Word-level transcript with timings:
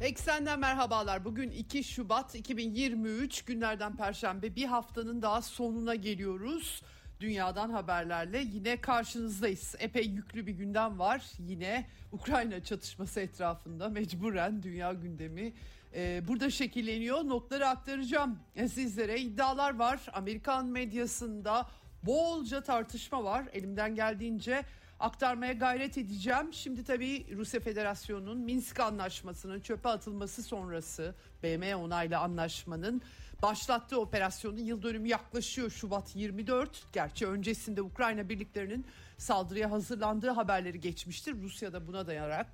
Eksenden 0.00 0.60
merhabalar. 0.60 1.24
Bugün 1.24 1.50
2 1.50 1.84
Şubat 1.84 2.34
2023 2.34 3.44
günlerden 3.44 3.96
Perşembe 3.96 4.56
bir 4.56 4.64
haftanın 4.64 5.22
daha 5.22 5.42
sonuna 5.42 5.94
geliyoruz. 5.94 6.82
Dünyadan 7.20 7.70
haberlerle 7.70 8.38
yine 8.38 8.80
karşınızdayız. 8.80 9.74
Epey 9.78 10.06
yüklü 10.06 10.46
bir 10.46 10.52
gündem 10.52 10.98
var. 10.98 11.22
Yine 11.38 11.86
Ukrayna 12.12 12.64
çatışması 12.64 13.20
etrafında 13.20 13.88
mecburen 13.88 14.62
dünya 14.62 14.92
gündemi 14.92 15.52
e, 15.94 16.22
burada 16.28 16.50
şekilleniyor. 16.50 17.28
Notları 17.28 17.68
aktaracağım 17.68 18.38
e, 18.56 18.68
sizlere. 18.68 19.20
iddialar 19.20 19.78
var. 19.78 20.00
Amerikan 20.12 20.66
medyasında 20.66 21.66
bolca 22.02 22.62
tartışma 22.62 23.24
var. 23.24 23.44
Elimden 23.52 23.94
geldiğince 23.94 24.62
aktarmaya 25.00 25.52
gayret 25.52 25.98
edeceğim. 25.98 26.52
Şimdi 26.52 26.84
tabii 26.84 27.36
Rusya 27.36 27.60
Federasyonu'nun 27.60 28.38
Minsk 28.38 28.80
Anlaşması'nın 28.80 29.60
çöpe 29.60 29.88
atılması 29.88 30.42
sonrası 30.42 31.14
BM 31.42 31.76
onaylı 31.76 32.18
anlaşmanın 32.18 33.02
başlattığı 33.42 34.00
operasyonun 34.00 34.64
yıl 34.64 34.82
dönümü 34.82 35.08
yaklaşıyor 35.08 35.70
Şubat 35.70 36.16
24. 36.16 36.92
Gerçi 36.92 37.26
öncesinde 37.26 37.82
Ukrayna 37.82 38.28
birliklerinin 38.28 38.86
saldırıya 39.18 39.70
hazırlandığı 39.70 40.30
haberleri 40.30 40.80
geçmiştir. 40.80 41.42
Rusya 41.42 41.72
da 41.72 41.86
buna 41.86 42.06
dayanarak 42.06 42.46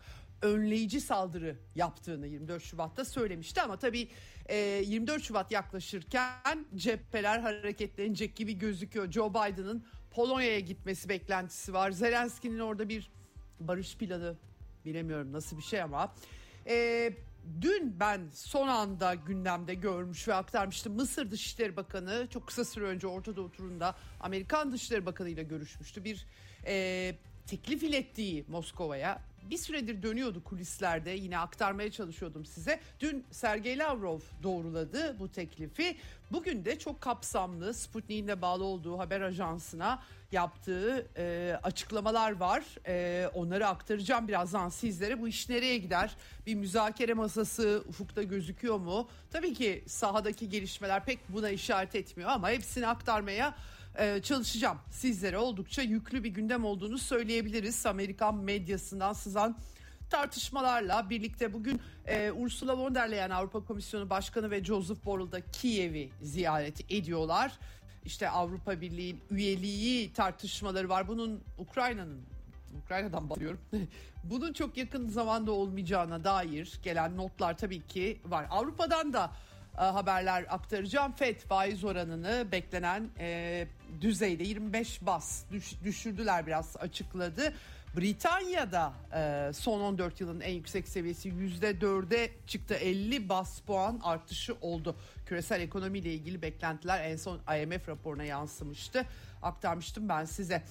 önleyici 0.43 1.01
saldırı 1.01 1.57
yaptığını 1.75 2.27
24 2.27 2.63
Şubat'ta 2.63 3.05
söylemişti 3.05 3.63
ama 3.63 3.77
tabii 3.77 4.09
24 4.51 5.21
e, 5.21 5.25
Şubat 5.25 5.53
yaklaşırken 5.53 6.67
cepheler 6.77 7.39
hareketlenecek 7.39 8.37
gibi 8.37 8.59
gözüküyor. 8.59 9.13
Joe 9.13 9.31
Biden'ın 9.31 9.87
Polonya'ya 10.13 10.61
gitmesi 10.61 11.09
beklentisi 11.09 11.73
var. 11.73 11.91
Zelenski'nin 11.91 12.59
orada 12.59 12.89
bir 12.89 13.11
barış 13.61 13.97
planı 13.97 14.37
bilemiyorum 14.85 15.33
nasıl 15.33 15.57
bir 15.59 15.63
şey 15.63 15.83
ama 15.83 16.15
e, 16.67 17.11
dün 17.61 18.01
ben 18.01 18.21
son 18.33 18.69
anda 18.69 19.15
gündemde 19.15 19.75
görmüş 19.75 20.29
ve 20.29 20.35
aktarmıştım. 20.35 20.95
Mısır 20.95 21.31
Dışişleri 21.31 21.77
Bakanı 21.77 22.27
çok 22.31 22.47
kısa 22.47 22.65
süre 22.65 22.85
önce 22.85 23.07
Orta 23.07 23.37
Doğu 23.37 23.53
turunda 23.53 23.95
Amerikan 24.21 24.73
Dışişleri 24.73 25.07
Bakanı 25.07 25.29
ile 25.29 25.43
görüşmüştü. 25.43 26.05
Bir 26.05 26.27
e, 26.67 27.17
teklif 27.47 27.83
ilettiği 27.83 28.45
Moskova'ya 28.49 29.32
bir 29.51 29.57
süredir 29.59 30.03
dönüyordu 30.03 30.45
kulislerde 30.45 31.11
yine 31.11 31.39
aktarmaya 31.39 31.91
çalışıyordum 31.91 32.45
size. 32.45 32.81
Dün 33.01 33.25
Sergey 33.31 33.79
Lavrov 33.79 34.21
doğruladı 34.43 35.17
bu 35.19 35.29
teklifi. 35.29 35.97
Bugün 36.33 36.65
de 36.65 36.79
çok 36.79 37.01
kapsamlı 37.01 37.75
Sputnik'in 37.75 38.29
de 38.29 38.43
bağlı 38.43 38.65
olduğu 38.65 38.99
haber 38.99 39.21
ajansına 39.21 40.03
yaptığı 40.33 41.07
e, 41.17 41.57
açıklamalar 41.63 42.33
var. 42.33 42.65
E, 42.87 43.27
onları 43.35 43.67
aktaracağım 43.67 44.29
birazdan 44.29 44.69
sizlere. 44.69 45.21
Bu 45.21 45.29
iş 45.29 45.49
nereye 45.49 45.79
gider? 45.79 46.17
Bir 46.47 46.55
müzakere 46.55 47.15
masası 47.15 47.85
ufukta 47.89 48.23
gözüküyor 48.23 48.79
mu? 48.79 49.09
Tabii 49.31 49.55
ki 49.55 49.85
sahadaki 49.87 50.49
gelişmeler 50.49 51.05
pek 51.05 51.19
buna 51.29 51.51
işaret 51.51 51.95
etmiyor 51.95 52.31
ama 52.31 52.51
hepsini 52.51 52.87
aktarmaya 52.87 53.55
e, 53.99 54.23
çalışacağım. 54.23 54.79
Sizlere 54.91 55.39
oldukça 55.39 55.83
yüklü 55.83 56.25
bir 56.25 56.31
gündem 56.31 56.65
olduğunu 56.65 56.99
söyleyebiliriz. 56.99 57.87
Amerikan 57.87 58.37
medyasından 58.37 59.13
sızan 59.13 59.57
tartışmalarla 60.11 61.11
birlikte 61.11 61.53
bugün 61.53 61.81
e, 62.07 62.33
Ursula 62.33 62.79
von 62.79 62.95
der 62.95 63.11
Leyen 63.11 63.31
Avrupa 63.31 63.65
Komisyonu 63.65 64.11
Başkanı 64.11 64.51
ve 64.51 64.65
Joseph 64.65 65.05
Borrell 65.05 65.33
da 65.33 65.41
Kiev'i 65.41 66.11
ziyaret 66.23 66.93
ediyorlar. 66.93 67.59
İşte 68.05 68.31
Avrupa 68.31 68.81
Birliği 68.81 69.17
üyeliği 69.31 70.13
tartışmaları 70.13 70.89
var. 70.89 71.09
Bunun 71.09 71.41
Ukrayna'nın 71.59 72.23
Ukrayna'dan 72.85 73.31
bahsediyorum. 73.31 73.61
Bunun 74.25 74.53
çok 74.53 74.77
yakın 74.77 75.09
zamanda 75.09 75.53
olmayacağına 75.53 76.25
dair 76.25 76.81
gelen 76.83 77.17
notlar 77.17 77.59
tabii 77.59 77.87
ki 77.87 78.21
var. 78.25 78.47
Avrupa'dan 78.51 79.13
da 79.13 79.33
haberler 79.75 80.47
aktaracağım. 80.49 81.13
FED 81.13 81.41
faiz 81.41 81.85
oranını 81.85 82.47
beklenen 82.53 83.09
e, 83.19 83.67
düzeyde 84.01 84.45
25 84.45 85.07
bas 85.07 85.43
düş, 85.51 85.73
düşürdüler 85.85 86.47
biraz 86.47 86.77
açıkladı. 86.77 87.55
Britanya'da 87.97 88.93
e, 89.15 89.53
son 89.53 89.81
14 89.81 90.21
yılın 90.21 90.41
en 90.41 90.53
yüksek 90.53 90.89
seviyesi 90.89 91.29
%4'e 91.29 92.31
çıktı 92.47 92.75
50 92.75 93.29
bas 93.29 93.61
puan 93.61 94.01
artışı 94.03 94.57
oldu. 94.61 94.97
Küresel 95.27 95.61
ekonomiyle 95.61 96.13
ilgili 96.13 96.43
beklentiler 96.43 97.05
en 97.05 97.17
son 97.17 97.41
IMF 97.63 97.89
raporuna 97.89 98.25
yansımıştı. 98.25 99.07
Aktarmıştım 99.43 100.09
ben 100.09 100.25
size. 100.25 100.63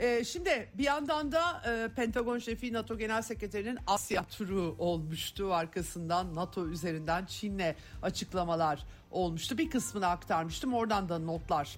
Ee, 0.00 0.24
şimdi 0.24 0.68
bir 0.74 0.84
yandan 0.84 1.32
da 1.32 1.62
e, 1.66 1.94
Pentagon 1.94 2.38
şefi 2.38 2.72
NATO 2.72 2.98
Genel 2.98 3.22
Sekreterinin 3.22 3.78
Asya 3.86 4.24
turu 4.24 4.76
olmuştu. 4.78 5.54
Arkasından 5.54 6.34
NATO 6.34 6.68
üzerinden 6.68 7.26
Çin'le 7.26 7.74
açıklamalar 8.02 8.84
olmuştu. 9.10 9.58
Bir 9.58 9.70
kısmını 9.70 10.06
aktarmıştım. 10.06 10.74
Oradan 10.74 11.08
da 11.08 11.18
notlar 11.18 11.76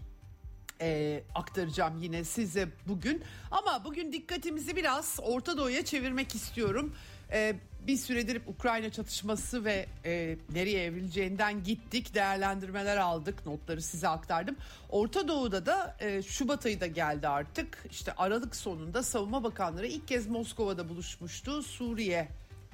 e, 0.80 1.22
aktaracağım 1.34 2.02
yine 2.02 2.24
size 2.24 2.68
bugün. 2.88 3.22
Ama 3.50 3.84
bugün 3.84 4.12
dikkatimizi 4.12 4.76
biraz 4.76 5.18
Orta 5.22 5.56
Doğu'ya 5.56 5.84
çevirmek 5.84 6.34
istiyorum. 6.34 6.94
E, 7.32 7.56
bir 7.86 7.96
süredir 7.96 8.42
Ukrayna 8.46 8.90
çatışması 8.90 9.64
ve 9.64 9.86
e, 10.04 10.36
nereye 10.52 10.84
evrileceğinden 10.84 11.64
gittik, 11.64 12.14
değerlendirmeler 12.14 12.96
aldık, 12.96 13.46
notları 13.46 13.82
size 13.82 14.08
aktardım. 14.08 14.56
Orta 14.88 15.28
Doğu'da 15.28 15.66
da 15.66 15.96
e, 16.00 16.22
Şubat 16.22 16.66
ayı 16.66 16.80
da 16.80 16.86
geldi 16.86 17.28
artık. 17.28 17.84
İşte 17.90 18.12
Aralık 18.16 18.56
sonunda 18.56 19.02
Savunma 19.02 19.44
Bakanları 19.44 19.86
ilk 19.86 20.08
kez 20.08 20.26
Moskova'da 20.26 20.88
buluşmuştu. 20.88 21.62
Suriye 21.62 22.28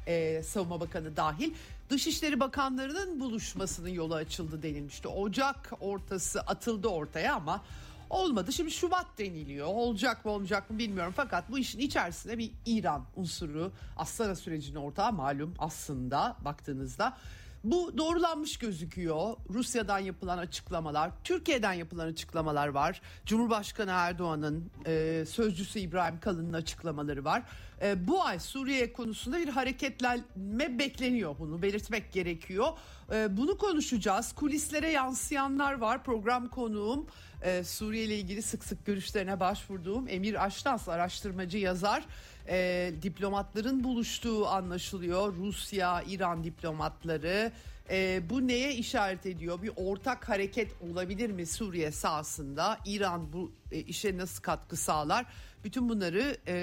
e, 0.07 0.43
Savunma 0.43 0.81
Bakanı 0.81 1.17
dahil. 1.17 1.55
Dışişleri 1.91 2.41
Bakanlarının 2.41 3.21
buluşmasının 3.21 3.89
yolu 3.89 4.15
açıldı 4.15 4.63
denilmişti. 4.63 5.09
Ocak 5.09 5.73
ortası 5.81 6.41
atıldı 6.41 6.89
ortaya 6.89 7.35
ama 7.35 7.65
olmadı. 8.11 8.53
Şimdi 8.53 8.71
Şubat 8.71 9.07
deniliyor. 9.19 9.67
Olacak 9.67 10.25
mı 10.25 10.31
olmayacak 10.31 10.71
mı 10.71 10.79
bilmiyorum. 10.79 11.13
Fakat 11.17 11.51
bu 11.51 11.59
işin 11.59 11.79
içerisinde 11.79 12.39
bir 12.39 12.53
İran 12.67 13.05
unsuru 13.17 13.73
Astana 13.97 14.35
sürecinin 14.35 14.79
ortağı 14.79 15.13
malum 15.13 15.55
aslında 15.59 16.37
baktığınızda. 16.45 17.17
Bu 17.65 17.99
doğrulanmış 17.99 18.57
gözüküyor. 18.57 19.37
Rusya'dan 19.51 19.99
yapılan 19.99 20.39
açıklamalar, 20.39 21.11
Türkiye'den 21.25 21.73
yapılan 21.73 22.07
açıklamalar 22.07 22.69
var. 22.69 23.01
Cumhurbaşkanı 23.27 23.91
Erdoğan'ın 23.91 24.71
e, 24.87 25.25
sözcüsü 25.29 25.79
İbrahim 25.79 26.21
Kalın'ın 26.21 26.53
açıklamaları 26.53 27.25
var. 27.25 27.43
E, 27.83 28.09
bu 28.09 28.25
ay 28.25 28.39
Suriye 28.39 28.93
konusunda 28.93 29.39
bir 29.39 29.49
hareketlenme 29.49 30.79
bekleniyor. 30.79 31.35
Bunu 31.39 31.63
belirtmek 31.63 32.13
gerekiyor. 32.13 32.69
E, 33.13 33.37
bunu 33.37 33.59
konuşacağız. 33.59 34.33
Kulislere 34.33 34.91
yansıyanlar 34.91 35.73
var. 35.73 36.05
Program 36.05 36.49
konuğum 36.49 37.07
e, 37.43 37.65
Suriye 37.65 38.05
ile 38.05 38.19
ilgili 38.19 38.43
sık 38.43 38.65
sık 38.65 38.87
görüşlerine 38.87 39.41
başvurduğum 39.41 40.09
Emir 40.09 40.45
Aşnas 40.45 40.89
araştırmacı 40.89 41.59
yazar 41.59 42.05
e, 42.49 42.93
diplomatların 43.03 43.85
buluştuğu 43.85 44.47
anlaşılıyor. 44.47 45.35
Rusya, 45.37 46.03
İran 46.03 46.45
diplomatları. 46.45 47.53
E, 47.91 48.23
bu 48.31 48.47
neye 48.47 48.75
işaret 48.75 49.27
ediyor? 49.27 49.63
Bir 49.63 49.73
ortak 49.77 50.29
hareket 50.29 50.73
olabilir 50.91 51.31
mi 51.31 51.47
Suriye 51.47 51.93
sahasında? 51.93 52.79
İran 52.87 53.33
bu 53.33 53.53
e, 53.73 53.79
işe 53.79 54.17
nasıl 54.17 54.43
katkı 54.43 54.77
sağlar? 54.77 55.27
Bütün 55.65 55.89
bunları 55.89 56.37
e, 56.47 56.55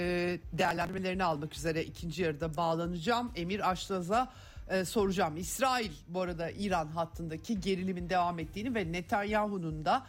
değerlendirmelerini 0.52 1.24
almak 1.24 1.54
üzere 1.54 1.84
ikinci 1.84 2.22
yarıda 2.22 2.56
bağlanacağım. 2.56 3.32
Emir 3.36 3.70
Aşnaz'a 3.70 4.32
e, 4.68 4.84
soracağım. 4.84 5.36
İsrail 5.36 5.92
bu 6.08 6.20
arada 6.20 6.50
İran 6.50 6.86
hattındaki 6.86 7.60
gerilimin 7.60 8.08
devam 8.08 8.38
ettiğini 8.38 8.74
ve 8.74 8.92
Netanyahu'nun 8.92 9.84
da 9.84 10.06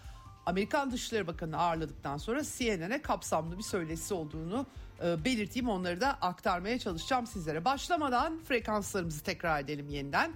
Amerikan 0.47 0.91
Dışişleri 0.91 1.27
Bakanı 1.27 1.57
ağırladıktan 1.57 2.17
sonra 2.17 2.44
CNN'e 2.44 3.01
kapsamlı 3.01 3.57
bir 3.57 3.63
söyleşisi 3.63 4.13
olduğunu 4.13 4.65
e, 5.03 5.25
belirteyim. 5.25 5.69
Onları 5.69 6.01
da 6.01 6.13
aktarmaya 6.13 6.79
çalışacağım 6.79 7.27
sizlere. 7.27 7.65
Başlamadan 7.65 8.39
frekanslarımızı 8.47 9.23
tekrar 9.23 9.59
edelim 9.59 9.89
yeniden. 9.89 10.31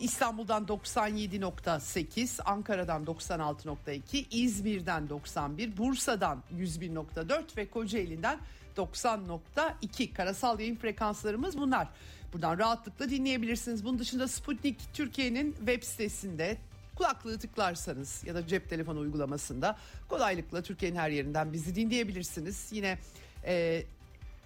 İstanbul'dan 0.00 0.64
97.8, 0.64 2.42
Ankara'dan 2.42 3.04
96.2, 3.04 4.24
İzmir'den 4.30 5.08
91, 5.08 5.76
Bursa'dan 5.76 6.42
101.4 6.56 7.56
ve 7.56 7.70
Kocaeli'nden 7.70 8.38
90.2 8.76 10.12
karasal 10.12 10.60
yayın 10.60 10.76
frekanslarımız 10.76 11.58
bunlar. 11.58 11.88
Buradan 12.32 12.58
rahatlıkla 12.58 13.10
dinleyebilirsiniz. 13.10 13.84
Bunun 13.84 13.98
dışında 13.98 14.28
Sputnik 14.28 14.94
Türkiye'nin 14.94 15.52
web 15.52 15.82
sitesinde 15.82 16.58
kulaklığı 16.96 17.38
tıklarsanız 17.38 18.24
ya 18.26 18.34
da 18.34 18.46
cep 18.46 18.70
telefonu 18.70 19.00
uygulamasında 19.00 19.78
kolaylıkla 20.08 20.62
Türkiye'nin 20.62 20.96
her 20.96 21.10
yerinden 21.10 21.52
bizi 21.52 21.74
dinleyebilirsiniz. 21.74 22.68
Yine 22.72 22.98
e, 23.44 23.82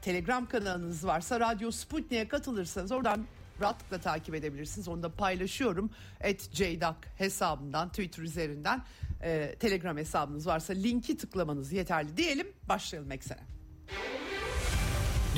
Telegram 0.02 0.46
kanalınız 0.46 1.06
varsa 1.06 1.40
Radyo 1.40 1.70
Sputnik'e 1.70 2.28
katılırsanız 2.28 2.92
oradan 2.92 3.26
rahatlıkla 3.60 3.98
takip 3.98 4.34
edebilirsiniz. 4.34 4.88
Onu 4.88 5.02
da 5.02 5.08
paylaşıyorum. 5.08 5.90
Et 6.20 6.48
Ceydak 6.52 6.96
hesabından 7.18 7.88
Twitter 7.88 8.22
üzerinden 8.22 8.82
e, 9.22 9.54
Telegram 9.60 9.96
hesabınız 9.96 10.46
varsa 10.46 10.72
linki 10.72 11.16
tıklamanız 11.16 11.72
yeterli 11.72 12.16
diyelim. 12.16 12.46
Başlayalım 12.68 13.12
eksene. 13.12 13.40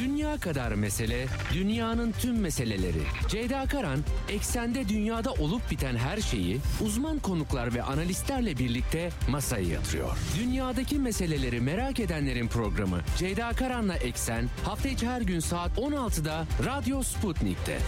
Dünya 0.05 0.37
kadar 0.37 0.73
mesele, 0.73 1.27
dünyanın 1.55 2.13
tüm 2.13 2.41
meseleleri. 2.41 3.03
Ceyda 3.29 3.67
Karan, 3.67 3.99
eksende 4.29 4.89
dünyada 4.89 5.33
olup 5.33 5.71
biten 5.71 5.97
her 5.97 6.21
şeyi 6.21 6.61
uzman 6.85 7.19
konuklar 7.19 7.75
ve 7.75 7.83
analistlerle 7.83 8.59
birlikte 8.59 9.11
masaya 9.29 9.67
yatırıyor. 9.69 10.19
Dünyadaki 10.39 10.99
meseleleri 10.99 11.61
merak 11.61 12.01
edenlerin 12.01 12.49
programı 12.49 13.01
Ceyda 13.19 13.53
Karan'la 13.53 13.97
Eksen 13.97 14.49
hafta 14.65 14.89
içi 14.89 15.09
her 15.09 15.21
gün 15.21 15.41
saat 15.41 15.79
16'da 15.79 16.45
Radyo 16.65 17.03
Sputnik'te. 17.03 17.79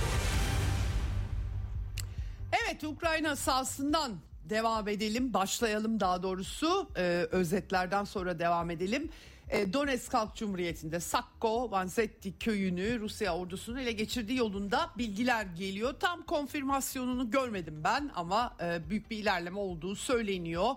Evet 2.64 2.84
Ukrayna 2.84 3.36
sahasından 3.36 4.12
devam 4.44 4.88
edelim. 4.88 5.34
Başlayalım 5.34 6.00
daha 6.00 6.22
doğrusu. 6.22 6.88
Ee, 6.96 7.26
özetlerden 7.30 8.04
sonra 8.04 8.38
devam 8.38 8.70
edelim. 8.70 9.08
Ee, 9.52 9.72
Donetsk 9.72 10.14
Halk 10.14 10.36
Cumhuriyeti'nde 10.36 11.00
Sakko 11.00 11.70
Vanzetti 11.70 12.38
köyünü 12.38 13.00
Rusya 13.00 13.36
ordusunun 13.36 13.78
ele 13.78 13.92
geçirdiği 13.92 14.38
yolunda 14.38 14.90
bilgiler 14.98 15.46
geliyor. 15.46 15.94
Tam 16.00 16.22
konfirmasyonunu 16.22 17.30
görmedim 17.30 17.80
ben 17.84 18.10
ama 18.14 18.56
e, 18.62 18.90
büyük 18.90 19.10
bir 19.10 19.18
ilerleme 19.18 19.58
olduğu 19.58 19.96
söyleniyor. 19.96 20.74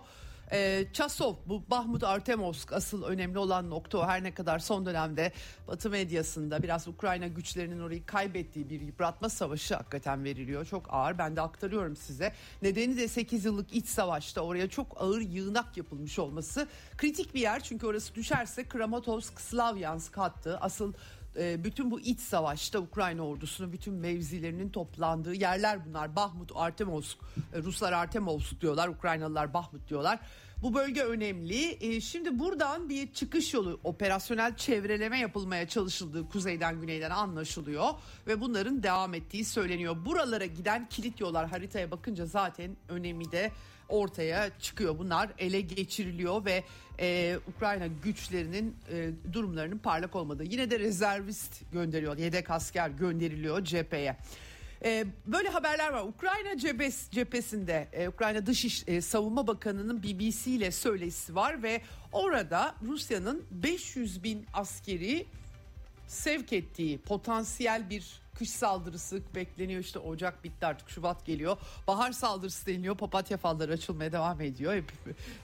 E, 0.52 0.86
Çasov 0.92 1.34
bu 1.46 1.70
Bahmut 1.70 2.04
Artemovsk 2.04 2.72
asıl 2.72 3.02
önemli 3.02 3.38
olan 3.38 3.70
nokta 3.70 3.98
o 3.98 4.06
her 4.06 4.22
ne 4.22 4.34
kadar 4.34 4.58
son 4.58 4.86
dönemde 4.86 5.32
Batı 5.68 5.90
medyasında 5.90 6.62
biraz 6.62 6.88
Ukrayna 6.88 7.26
güçlerinin 7.26 7.80
orayı 7.80 8.06
kaybettiği 8.06 8.70
bir 8.70 8.80
yıpratma 8.80 9.28
savaşı 9.28 9.74
hakikaten 9.74 10.24
veriliyor. 10.24 10.64
Çok 10.64 10.86
ağır 10.88 11.18
ben 11.18 11.36
de 11.36 11.40
aktarıyorum 11.40 11.96
size. 11.96 12.32
Nedeni 12.62 12.96
de 12.96 13.08
8 13.08 13.44
yıllık 13.44 13.72
iç 13.72 13.86
savaşta 13.86 14.40
oraya 14.40 14.70
çok 14.70 15.02
ağır 15.02 15.20
yığınak 15.20 15.76
yapılmış 15.76 16.18
olması. 16.18 16.68
Kritik 16.96 17.34
bir 17.34 17.40
yer 17.40 17.62
çünkü 17.62 17.86
orası 17.86 18.14
düşerse 18.14 18.68
Kramatorsk 18.68 19.40
Slavyansk 19.40 20.18
hattı 20.18 20.58
asıl 20.58 20.92
e, 21.38 21.64
bütün 21.64 21.90
bu 21.90 22.00
iç 22.00 22.20
savaşta 22.20 22.78
Ukrayna 22.78 23.22
ordusunun 23.22 23.72
bütün 23.72 23.94
mevzilerinin 23.94 24.68
toplandığı 24.68 25.34
yerler 25.34 25.86
bunlar. 25.86 26.16
Bahmut, 26.16 26.52
Artemovsk, 26.54 27.18
e, 27.54 27.62
Ruslar 27.62 27.92
Artemovsk 27.92 28.60
diyorlar, 28.60 28.88
Ukraynalılar 28.88 29.54
Bahmut 29.54 29.88
diyorlar. 29.88 30.18
Bu 30.62 30.74
bölge 30.74 31.02
önemli. 31.02 31.78
E, 31.80 32.00
şimdi 32.00 32.38
buradan 32.38 32.88
bir 32.88 33.12
çıkış 33.12 33.54
yolu, 33.54 33.80
operasyonel 33.84 34.56
çevreleme 34.56 35.18
yapılmaya 35.18 35.68
çalışıldığı 35.68 36.28
kuzeyden 36.28 36.80
güneyden 36.80 37.10
anlaşılıyor 37.10 37.88
ve 38.26 38.40
bunların 38.40 38.82
devam 38.82 39.14
ettiği 39.14 39.44
söyleniyor. 39.44 39.96
Buralara 40.04 40.46
giden 40.46 40.88
kilit 40.88 41.20
yollar 41.20 41.48
haritaya 41.48 41.90
bakınca 41.90 42.26
zaten 42.26 42.76
önemi 42.88 43.32
de 43.32 43.52
ortaya 43.88 44.58
çıkıyor. 44.58 44.98
Bunlar 44.98 45.30
ele 45.38 45.60
geçiriliyor 45.60 46.44
ve 46.44 46.64
e, 47.00 47.38
Ukrayna 47.56 47.86
güçlerinin 47.86 48.76
e, 48.92 49.10
durumlarının 49.32 49.78
parlak 49.78 50.16
olmadığı. 50.16 50.44
Yine 50.44 50.70
de 50.70 50.78
rezervist 50.78 51.72
gönderiyor, 51.72 52.18
yedek 52.18 52.50
asker 52.50 52.88
gönderiliyor 52.88 53.64
cepheye. 53.64 54.16
E, 54.84 55.06
böyle 55.26 55.48
haberler 55.48 55.92
var. 55.92 56.02
Ukrayna 56.02 56.58
cephes, 56.58 57.10
cephesinde 57.10 57.88
e, 57.92 58.08
Ukrayna 58.08 58.46
Dış 58.46 58.84
e, 58.86 59.00
Savunma 59.00 59.46
Bakanı'nın 59.46 60.02
BBC 60.02 60.50
ile 60.50 60.70
söyleşisi 60.70 61.34
var 61.34 61.62
ve 61.62 61.82
orada 62.12 62.74
Rusya'nın 62.82 63.44
500 63.50 64.22
bin 64.22 64.46
askeri 64.54 65.26
sevk 66.06 66.52
ettiği 66.52 66.98
potansiyel 66.98 67.90
bir 67.90 68.25
kış 68.38 68.50
saldırısı 68.50 69.22
bekleniyor 69.34 69.80
işte 69.80 69.98
Ocak 69.98 70.44
bitti 70.44 70.66
artık 70.66 70.90
Şubat 70.90 71.26
geliyor. 71.26 71.56
Bahar 71.86 72.12
saldırısı 72.12 72.66
deniliyor 72.66 72.96
papatya 72.96 73.36
falları 73.36 73.72
açılmaya 73.72 74.12
devam 74.12 74.40
ediyor. 74.40 74.74
Hep, 74.74 74.92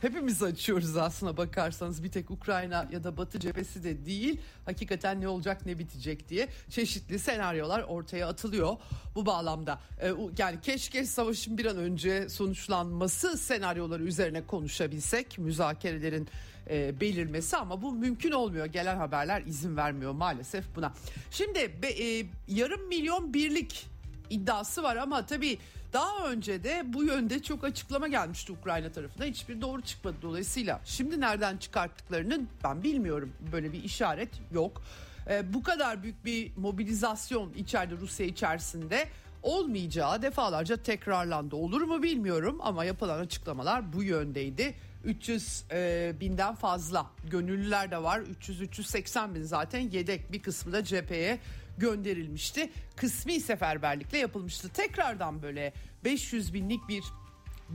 hepimiz 0.00 0.42
açıyoruz 0.42 0.96
aslında 0.96 1.36
bakarsanız 1.36 2.04
bir 2.04 2.10
tek 2.10 2.30
Ukrayna 2.30 2.88
ya 2.92 3.04
da 3.04 3.16
Batı 3.16 3.40
cephesi 3.40 3.84
de 3.84 4.06
değil. 4.06 4.40
Hakikaten 4.64 5.20
ne 5.20 5.28
olacak 5.28 5.66
ne 5.66 5.78
bitecek 5.78 6.28
diye 6.28 6.48
çeşitli 6.70 7.18
senaryolar 7.18 7.82
ortaya 7.82 8.28
atılıyor 8.28 8.76
bu 9.14 9.26
bağlamda. 9.26 9.80
Ee, 10.00 10.12
yani 10.38 10.60
keşke 10.60 11.04
savaşın 11.04 11.58
bir 11.58 11.66
an 11.66 11.76
önce 11.76 12.28
sonuçlanması 12.28 13.38
senaryoları 13.38 14.04
üzerine 14.04 14.46
konuşabilsek 14.46 15.38
müzakerelerin 15.38 16.28
e, 16.70 17.00
belirmesi 17.00 17.56
ama 17.56 17.82
bu 17.82 17.92
mümkün 17.92 18.32
olmuyor. 18.32 18.66
Gelen 18.66 18.96
haberler 18.96 19.42
izin 19.42 19.76
vermiyor 19.76 20.12
maalesef 20.12 20.64
buna. 20.76 20.92
Şimdi 21.30 21.82
be, 21.82 21.88
e, 21.88 22.26
yarım 22.48 22.88
milyon 22.88 23.34
birlik 23.34 23.86
iddiası 24.30 24.82
var 24.82 24.96
ama 24.96 25.26
tabii 25.26 25.58
daha 25.92 26.28
önce 26.28 26.64
de 26.64 26.82
bu 26.86 27.04
yönde 27.04 27.42
çok 27.42 27.64
açıklama 27.64 28.08
gelmişti 28.08 28.52
Ukrayna 28.52 28.92
tarafında. 28.92 29.24
Hiçbir 29.24 29.60
doğru 29.60 29.82
çıkmadı 29.82 30.16
dolayısıyla. 30.22 30.80
Şimdi 30.84 31.20
nereden 31.20 31.56
çıkarttıklarını 31.56 32.40
ben 32.64 32.82
bilmiyorum. 32.82 33.32
Böyle 33.52 33.72
bir 33.72 33.84
işaret 33.84 34.30
yok. 34.52 34.82
E, 35.30 35.54
bu 35.54 35.62
kadar 35.62 36.02
büyük 36.02 36.24
bir 36.24 36.56
mobilizasyon 36.56 37.52
içeride 37.54 37.96
Rusya 37.96 38.26
içerisinde 38.26 39.08
olmayacağı 39.42 40.22
defalarca 40.22 40.76
tekrarlandı. 40.76 41.56
Olur 41.56 41.82
mu 41.82 42.02
bilmiyorum 42.02 42.58
ama 42.62 42.84
yapılan 42.84 43.18
açıklamalar 43.18 43.92
bu 43.92 44.02
yöndeydi. 44.02 44.74
300 45.04 45.64
e, 45.72 46.12
binden 46.20 46.54
fazla 46.54 47.10
gönüllüler 47.30 47.90
de 47.90 48.02
var 48.02 48.20
300-380 48.20 49.34
bin 49.34 49.42
zaten 49.42 49.80
yedek 49.80 50.32
bir 50.32 50.42
kısmı 50.42 50.72
da 50.72 50.84
cepheye 50.84 51.38
gönderilmişti 51.78 52.70
kısmi 52.96 53.40
seferberlikle 53.40 54.18
yapılmıştı 54.18 54.68
tekrardan 54.68 55.42
böyle 55.42 55.72
500 56.04 56.54
binlik 56.54 56.88
bir 56.88 57.04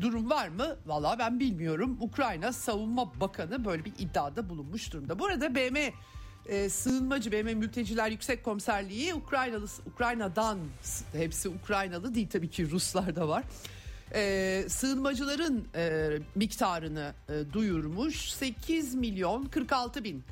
durum 0.02 0.30
var 0.30 0.48
mı? 0.48 0.76
Valla 0.86 1.20
ben 1.20 1.40
bilmiyorum. 1.40 1.98
Ukrayna 2.02 2.54
Savunma 2.54 3.20
Bakanı 3.20 3.66
böyle 3.66 3.86
bir 3.86 3.94
iddiada 4.00 4.50
bulunmuş 4.50 4.94
durumda. 4.94 5.20
Bu 5.20 5.26
arada 5.26 5.56
BM 5.56 5.94
e, 6.48 6.70
sığınmacı 6.70 7.32
BM 7.32 7.54
Mülteciler 7.54 8.12
Yüksek 8.12 8.44
Komiserliği 8.44 9.14
Ukraynalı 9.14 9.68
Ukrayna'dan 9.94 10.60
hepsi 11.14 11.50
Ukraynalı 11.50 12.16
değil 12.16 12.30
tabii 12.30 12.50
ki 12.50 12.72
Ruslar 12.72 13.16
da 13.16 13.28
var 13.28 13.44
e, 14.16 14.64
sığınmacıların 14.70 15.68
e, 15.76 16.10
miktarını 16.36 17.14
e, 17.30 17.54
duyurmuş 17.54 18.30
8 18.32 18.96
milyon 18.96 19.46
46 19.46 20.04
bin 20.04 20.24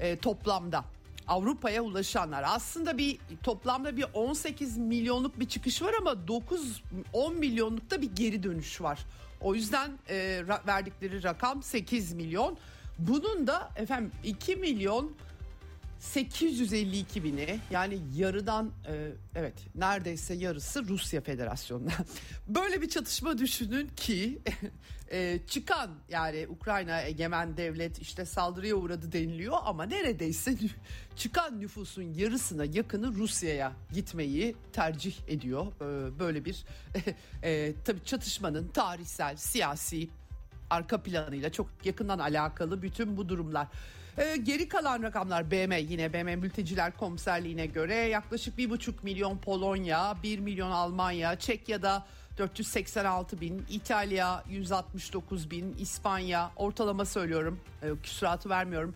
e, 0.00 0.16
toplamda 0.16 0.84
Avrupa'ya 1.26 1.82
ulaşanlar 1.82 2.44
aslında 2.46 2.98
bir 2.98 3.18
toplamda 3.42 3.96
bir 3.96 4.06
18 4.14 4.78
milyonluk 4.78 5.40
bir 5.40 5.48
çıkış 5.48 5.82
var 5.82 5.94
ama 6.00 6.28
9 6.28 6.82
10 7.12 7.36
milyonlukta 7.36 8.02
bir 8.02 8.10
geri 8.16 8.42
dönüş 8.42 8.80
var. 8.80 9.06
O 9.40 9.54
yüzden 9.54 9.90
e, 10.08 10.42
verdikleri 10.66 11.22
rakam 11.22 11.62
8 11.62 12.12
milyon. 12.12 12.58
Bunun 12.98 13.46
da 13.46 13.70
efendim 13.76 14.12
2 14.24 14.56
milyon 14.56 15.12
852 16.04 17.24
bini 17.24 17.60
yani 17.70 17.98
yarıdan 18.16 18.70
e, 18.88 19.12
evet 19.34 19.54
neredeyse 19.74 20.34
yarısı 20.34 20.88
Rusya 20.88 21.20
Federasyonu'na. 21.20 21.92
Böyle 22.48 22.82
bir 22.82 22.88
çatışma 22.88 23.38
düşünün 23.38 23.88
ki 23.96 24.38
e, 25.10 25.38
çıkan 25.48 25.90
yani 26.08 26.46
Ukrayna 26.48 27.02
egemen 27.02 27.56
devlet 27.56 27.98
işte 27.98 28.24
saldırıya 28.24 28.74
uğradı 28.74 29.12
deniliyor 29.12 29.56
ama 29.64 29.84
neredeyse 29.84 30.56
çıkan 31.16 31.60
nüfusun 31.60 32.02
yarısına 32.02 32.64
yakını 32.64 33.14
Rusya'ya 33.14 33.72
gitmeyi 33.92 34.56
tercih 34.72 35.14
ediyor. 35.28 35.66
E, 35.66 36.18
böyle 36.18 36.44
bir 36.44 36.64
e, 37.42 37.74
tabii 37.84 38.04
çatışmanın 38.04 38.68
tarihsel, 38.68 39.36
siyasi 39.36 40.08
arka 40.70 41.02
planıyla 41.02 41.52
çok 41.52 41.70
yakından 41.84 42.18
alakalı 42.18 42.82
bütün 42.82 43.16
bu 43.16 43.28
durumlar. 43.28 43.68
Ee, 44.18 44.36
geri 44.36 44.68
kalan 44.68 45.02
rakamlar 45.02 45.50
BM 45.50 45.80
yine 45.80 46.12
BM 46.12 46.36
Mülteciler 46.36 46.96
Komiserliğine 46.96 47.66
göre 47.66 47.94
yaklaşık 47.94 48.58
1,5 48.58 48.92
milyon 49.02 49.38
Polonya, 49.38 50.16
1 50.22 50.38
milyon 50.38 50.70
Almanya, 50.70 51.38
Çekya'da 51.38 52.06
486 52.38 53.40
bin, 53.40 53.64
İtalya 53.70 54.44
169 54.50 55.50
bin, 55.50 55.76
İspanya 55.78 56.50
ortalama 56.56 57.04
söylüyorum 57.04 57.60
e, 57.82 57.86
küsuratı 58.02 58.48
vermiyorum. 58.48 58.94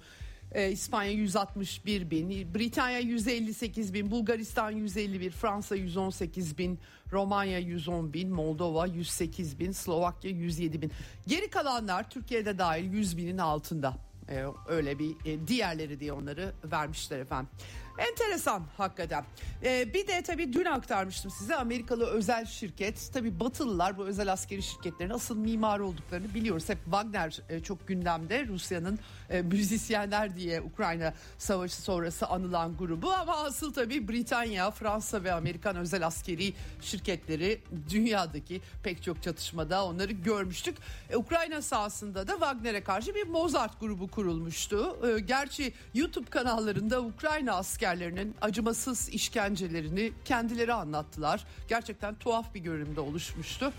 E, 0.53 0.71
İspanya 0.71 1.11
161 1.11 2.11
bin, 2.11 2.55
Britanya 2.55 2.99
158 2.99 3.95
bin, 3.95 4.11
Bulgaristan 4.11 4.71
151, 4.71 5.31
Fransa 5.31 5.77
118 5.77 6.59
bin, 6.59 6.79
Romanya 7.13 7.59
110 7.59 8.13
bin, 8.13 8.31
Moldova 8.31 8.87
108 8.87 9.59
bin, 9.59 9.73
Slovakya 9.73 10.31
107 10.31 10.83
bin. 10.83 10.93
Geri 11.27 11.51
kalanlar 11.51 12.11
Türkiye'de 12.11 12.59
dahil 12.59 12.93
100 12.93 13.17
binin 13.17 13.39
altında 13.39 14.08
Ee, 14.31 14.45
öyle 14.69 14.99
bir 14.99 15.17
e, 15.25 15.49
diğerleri 15.49 16.01
diye 16.01 16.13
onları 16.13 16.53
vermişler 16.65 17.19
efendim. 17.19 17.51
Enteresan 17.99 18.63
hakikaten. 18.77 19.25
Ee, 19.65 19.95
bir 19.95 20.07
de 20.07 20.23
tabii 20.23 20.53
dün 20.53 20.65
aktarmıştım 20.65 21.31
size 21.31 21.57
Amerikalı 21.57 22.07
özel 22.07 22.47
şirket. 22.47 23.11
Tabii 23.15 23.41
Batılılar 23.41 23.99
bu 23.99 24.05
özel 24.05 24.33
askeri 24.33 24.63
şirketlerin 24.63 25.11
asıl 25.11 25.37
mimarı 25.37 25.87
olduklarını 25.87 26.35
biliyoruz. 26.35 26.69
Hep 26.69 26.79
Wagner 26.85 27.41
e, 27.49 27.61
çok 27.61 27.89
gündemde 27.89 28.47
Rusya'nın 28.47 28.99
e, 29.31 29.43
müzisyenler 29.43 30.37
diye 30.37 30.61
Ukrayna 30.61 31.15
savaşı 31.39 31.83
sonrası 31.83 32.27
anılan 32.27 32.77
grubu. 32.77 33.13
Ama 33.13 33.37
asıl 33.37 33.73
tabii 33.73 34.09
Britanya, 34.09 34.71
Fransa 34.71 35.25
ve 35.25 35.33
Amerikan 35.33 35.77
özel 35.77 36.07
askeri 36.07 36.55
şirketleri 36.81 37.61
dünyadaki 37.91 38.61
pek 38.83 39.03
çok 39.03 39.23
çatışmada 39.23 39.85
onları 39.85 40.13
görmüştük. 40.13 40.77
E, 41.11 41.17
Ukrayna 41.17 41.63
sahasında 41.63 42.29
da 42.29 42.33
Wagner'e 42.33 42.85
karşı 42.85 43.15
bir 43.15 43.27
Mozart 43.27 43.81
grubu 43.81 44.09
kurulmuştu. 44.19 44.99
E, 45.07 45.21
gerçi 45.21 45.73
YouTube 45.95 46.31
kanallarında 46.31 47.01
Ukrayna 47.03 47.55
askerlerinin 47.55 48.35
acımasız 48.41 49.09
işkencelerini 49.09 50.13
kendileri 50.25 50.73
anlattılar. 50.73 51.45
Gerçekten 51.69 52.15
tuhaf 52.15 52.55
bir 52.55 52.61
görünümde 52.61 53.01
oluşmuştu. 53.01 53.73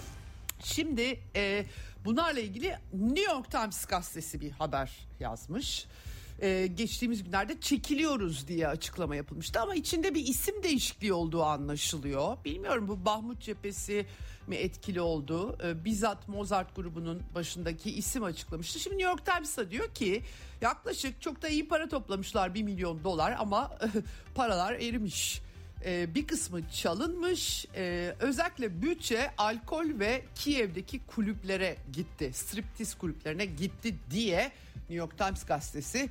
Şimdi 0.63 1.19
e, 1.35 1.65
bunlarla 2.05 2.39
ilgili 2.39 2.77
New 2.93 3.33
York 3.33 3.51
Times 3.51 3.85
gazetesi 3.85 4.41
bir 4.41 4.51
haber 4.51 4.91
yazmış. 5.19 5.85
Ee, 6.41 6.67
geçtiğimiz 6.67 7.23
günlerde 7.23 7.61
çekiliyoruz 7.61 8.47
diye 8.47 8.67
açıklama 8.67 9.15
yapılmıştı 9.15 9.59
ama 9.59 9.75
içinde 9.75 10.15
bir 10.15 10.27
isim 10.27 10.63
değişikliği 10.63 11.13
olduğu 11.13 11.43
anlaşılıyor. 11.43 12.37
Bilmiyorum 12.45 12.87
bu 12.87 13.05
Bahmut 13.05 13.41
cephesi 13.41 14.05
mi 14.47 14.55
etkili 14.55 15.01
oldu? 15.01 15.57
Ee, 15.63 15.85
bizzat 15.85 16.27
Mozart 16.27 16.75
grubunun 16.75 17.23
başındaki 17.35 17.91
isim 17.91 18.23
açıklamıştı. 18.23 18.79
Şimdi 18.79 18.97
New 18.97 19.11
York 19.11 19.25
Times'a 19.25 19.71
diyor 19.71 19.93
ki 19.93 20.23
yaklaşık 20.61 21.21
çok 21.21 21.41
da 21.41 21.49
iyi 21.49 21.67
para 21.67 21.89
toplamışlar 21.89 22.53
1 22.53 22.63
milyon 22.63 23.03
dolar 23.03 23.35
ama 23.39 23.77
paralar 24.35 24.73
erimiş. 24.73 25.41
Ee, 25.85 26.15
bir 26.15 26.27
kısmı 26.27 26.69
çalınmış. 26.69 27.65
Ee, 27.75 28.15
özellikle 28.19 28.81
bütçe 28.81 29.31
alkol 29.37 29.99
ve 29.99 30.25
Kiev'deki 30.35 31.05
kulüplere 31.05 31.77
gitti. 31.93 32.31
Striptiz 32.33 32.95
kulüplerine 32.95 33.45
gitti 33.45 33.95
diye 34.11 34.51
New 34.75 34.95
York 34.95 35.17
Times 35.17 35.45
gazetesi 35.45 36.09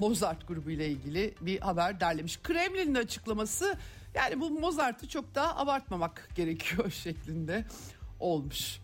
Mozart 0.00 0.48
grubu 0.48 0.70
ile 0.70 0.88
ilgili 0.88 1.34
bir 1.40 1.60
haber 1.60 2.00
derlemiş. 2.00 2.38
Kremlin'in 2.42 2.94
açıklaması 2.94 3.78
yani 4.14 4.40
bu 4.40 4.50
Mozart'ı 4.50 5.08
çok 5.08 5.34
daha 5.34 5.56
abartmamak 5.56 6.28
gerekiyor 6.34 6.90
şeklinde 7.04 7.64
olmuş. 8.20 8.80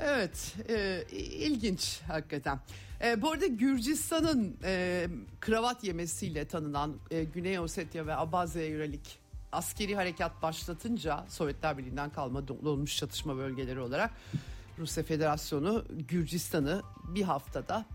Evet 0.00 0.54
e, 0.68 1.04
ilginç 1.12 2.00
hakikaten. 2.08 2.60
E, 3.04 3.22
bu 3.22 3.30
arada 3.30 3.46
Gürcistan'ın 3.46 4.56
e, 4.64 5.06
kravat 5.40 5.84
yemesiyle 5.84 6.44
tanınan 6.44 6.96
e, 7.10 7.24
Güney 7.24 7.58
Ossetya 7.58 8.06
ve 8.06 8.16
Abazya'ya 8.16 8.68
yönelik 8.68 9.18
askeri 9.52 9.96
harekat 9.96 10.42
başlatınca 10.42 11.24
Sovyetler 11.28 11.78
Birliği'nden 11.78 12.10
kalma 12.10 12.48
donmuş 12.48 12.96
çatışma 12.96 13.36
bölgeleri 13.36 13.80
olarak 13.80 14.10
Rusya 14.78 15.04
Federasyonu 15.04 15.84
Gürcistan'ı 16.08 16.82
bir 17.14 17.22
haftada 17.22 17.86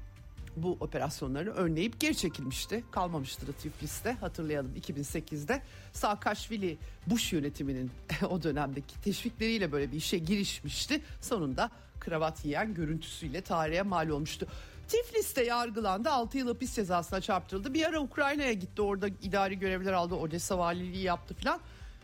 bu 0.55 0.77
operasyonlarını 0.79 1.49
önleyip 1.49 1.99
geri 1.99 2.17
çekilmişti. 2.17 2.83
Kalmamıştır 2.91 3.53
Tiflis'te 3.53 4.11
hatırlayalım 4.11 4.75
2008'de 4.75 5.61
Saakashvili 5.93 6.77
Bush 7.07 7.33
yönetiminin 7.33 7.91
o 8.29 8.43
dönemdeki 8.43 9.01
teşvikleriyle 9.01 9.71
böyle 9.71 9.91
bir 9.91 9.97
işe 9.97 10.17
girişmişti. 10.17 11.01
Sonunda 11.21 11.69
kravat 11.99 12.45
yiyen 12.45 12.73
görüntüsüyle 12.73 13.41
tarihe 13.41 13.81
mal 13.81 14.09
olmuştu. 14.09 14.47
Tiflis'te 14.87 15.43
yargılandı 15.43 16.09
6 16.09 16.37
yıl 16.37 16.47
hapis 16.47 16.75
cezasına 16.75 17.21
çarptırıldı. 17.21 17.73
Bir 17.73 17.85
ara 17.85 17.99
Ukrayna'ya 17.99 18.53
gitti 18.53 18.81
orada 18.81 19.07
idari 19.07 19.59
görevler 19.59 19.93
aldı 19.93 20.15
Odessa 20.15 20.57
valiliği 20.57 21.03
yaptı 21.03 21.33
filan. 21.33 21.59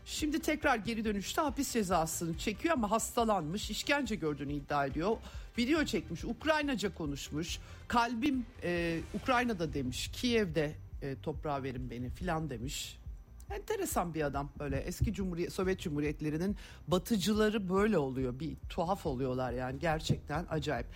Şimdi 0.06 0.40
tekrar 0.40 0.76
geri 0.76 1.06
dönüşte 1.06 1.42
hapis 1.42 1.74
cezasını 1.74 2.38
çekiyor 2.38 2.74
ama 2.74 2.92
hastalanmış, 2.92 3.70
işkence 3.70 4.16
gördüğünü 4.16 4.54
iddia 4.54 4.86
ediyor. 4.86 5.18
Video 5.58 5.86
çekmiş, 5.86 6.24
Ukraynaca 6.24 6.94
konuşmuş. 6.94 7.60
Kalbim 7.88 8.46
e, 8.64 9.00
Ukrayna'da 9.14 9.74
demiş, 9.74 10.12
Kiev'de 10.14 10.76
e, 11.02 11.16
toprağa 11.24 11.64
verin 11.64 11.90
beni 11.90 12.10
filan 12.10 12.50
demiş. 12.50 13.00
Enteresan 13.52 14.14
bir 14.14 14.22
adam 14.22 14.50
böyle 14.60 14.78
eski 14.78 15.14
Cumhuriyet 15.14 15.54
Sovyet 15.54 15.80
Cumhuriyetlerinin 15.80 16.56
batıcıları 16.88 17.70
böyle 17.70 17.98
oluyor. 17.98 18.40
Bir 18.40 18.56
tuhaf 18.70 19.06
oluyorlar 19.06 19.52
yani 19.52 19.80
gerçekten 19.80 20.46
acayip. 20.50 20.88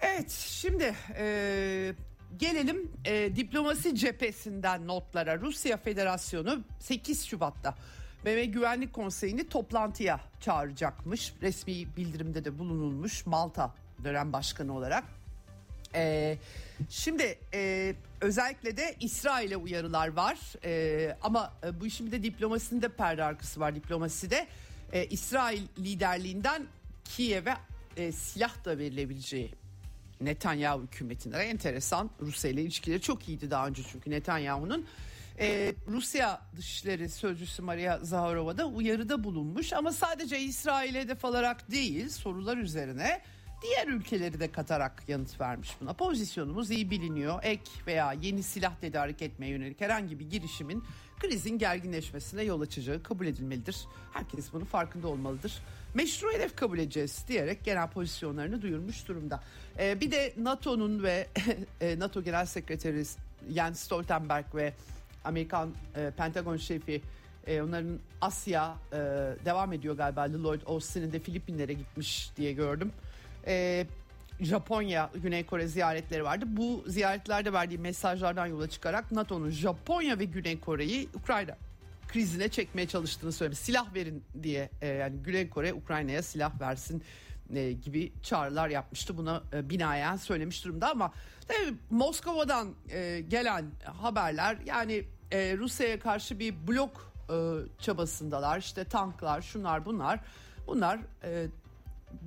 Evet 0.00 0.30
şimdi 0.30 0.94
e, 1.16 1.94
gelelim 2.36 2.92
e, 3.04 3.36
diplomasi 3.36 3.94
cephesinden 3.94 4.86
notlara. 4.86 5.40
Rusya 5.40 5.76
Federasyonu 5.76 6.60
8 6.80 7.26
Şubat'ta 7.26 7.74
BM 8.24 8.44
Güvenlik 8.44 8.92
Konseyi'ni 8.92 9.48
toplantıya 9.48 10.20
çağıracakmış. 10.40 11.32
Resmi 11.42 11.96
bildirimde 11.96 12.44
de 12.44 12.58
bulunulmuş 12.58 13.26
Malta 13.26 13.74
dönem 14.04 14.32
başkanı 14.32 14.76
olarak. 14.76 15.04
Ee, 15.94 16.38
şimdi 16.88 17.38
e, 17.54 17.94
özellikle 18.20 18.76
de 18.76 18.96
İsrail'e 19.00 19.56
uyarılar 19.56 20.08
var 20.08 20.38
ee, 20.64 21.16
ama 21.22 21.52
bu 21.80 21.86
işin 21.86 22.06
bir 22.06 22.12
de 22.12 22.22
diplomasinin 22.22 22.82
de 22.82 22.88
perde 22.88 23.24
arkası 23.24 23.60
var 23.60 23.74
diplomaside. 23.74 24.46
Ee, 24.92 25.06
İsrail 25.06 25.62
liderliğinden 25.78 26.66
Kiev'e 27.04 27.56
e, 27.96 28.12
silah 28.12 28.64
da 28.64 28.78
verilebileceği 28.78 29.54
Netanyahu 30.20 30.82
hükümetine 30.82 31.36
enteresan 31.36 32.10
Rusya 32.20 32.50
ile 32.50 32.62
ilişkileri 32.62 33.00
çok 33.00 33.28
iyiydi 33.28 33.50
daha 33.50 33.66
önce 33.66 33.82
çünkü 33.92 34.10
Netanyahu'nun 34.10 34.86
ee, 35.40 35.74
Rusya 35.88 36.40
Dışişleri 36.56 37.08
Sözcüsü 37.08 37.62
Maria 37.62 37.98
Zaharova 37.98 38.58
da 38.58 38.66
uyarıda 38.66 39.24
bulunmuş 39.24 39.72
ama 39.72 39.92
sadece 39.92 40.40
İsrail'e 40.40 41.00
hedef 41.00 41.24
alarak 41.24 41.70
değil 41.70 42.08
sorular 42.08 42.56
üzerine 42.56 43.20
diğer 43.62 43.88
ülkeleri 43.88 44.40
de 44.40 44.52
katarak 44.52 45.02
yanıt 45.08 45.40
vermiş 45.40 45.70
buna. 45.80 45.92
Pozisyonumuz 45.92 46.70
iyi 46.70 46.90
biliniyor. 46.90 47.40
Ek 47.42 47.70
veya 47.86 48.12
yeni 48.12 48.42
silah 48.42 48.74
tedarik 48.80 49.22
etmeye 49.22 49.48
yönelik 49.48 49.80
herhangi 49.80 50.18
bir 50.18 50.30
girişimin 50.30 50.84
krizin 51.18 51.58
gerginleşmesine 51.58 52.42
yol 52.42 52.60
açacağı 52.60 53.02
kabul 53.02 53.26
edilmelidir. 53.26 53.76
Herkes 54.12 54.52
bunun 54.52 54.64
farkında 54.64 55.08
olmalıdır. 55.08 55.62
Meşru 55.94 56.32
hedef 56.32 56.56
kabul 56.56 56.78
edeceğiz 56.78 57.24
diyerek 57.28 57.64
genel 57.64 57.88
pozisyonlarını 57.88 58.62
duyurmuş 58.62 59.08
durumda. 59.08 59.42
Ee, 59.78 60.00
bir 60.00 60.10
de 60.10 60.34
NATO'nun 60.36 61.02
ve 61.02 61.28
e, 61.80 61.98
NATO 61.98 62.22
Genel 62.22 62.46
Sekreteri 62.46 63.04
Jens 63.54 63.80
Stoltenberg 63.80 64.54
ve 64.54 64.72
Amerikan 65.24 65.70
e, 65.96 66.10
Pentagon 66.16 66.56
şefi 66.56 67.02
e, 67.46 67.62
onların 67.62 67.98
Asya 68.20 68.76
e, 68.92 68.96
devam 69.44 69.72
ediyor 69.72 69.96
galiba 69.96 70.22
Lloyd 70.22 70.60
Austin'in 70.66 71.12
de 71.12 71.18
Filipinlere 71.18 71.72
gitmiş 71.72 72.30
diye 72.36 72.52
gördüm. 72.52 72.92
E, 73.46 73.86
Japonya, 74.40 75.10
Güney 75.14 75.46
Kore 75.46 75.68
ziyaretleri 75.68 76.24
vardı. 76.24 76.44
Bu 76.48 76.84
ziyaretlerde 76.86 77.52
verdiği 77.52 77.78
mesajlardan 77.78 78.46
yola 78.46 78.68
çıkarak 78.68 79.12
NATO'nun 79.12 79.50
Japonya 79.50 80.18
ve 80.18 80.24
Güney 80.24 80.60
Kore'yi 80.60 81.08
Ukrayna 81.14 81.56
krizine 82.08 82.48
çekmeye 82.48 82.88
çalıştığını 82.88 83.32
söylemiş. 83.32 83.58
Silah 83.58 83.94
verin 83.94 84.24
diye 84.42 84.70
e, 84.82 84.88
yani 84.88 85.16
Güney 85.24 85.48
Kore 85.48 85.72
Ukrayna'ya 85.72 86.22
silah 86.22 86.60
versin 86.60 87.02
e, 87.54 87.72
gibi 87.72 88.12
çağrılar 88.22 88.68
yapmıştı. 88.68 89.16
Buna 89.16 89.42
e, 89.52 89.70
binaen 89.70 90.16
söylemiş 90.16 90.64
durumda 90.64 90.90
ama 90.90 91.12
tabii 91.48 91.74
Moskova'dan 91.90 92.68
e, 92.90 93.20
gelen 93.28 93.64
haberler 93.84 94.58
yani 94.66 95.04
e, 95.32 95.56
Rusya'ya 95.56 96.00
karşı 96.00 96.38
bir 96.38 96.54
blok 96.68 97.10
çabasındalar. 97.78 98.58
İşte 98.58 98.84
tanklar, 98.84 99.42
şunlar 99.42 99.84
bunlar. 99.84 100.20
Bunlar 100.66 100.98
e, 101.24 101.46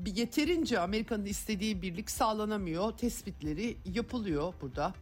yeterince 0.05 0.79
Amerika'nın 0.79 1.25
istediği 1.25 1.81
birlik 1.81 2.11
sağlanamıyor. 2.11 2.91
Tespitleri 2.91 3.77
yapılıyor 3.85 4.53
burada. 4.61 4.93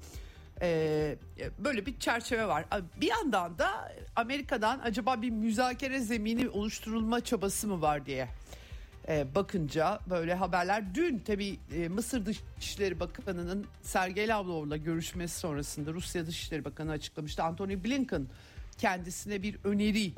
Böyle 1.59 1.85
bir 1.85 1.99
çerçeve 1.99 2.47
var. 2.47 2.65
Bir 3.01 3.07
yandan 3.07 3.57
da 3.57 3.93
Amerika'dan 4.15 4.79
acaba 4.79 5.21
bir 5.21 5.29
müzakere 5.29 5.99
zemini 5.99 6.49
oluşturulma 6.49 7.21
çabası 7.21 7.67
mı 7.67 7.81
var 7.81 8.05
diye 8.05 8.27
e, 9.07 9.35
bakınca 9.35 9.99
böyle 10.09 10.33
haberler. 10.33 10.95
Dün 10.95 11.19
tabii 11.19 11.59
e, 11.75 11.87
Mısır 11.87 12.25
Dışişleri 12.25 12.99
Bakanı'nın 12.99 13.65
Sergey 13.81 14.27
Lavrov'la 14.27 14.77
görüşmesi 14.77 15.39
sonrasında 15.39 15.93
Rusya 15.93 16.27
Dışişleri 16.27 16.65
Bakanı 16.65 16.91
açıklamıştı. 16.91 17.43
Anthony 17.43 17.83
Blinken 17.83 18.27
kendisine 18.77 19.41
bir 19.41 19.57
öneri 19.63 20.11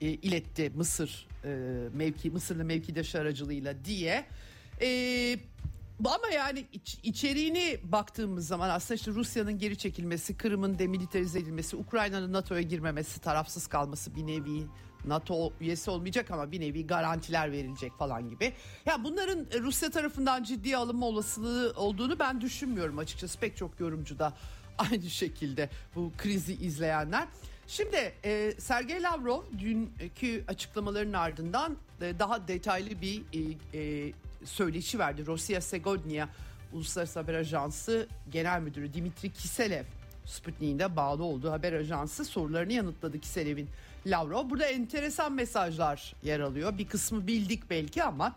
e, 0.00 0.06
iletti 0.06 0.72
Mısır 0.74 1.26
e, 1.44 1.48
mevki 1.94 2.30
Mısırlı 2.30 2.64
mevkidaşı 2.64 3.20
aracılığıyla 3.20 3.84
diye. 3.84 4.24
E, 4.80 5.38
ama 6.04 6.28
yani 6.34 6.64
iç, 6.72 6.98
içeriğini 7.02 7.78
baktığımız 7.84 8.46
zaman 8.46 8.70
aslında 8.70 8.96
işte 8.96 9.10
Rusya'nın 9.10 9.58
geri 9.58 9.78
çekilmesi, 9.78 10.36
Kırım'ın 10.36 10.78
demilitarize 10.78 11.38
edilmesi, 11.38 11.76
Ukrayna'nın 11.76 12.32
NATO'ya 12.32 12.62
girmemesi, 12.62 13.20
tarafsız 13.20 13.66
kalması 13.66 14.16
bir 14.16 14.26
nevi 14.26 14.66
NATO 15.06 15.52
üyesi 15.60 15.90
olmayacak 15.90 16.30
ama 16.30 16.52
bir 16.52 16.60
nevi 16.60 16.86
garantiler 16.86 17.52
verilecek 17.52 17.92
falan 17.98 18.28
gibi. 18.28 18.52
Ya 18.86 19.04
bunların 19.04 19.46
Rusya 19.60 19.90
tarafından 19.90 20.42
ciddi 20.42 20.76
alınma 20.76 21.06
olasılığı 21.06 21.72
olduğunu 21.76 22.18
ben 22.18 22.40
düşünmüyorum 22.40 22.98
açıkçası. 22.98 23.38
Pek 23.38 23.56
çok 23.56 23.80
yorumcu 23.80 24.18
da 24.18 24.32
aynı 24.78 25.10
şekilde 25.10 25.70
bu 25.94 26.12
krizi 26.18 26.54
izleyenler. 26.54 27.28
Şimdi 27.66 28.12
e, 28.24 28.52
Sergey 28.58 29.02
Lavrov 29.02 29.42
dünkü 29.58 30.44
açıklamaların 30.48 31.12
ardından 31.12 31.76
e, 32.00 32.18
daha 32.18 32.48
detaylı 32.48 33.00
bir 33.00 33.22
e, 33.32 33.78
e, 33.78 34.12
söyleşi 34.44 34.98
verdi. 34.98 35.26
Rusya 35.26 35.60
Segodnya 35.60 36.28
Uluslararası 36.72 37.20
Haber 37.20 37.34
Ajansı 37.34 38.08
Genel 38.32 38.60
Müdürü 38.60 38.94
Dimitri 38.94 39.32
Kiselev 39.32 39.84
Sputnik'in 40.24 40.78
de 40.78 40.96
bağlı 40.96 41.24
olduğu 41.24 41.50
haber 41.50 41.72
ajansı 41.72 42.24
sorularını 42.24 42.72
yanıtladı 42.72 43.20
Kiselev'in 43.20 43.68
Lavrov. 44.06 44.50
Burada 44.50 44.66
enteresan 44.66 45.32
mesajlar 45.32 46.14
yer 46.22 46.40
alıyor. 46.40 46.78
Bir 46.78 46.86
kısmı 46.86 47.26
bildik 47.26 47.70
belki 47.70 48.04
ama 48.04 48.36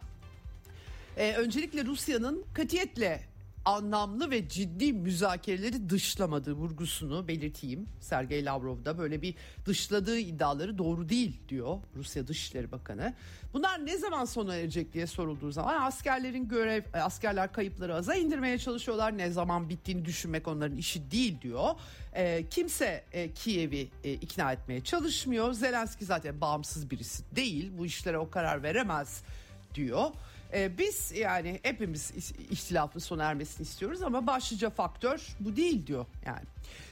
e, 1.18 1.34
öncelikle 1.34 1.86
Rusya'nın 1.86 2.46
katiyetle 2.54 3.27
anlamlı 3.68 4.32
ve 4.32 4.50
ciddi 4.50 4.94
müzakereleri 4.94 5.90
dışlamadığı 5.90 6.54
vurgusunu 6.54 7.28
belirteyim. 7.28 7.86
Sergey 8.00 8.46
Lavrov 8.46 8.86
da 8.86 8.98
böyle 8.98 9.22
bir 9.22 9.36
dışladığı 9.66 10.18
iddiaları 10.18 10.78
doğru 10.78 11.10
değil 11.10 11.40
diyor 11.50 11.78
Rusya 11.96 12.28
Dışişleri 12.28 12.72
Bakanı. 12.72 13.14
Bunlar 13.54 13.86
ne 13.86 13.98
zaman 13.98 14.26
sona 14.26 14.56
erecek 14.56 14.94
diye 14.94 15.08
sorulduğu 15.08 15.52
zaman 15.52 15.82
askerlerin 15.82 16.48
görev 16.48 16.84
askerler 16.94 17.52
kayıpları 17.52 17.96
aza 17.96 18.16
indirmeye 18.16 18.58
çalışıyorlar. 18.58 19.18
Ne 19.18 19.32
zaman 19.32 19.70
bittiğini 19.70 20.06
düşünmek 20.06 20.48
onların 20.48 20.78
işi 20.78 21.12
değil 21.12 21.42
diyor. 21.42 21.70
E, 22.14 22.46
kimse 22.50 23.04
e, 23.12 23.34
Kiev'i 23.34 23.90
e, 24.04 24.14
ikna 24.14 24.52
etmeye 24.52 24.84
çalışmıyor. 24.84 25.54
Zelenski 25.54 26.06
zaten 26.06 26.42
bağımsız 26.42 26.92
birisi 26.92 27.24
değil. 27.36 27.72
Bu 27.78 27.86
işlere 27.86 28.18
o 28.18 28.30
karar 28.30 28.64
veremez 28.64 29.24
diyor. 29.76 30.12
Ee, 30.54 30.78
biz 30.78 31.12
yani 31.12 31.60
hepimiz 31.64 32.12
ihtilafın 32.52 33.00
sona 33.00 33.24
ermesini 33.24 33.64
istiyoruz 33.64 34.02
ama 34.02 34.28
başlıca 34.28 34.70
faktör 34.70 35.28
bu 35.40 35.56
değil 35.56 35.88
diyor 35.88 36.06
yani. 36.26 36.46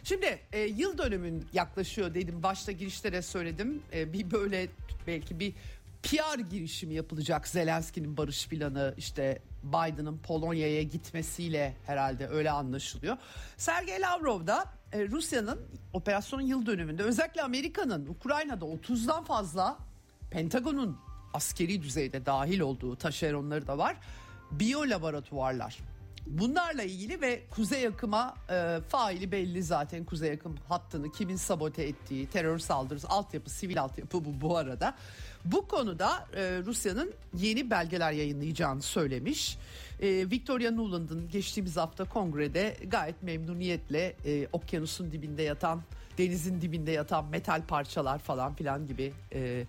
Şimdi 0.03 0.39
e, 0.53 0.59
yıl 0.59 0.97
dönümün 0.97 1.45
yaklaşıyor 1.53 2.13
dedim 2.13 2.43
başta 2.43 2.71
girişte 2.71 3.13
de 3.13 3.21
söyledim 3.21 3.81
e, 3.93 4.13
bir 4.13 4.31
böyle 4.31 4.67
belki 5.07 5.39
bir 5.39 5.53
PR 6.03 6.39
girişimi 6.39 6.93
yapılacak 6.93 7.47
Zelenski'nin 7.47 8.17
barış 8.17 8.47
planı 8.47 8.93
işte 8.97 9.41
Biden'ın 9.63 10.17
Polonya'ya 10.17 10.83
gitmesiyle 10.83 11.75
herhalde 11.85 12.27
öyle 12.27 12.51
anlaşılıyor. 12.51 13.17
Sergey 13.57 14.01
Lavrov 14.01 14.47
da 14.47 14.65
e, 14.93 15.07
Rusya'nın 15.07 15.59
operasyonun 15.93 16.43
yıl 16.43 16.65
dönümünde 16.65 17.03
özellikle 17.03 17.41
Amerika'nın 17.41 18.07
Ukrayna'da 18.07 18.65
30'dan 18.65 19.23
fazla 19.23 19.77
Pentagon'un 20.31 20.97
askeri 21.35 21.81
düzeyde 21.81 22.25
dahil 22.25 22.59
olduğu 22.59 22.95
taşeronları 22.95 23.67
da 23.67 23.77
var. 23.77 23.97
Biyo 24.51 24.81
laboratuvarlar. 24.81 25.77
Bunlarla 26.27 26.83
ilgili 26.83 27.21
ve 27.21 27.41
kuzey 27.49 27.81
yakıma 27.81 28.35
e, 28.49 28.79
faili 28.89 29.31
belli 29.31 29.63
zaten 29.63 30.05
kuzey 30.05 30.29
yakım 30.29 30.55
hattını 30.69 31.11
kimin 31.11 31.35
sabote 31.35 31.83
ettiği 31.83 32.27
terör 32.27 32.59
saldırısı 32.59 33.09
altyapı 33.09 33.49
sivil 33.49 33.81
altyapı 33.81 34.25
bu 34.25 34.41
bu 34.41 34.57
arada. 34.57 34.95
Bu 35.45 35.67
konuda 35.67 36.27
e, 36.35 36.61
Rusya'nın 36.65 37.13
yeni 37.37 37.71
belgeler 37.71 38.11
yayınlayacağını 38.11 38.81
söylemiş. 38.81 39.57
E, 40.01 40.07
Victoria 40.07 40.71
Nuland'ın 40.71 41.29
geçtiğimiz 41.29 41.77
hafta 41.77 42.03
kongrede 42.03 42.77
gayet 42.87 43.23
memnuniyetle 43.23 44.15
e, 44.25 44.47
okyanusun 44.53 45.11
dibinde 45.11 45.43
yatan 45.43 45.81
denizin 46.17 46.61
dibinde 46.61 46.91
yatan 46.91 47.25
metal 47.25 47.61
parçalar 47.67 48.19
falan 48.19 48.55
filan 48.55 48.87
gibi 48.87 49.13
e, 49.33 49.65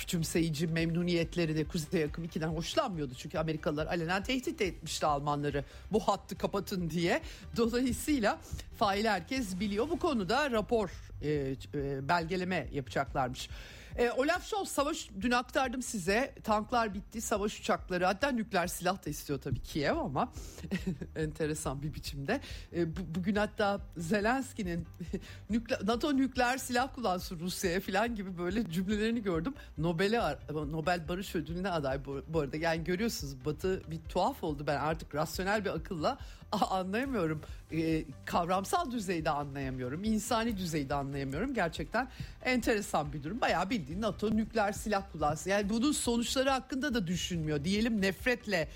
küçümseyici 0.00 0.66
memnuniyetleri 0.66 1.56
de 1.56 1.64
Kuzey 1.64 2.04
Akım 2.04 2.24
2'den 2.24 2.48
hoşlanmıyordu. 2.48 3.14
Çünkü 3.14 3.38
Amerikalılar 3.38 3.86
alenen 3.86 4.22
tehdit 4.22 4.60
etmişti 4.60 5.06
Almanları 5.06 5.64
bu 5.92 6.00
hattı 6.00 6.38
kapatın 6.38 6.90
diye. 6.90 7.20
Dolayısıyla 7.56 8.38
fail 8.78 9.04
herkes 9.04 9.60
biliyor. 9.60 9.90
Bu 9.90 9.98
konuda 9.98 10.50
rapor 10.50 10.90
e, 11.22 11.30
e, 11.74 12.08
belgeleme 12.08 12.68
yapacaklarmış. 12.72 13.48
E, 13.96 14.10
Olaf 14.10 14.46
Scholz 14.46 14.68
savaş 14.68 15.08
dün 15.20 15.30
aktardım 15.30 15.82
size 15.82 16.34
tanklar 16.44 16.94
bitti 16.94 17.20
savaş 17.20 17.60
uçakları 17.60 18.04
hatta 18.04 18.30
nükleer 18.30 18.66
silah 18.66 19.06
da 19.06 19.10
istiyor 19.10 19.40
tabii 19.40 19.62
Kiev 19.62 19.96
ama 19.96 20.32
enteresan 21.16 21.82
bir 21.82 21.94
biçimde. 21.94 22.40
E, 22.72 22.96
bu, 22.96 23.00
bugün 23.14 23.36
hatta 23.36 23.80
Zelenski'nin 23.96 24.86
nükle, 25.50 25.78
NATO 25.84 26.16
nükleer 26.16 26.58
silah 26.58 26.94
kullansın 26.94 27.40
Rusya'ya 27.40 27.80
falan 27.80 28.14
gibi 28.14 28.38
böyle 28.38 28.70
cümlelerini 28.70 29.22
gördüm. 29.22 29.54
Nobel'e 29.78 30.38
Nobel 30.52 31.08
Barış 31.08 31.34
Ödülü'ne 31.34 31.70
aday 31.70 32.04
bu, 32.04 32.22
bu 32.28 32.40
arada 32.40 32.56
yani 32.56 32.84
görüyorsunuz 32.84 33.44
Batı 33.44 33.90
bir 33.90 34.00
tuhaf 34.08 34.44
oldu 34.44 34.64
ben 34.66 34.76
artık 34.76 35.14
rasyonel 35.14 35.64
bir 35.64 35.70
akılla 35.70 36.18
anlayamıyorum. 36.70 37.40
E, 37.72 38.04
kavramsal 38.24 38.90
düzeyde 38.90 39.30
anlayamıyorum. 39.30 40.04
insani 40.04 40.56
düzeyde 40.56 40.94
anlayamıyorum. 40.94 41.54
Gerçekten 41.54 42.08
enteresan 42.44 43.12
bir 43.12 43.22
durum. 43.22 43.40
Bayağı 43.40 43.70
bildiğin 43.70 44.02
NATO 44.02 44.36
nükleer 44.36 44.72
silah 44.72 45.02
kullansın. 45.12 45.50
Yani 45.50 45.68
bunun 45.68 45.92
sonuçları 45.92 46.50
hakkında 46.50 46.94
da 46.94 47.06
düşünmüyor. 47.06 47.64
Diyelim 47.64 48.02
nefretle 48.02 48.68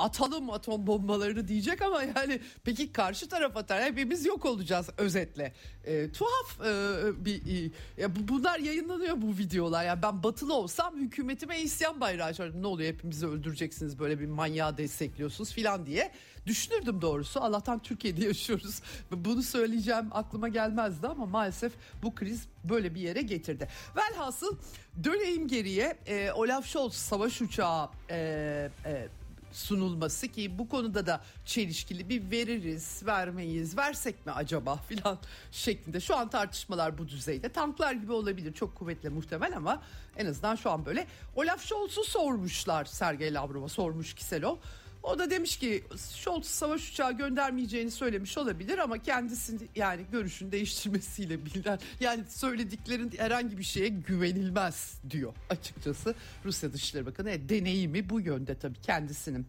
atalım 0.00 0.50
atom 0.50 0.86
bombalarını 0.86 1.48
diyecek 1.48 1.82
ama 1.82 2.02
yani 2.02 2.40
peki 2.64 2.92
karşı 2.92 3.28
taraf 3.28 3.56
atar 3.56 3.82
hepimiz 3.82 4.26
yok 4.26 4.44
olacağız 4.44 4.88
özetle. 4.98 5.52
E, 5.84 6.12
tuhaf 6.12 6.60
e, 6.60 7.24
bir 7.24 7.70
e, 7.98 8.28
bunlar 8.28 8.58
yayınlanıyor 8.58 9.22
bu 9.22 9.38
videolar. 9.38 9.84
Yani 9.84 10.02
ben 10.02 10.22
batılı 10.22 10.54
olsam 10.54 10.96
hükümetime 10.96 11.60
isyan 11.60 12.00
bayrağı 12.00 12.26
açardım. 12.26 12.62
Ne 12.62 12.66
oluyor 12.66 12.92
hepimizi 12.92 13.26
öldüreceksiniz 13.26 13.98
böyle 13.98 14.20
bir 14.20 14.26
manyağı 14.26 14.78
destekliyorsunuz 14.78 15.52
filan 15.52 15.86
diye 15.86 16.12
düşünürdüm 16.46 17.02
doğrusu. 17.02 17.40
Allah'tan 17.40 17.78
Türkiye'de 17.78 18.24
yaşıyoruz. 18.24 18.82
Bunu 19.10 19.42
söyleyeceğim 19.42 20.08
aklıma 20.10 20.48
gelmezdi 20.48 21.06
ama 21.06 21.26
maalesef 21.26 21.72
bu 22.02 22.14
kriz 22.14 22.46
böyle 22.64 22.94
bir 22.94 23.00
yere 23.00 23.22
getirdi. 23.22 23.68
Velhasıl 23.96 24.56
döneyim 25.04 25.48
geriye 25.48 25.98
e, 26.06 26.32
Olaf 26.32 26.66
Scholz 26.66 26.94
savaş 26.94 27.42
uçağı 27.42 27.88
e, 28.10 28.16
e, 28.84 29.08
sunulması 29.52 30.28
ki 30.28 30.58
bu 30.58 30.68
konuda 30.68 31.06
da 31.06 31.20
çelişkili 31.44 32.08
bir 32.08 32.30
veririz 32.30 33.06
vermeyiz 33.06 33.76
versek 33.76 34.26
mi 34.26 34.32
acaba 34.32 34.76
filan 34.76 35.18
şeklinde. 35.52 36.00
Şu 36.00 36.16
an 36.16 36.30
tartışmalar 36.30 36.98
bu 36.98 37.08
düzeyde. 37.08 37.48
Tanklar 37.48 37.92
gibi 37.92 38.12
olabilir 38.12 38.52
çok 38.52 38.74
kuvvetli 38.74 39.10
muhtemel 39.10 39.56
ama 39.56 39.82
en 40.16 40.26
azından 40.26 40.56
şu 40.56 40.70
an 40.70 40.86
böyle. 40.86 41.06
Olaf 41.36 41.64
Scholz'u 41.64 42.04
sormuşlar 42.04 42.84
Sergey 42.84 43.34
Lavrov'a 43.34 43.68
sormuş 43.68 44.14
Kiselov 44.14 44.56
o 45.02 45.18
da 45.18 45.30
demiş 45.30 45.56
ki 45.56 45.84
Scholz 45.96 46.46
savaş 46.46 46.90
uçağı 46.90 47.12
göndermeyeceğini 47.12 47.90
söylemiş 47.90 48.38
olabilir 48.38 48.78
ama 48.78 48.98
kendisini 48.98 49.58
yani 49.76 50.02
görüşünü 50.12 50.52
değiştirmesiyle 50.52 51.44
bilinen 51.44 51.78
yani 52.00 52.24
söylediklerin 52.28 53.12
herhangi 53.16 53.58
bir 53.58 53.62
şeye 53.62 53.88
güvenilmez 53.88 54.94
diyor 55.10 55.32
açıkçası 55.50 56.14
Rusya 56.44 56.72
Dışişleri 56.72 57.06
Bakanı. 57.06 57.30
E, 57.30 57.48
deneyimi 57.48 58.10
bu 58.10 58.20
yönde 58.20 58.54
tabii 58.54 58.80
kendisinin. 58.80 59.46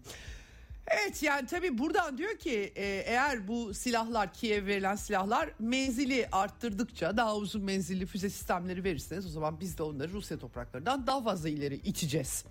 Evet 0.87 1.23
yani 1.23 1.47
tabii 1.47 1.77
buradan 1.77 2.17
diyor 2.17 2.37
ki 2.37 2.73
e, 2.75 2.85
eğer 2.85 3.47
bu 3.47 3.73
silahlar 3.73 4.33
Kiev 4.33 4.65
verilen 4.65 4.95
silahlar 4.95 5.49
menzili 5.59 6.27
arttırdıkça 6.31 7.17
daha 7.17 7.35
uzun 7.35 7.63
menzilli 7.63 8.05
füze 8.05 8.29
sistemleri 8.29 8.83
verirseniz 8.83 9.25
o 9.25 9.29
zaman 9.29 9.59
biz 9.59 9.77
de 9.77 9.83
onları 9.83 10.11
Rusya 10.11 10.39
topraklarından 10.39 11.07
daha 11.07 11.23
fazla 11.23 11.49
ileri 11.49 11.75
iteceğiz. 11.75 12.45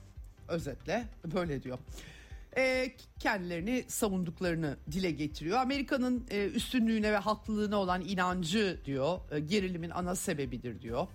Özetle 0.49 1.05
böyle 1.35 1.63
diyor 1.63 1.79
e, 2.57 2.93
kendilerini 3.19 3.85
savunduklarını 3.89 4.77
dile 4.93 5.11
getiriyor. 5.11 5.59
Amerika'nın 5.59 6.27
e, 6.31 6.47
üstünlüğüne 6.47 7.13
ve 7.13 7.17
haklılığına 7.17 7.77
olan 7.77 8.01
inancı 8.01 8.81
diyor 8.85 9.19
e, 9.31 9.41
gerilimin 9.41 9.91
ana 9.91 10.15
sebebidir 10.15 10.83
diyor. 10.83 11.07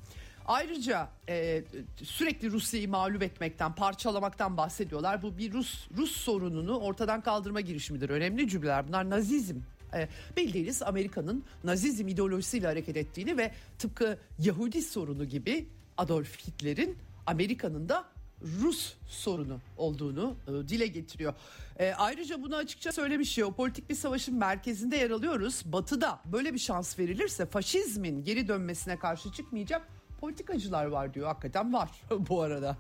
Ayrıca 0.48 1.10
e, 1.30 1.64
sürekli 2.04 2.52
Rusya'yı 2.52 2.90
mağlup 2.90 3.24
etmekten, 3.24 3.76
parçalamaktan 3.76 4.58
bahsediyorlar. 4.58 5.22
Bu 5.22 5.38
bir 5.38 5.54
Rus 5.54 5.88
Rus 5.98 6.12
sorununu 6.12 6.78
ortadan 6.78 7.22
kaldırma 7.22 7.62
girişimidir. 7.62 8.10
Önemli 8.10 8.48
cümleler. 8.48 8.88
Bunlar 8.88 9.10
Nazizm 9.10 9.56
e, 9.94 10.08
bildiğiniz 10.38 10.84
Amerika'nın 10.84 11.44
Nazizm 11.64 12.08
ideolojisiyle 12.08 12.68
hareket 12.68 12.98
ettiğini 12.98 13.38
ve 13.38 13.52
tıpkı 13.80 14.18
Yahudi 14.40 14.82
sorunu 14.82 15.26
gibi 15.26 15.70
Adolf 15.98 16.48
Hitler'in 16.48 16.98
Amerika'nın 17.26 17.90
da 17.90 18.06
Rus 18.42 18.94
sorunu 19.08 19.60
olduğunu 19.78 20.36
e, 20.48 20.68
dile 20.68 20.88
getiriyor. 20.88 21.34
E, 21.80 21.94
ayrıca 21.94 22.42
bunu 22.44 22.56
açıkça 22.56 22.92
söylemiş 22.92 23.34
jeopolitik 23.34 23.90
bir 23.90 23.96
savaşın 23.96 24.36
merkezinde 24.36 24.98
yer 24.98 25.10
alıyoruz. 25.10 25.62
Batı'da 25.66 26.20
böyle 26.26 26.54
bir 26.54 26.60
şans 26.60 27.00
verilirse 27.00 27.46
faşizmin 27.46 28.24
geri 28.24 28.48
dönmesine 28.48 29.00
karşı 29.00 29.32
çıkmayacak 29.32 29.88
politikacılar 30.20 30.86
var 30.86 31.14
diyor. 31.14 31.28
Hakikaten 31.28 31.74
var 31.74 31.90
bu 32.30 32.42
arada. 32.42 32.78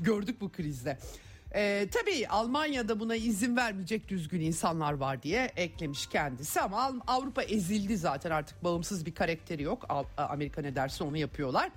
Gördük 0.00 0.40
bu 0.40 0.52
krizde. 0.52 0.98
Ee, 1.54 1.88
tabii 1.92 2.28
Almanya'da 2.28 3.00
buna 3.00 3.16
izin 3.16 3.56
vermeyecek 3.56 4.08
düzgün 4.08 4.40
insanlar 4.40 4.92
var 4.92 5.22
diye 5.22 5.52
eklemiş 5.56 6.06
kendisi 6.06 6.60
ama 6.60 6.92
Avrupa 7.06 7.42
ezildi 7.42 7.96
zaten 7.96 8.30
artık 8.30 8.64
bağımsız 8.64 9.06
bir 9.06 9.14
karakteri 9.14 9.62
yok. 9.62 9.86
Amerika 10.16 10.62
ne 10.62 10.76
derse 10.76 11.04
onu 11.04 11.16
yapıyorlar 11.16 11.70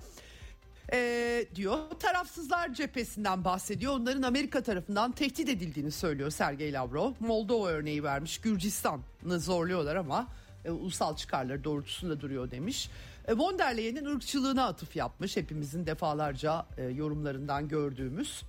e, 0.94 1.46
diyor. 1.54 1.78
Tarafsızlar 2.00 2.74
cephesinden 2.74 3.44
bahsediyor. 3.44 3.92
Onların 3.92 4.22
Amerika 4.22 4.62
tarafından 4.62 5.12
tehdit 5.12 5.48
edildiğini 5.48 5.90
söylüyor 5.90 6.30
Sergey 6.30 6.72
Lavrov. 6.72 7.12
Moldova 7.20 7.68
örneği 7.68 8.04
vermiş. 8.04 8.38
Gürcistan'ı 8.38 9.40
zorluyorlar 9.40 9.96
ama 9.96 10.26
e, 10.64 10.70
ulusal 10.70 11.16
çıkarları 11.16 11.64
doğrultusunda 11.64 12.20
duruyor 12.20 12.50
demiş. 12.50 12.90
E, 13.28 13.32
von 13.36 13.58
der 13.58 13.76
Leyen'in 13.76 14.04
ırkçılığına 14.04 14.66
atıf 14.66 14.96
yapmış 14.96 15.36
hepimizin 15.36 15.86
defalarca 15.86 16.66
e, 16.78 16.82
yorumlarından 16.82 17.68
gördüğümüz. 17.68 18.42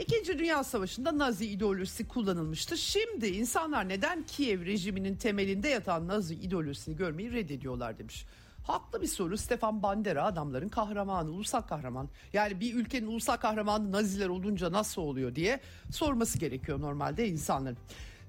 İkinci 0.00 0.38
Dünya 0.38 0.64
Savaşı'nda 0.64 1.18
Nazi 1.18 1.46
ideolojisi 1.46 2.08
kullanılmıştı. 2.08 2.78
Şimdi 2.78 3.26
insanlar 3.26 3.88
neden 3.88 4.22
Kiev 4.22 4.66
rejiminin 4.66 5.16
temelinde 5.16 5.68
yatan 5.68 6.08
Nazi 6.08 6.34
ideolojisini 6.34 6.96
görmeyi 6.96 7.32
reddediyorlar 7.32 7.98
demiş. 7.98 8.26
Haklı 8.68 9.02
bir 9.02 9.06
soru. 9.06 9.38
Stefan 9.38 9.82
Bandera 9.82 10.24
adamların 10.24 10.68
kahramanı, 10.68 11.30
ulusal 11.30 11.60
kahraman. 11.60 12.08
Yani 12.32 12.60
bir 12.60 12.74
ülkenin 12.74 13.06
ulusal 13.06 13.36
kahramanı 13.36 13.92
Naziler 13.92 14.28
olunca 14.28 14.72
nasıl 14.72 15.02
oluyor 15.02 15.34
diye 15.34 15.60
sorması 15.90 16.38
gerekiyor 16.38 16.80
normalde 16.80 17.28
insanların. 17.28 17.78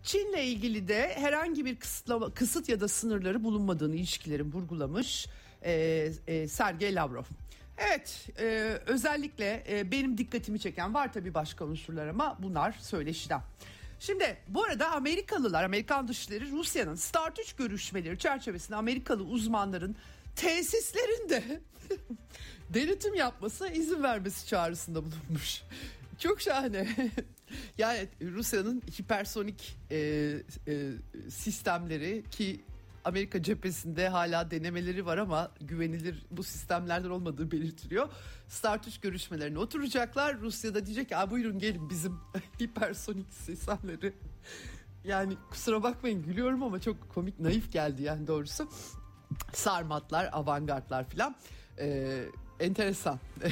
Çin'le 0.04 0.38
ilgili 0.44 0.88
de 0.88 1.14
herhangi 1.16 1.66
bir 1.66 1.76
kısıtlama, 1.76 2.34
kısıt 2.34 2.70
ya 2.70 2.80
da 2.80 2.88
sınırları 2.88 3.44
bulunmadığını 3.44 3.96
ilişkilerin 3.96 4.52
vurgulamış 4.52 5.28
e, 5.62 5.72
e, 6.28 6.48
Sergey 6.48 6.96
Lavrov. 6.96 7.24
Evet 7.78 8.28
e, 8.40 8.46
özellikle 8.86 9.64
e, 9.70 9.92
benim 9.92 10.18
dikkatimi 10.18 10.60
çeken 10.60 10.94
var 10.94 11.14
tabii 11.14 11.34
başka 11.34 11.66
unsurlar 11.66 12.08
ama 12.08 12.38
bunlar 12.40 12.72
söyleşiden. 12.72 13.42
Şimdi 14.00 14.38
bu 14.48 14.64
arada 14.64 14.92
Amerikalılar, 14.92 15.64
Amerikan 15.64 16.08
dışları 16.08 16.52
Rusya'nın 16.52 16.96
Start 16.96 17.40
3 17.40 17.54
görüşmeleri 17.54 18.20
çerçevesinde 18.20 18.76
Amerikalı 18.76 19.24
uzmanların 19.24 19.96
tesislerinde 20.40 21.62
denetim 22.70 23.16
yapması 23.16 23.68
izin 23.68 24.04
vermesi 24.04 24.48
çağrısında 24.48 25.00
bulunmuş. 25.00 25.62
Çok 26.20 26.42
şahane. 26.42 26.88
yani 27.78 28.08
Rusya'nın 28.22 28.82
hipersonik 29.00 29.78
e, 29.92 29.98
e, 29.98 30.92
sistemleri 31.30 32.24
ki 32.32 32.62
Amerika 33.06 33.44
cephesinde 33.44 34.10
hala 34.10 34.52
denemeleri 34.52 35.06
var 35.06 35.18
ama 35.18 35.52
güvenilir 35.62 36.26
bu 36.32 36.44
sistemlerden 36.44 37.10
olmadığı 37.10 37.52
belirtiliyor. 37.52 38.10
Start 38.48 38.88
3 38.88 39.00
görüşmelerine 39.00 39.60
oturacaklar. 39.60 40.40
Rusya'da 40.40 40.86
diyecek 40.86 41.10
ki 41.10 41.16
buyurun 41.32 41.60
gelin 41.60 41.90
bizim 41.90 42.14
hipersonik 42.62 43.34
sistemleri. 43.34 44.14
Yani 45.04 45.38
kusura 45.50 45.84
bakmayın 45.84 46.24
gülüyorum 46.24 46.64
ama 46.64 46.82
çok 46.82 47.10
komik 47.10 47.40
naif 47.40 47.72
geldi 47.72 48.04
yani 48.04 48.28
doğrusu. 48.28 48.70
Sarmatlar, 49.54 50.30
avantgardlar 50.32 51.10
filan. 51.10 51.36
Ee, 51.80 52.24
enteresan. 52.60 53.20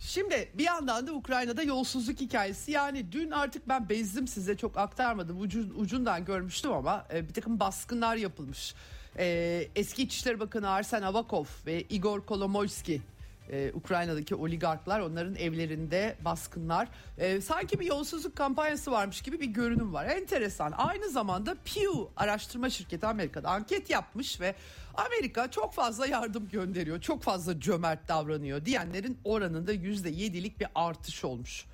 Şimdi 0.00 0.48
bir 0.54 0.64
yandan 0.64 1.06
da 1.06 1.12
Ukrayna'da 1.12 1.62
yolsuzluk 1.62 2.20
hikayesi 2.20 2.70
yani 2.70 3.12
dün 3.12 3.30
artık 3.30 3.68
ben 3.68 3.88
bezdim 3.88 4.28
size 4.28 4.56
çok 4.56 4.78
aktarmadım 4.78 5.40
ucun, 5.40 5.74
ucundan 5.76 6.24
görmüştüm 6.24 6.72
ama 6.72 7.06
e, 7.14 7.28
bir 7.28 7.34
takım 7.34 7.60
baskınlar 7.60 8.16
yapılmış. 8.16 8.74
E, 9.18 9.68
eski 9.76 10.02
İçişleri 10.02 10.40
Bakanı 10.40 10.70
Arsen 10.70 11.02
Avakov 11.02 11.44
ve 11.66 11.82
Igor 11.82 12.20
Kolomoyski 12.20 13.02
e, 13.50 13.72
Ukrayna'daki 13.74 14.34
oligarklar 14.34 15.00
onların 15.00 15.34
evlerinde 15.34 16.16
baskınlar. 16.24 16.88
E, 17.18 17.40
sanki 17.40 17.80
bir 17.80 17.86
yolsuzluk 17.86 18.36
kampanyası 18.36 18.90
varmış 18.90 19.22
gibi 19.22 19.40
bir 19.40 19.46
görünüm 19.46 19.92
var. 19.92 20.06
Enteresan. 20.06 20.72
Aynı 20.76 21.08
zamanda 21.08 21.54
Pew 21.54 21.90
araştırma 22.16 22.70
şirketi 22.70 23.06
Amerika'da 23.06 23.48
anket 23.48 23.90
yapmış 23.90 24.40
ve 24.40 24.54
Amerika 24.94 25.50
çok 25.50 25.74
fazla 25.74 26.06
yardım 26.06 26.48
gönderiyor 26.48 27.00
çok 27.00 27.22
fazla 27.22 27.60
cömert 27.60 28.08
davranıyor 28.08 28.64
diyenlerin 28.64 29.18
oranında 29.24 29.72
yüzde 29.72 30.10
yedilik 30.10 30.60
bir 30.60 30.68
artış 30.74 31.24
olmuş. 31.24 31.66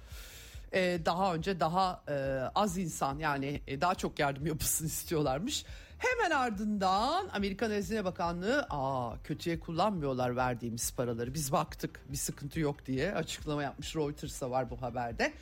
Ee, 0.73 0.99
daha 1.05 1.35
önce 1.35 1.61
daha 1.61 2.03
e, 2.09 2.15
az 2.55 2.79
insan 2.79 3.19
yani 3.19 3.61
e, 3.67 3.81
daha 3.81 3.95
çok 3.95 4.19
yardım 4.19 4.47
yapısını 4.47 4.89
istiyorlarmış. 4.89 5.65
Hemen 5.99 6.31
ardından 6.31 7.29
Amerikan 7.33 7.71
Hazine 7.71 8.05
Bakanlığı 8.05 8.67
aa 8.71 9.23
kötüye 9.25 9.61
kullanmıyorlar 9.61 10.37
verdiğimiz 10.37 10.93
paraları 10.93 11.35
biz 11.35 11.53
baktık 11.53 12.01
bir 12.09 12.17
sıkıntı 12.17 12.61
yok 12.61 12.87
diye 12.87 13.15
açıklama 13.15 13.63
yapmış 13.63 13.97
Reuters'a 13.97 14.51
var 14.51 14.71
bu 14.71 14.83
haberde. 14.83 15.33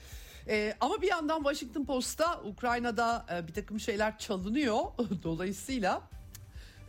Ee, 0.49 0.75
ama 0.81 1.03
bir 1.03 1.09
yandan 1.09 1.43
Washington 1.43 1.85
Post'ta 1.85 2.41
Ukrayna'da 2.43 3.27
e, 3.33 3.49
bir 3.49 3.53
takım 3.53 3.81
şeyler 3.81 4.19
çalınıyor 4.19 4.79
dolayısıyla 5.23 6.03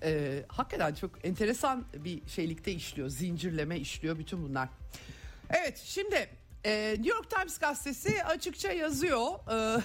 e, 0.03 0.43
hakikaten 0.47 0.93
çok 0.93 1.25
enteresan 1.25 1.86
bir 1.93 2.27
şeylikte 2.27 2.71
işliyor 2.71 3.10
zincirleme 3.10 3.80
işliyor 3.80 4.19
bütün 4.19 4.43
bunlar. 4.49 4.69
Evet 5.49 5.82
şimdi 5.86 6.30
ee, 6.67 6.91
New 6.91 7.10
York 7.10 7.30
Times 7.30 7.58
gazetesi 7.58 8.23
açıkça 8.23 8.71
yazıyor. 8.71 9.27
Ee, 9.51 9.82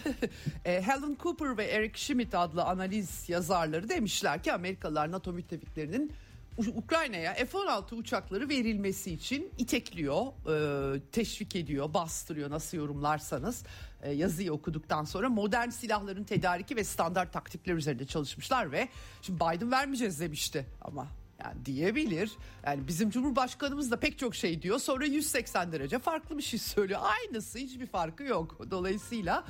e, 0.73 0.83
Helen 0.83 1.17
Cooper 1.23 1.57
ve 1.57 1.65
Eric 1.65 1.99
Schmidt 1.99 2.35
adlı 2.35 2.65
analiz 2.65 3.29
yazarları 3.29 3.89
demişler 3.89 4.43
ki 4.43 4.53
Amerikalılar 4.53 5.13
NATO 5.13 5.33
müttefiklerinin 5.33 6.13
Ukrayna'ya 6.59 7.35
F-16 7.35 7.95
uçakları 7.95 8.49
verilmesi 8.49 9.13
için 9.13 9.51
itekliyor, 9.59 10.27
e, 10.27 11.01
teşvik 11.13 11.57
ediyor, 11.57 11.95
bastırıyor 11.95 12.51
nasıl 12.51 12.77
yorumlarsanız 12.77 13.65
e, 14.03 14.13
yazıyı 14.13 14.53
okuduktan 14.53 15.05
sonra 15.05 15.29
modern 15.29 15.69
silahların 15.69 16.25
tedariki 16.25 16.77
ve 16.77 16.85
standart 16.85 17.33
taktikler 17.33 17.75
üzerinde 17.75 18.07
çalışmışlar 18.07 18.73
ve 18.73 18.89
şimdi 19.23 19.41
Biden 19.41 19.71
vermeyeceğiz 19.71 20.21
demişti 20.21 20.67
ama 20.81 21.09
yani 21.45 21.67
diyebilir. 21.67 22.33
Yani 22.67 22.89
bizim 22.89 23.11
Cumhurbaşkanımız 23.11 23.91
da 23.91 23.97
pek 24.01 24.19
çok 24.19 24.35
şey 24.35 24.63
diyor. 24.63 24.79
Sonra 24.79 25.05
180 25.05 25.73
derece 25.73 25.99
farklı 25.99 26.39
bir 26.39 26.43
şey 26.43 26.59
söylüyor. 26.59 27.01
Aynısı 27.03 27.59
hiçbir 27.59 27.87
farkı 27.87 28.25
yok. 28.25 28.71
Dolayısıyla 28.71 29.45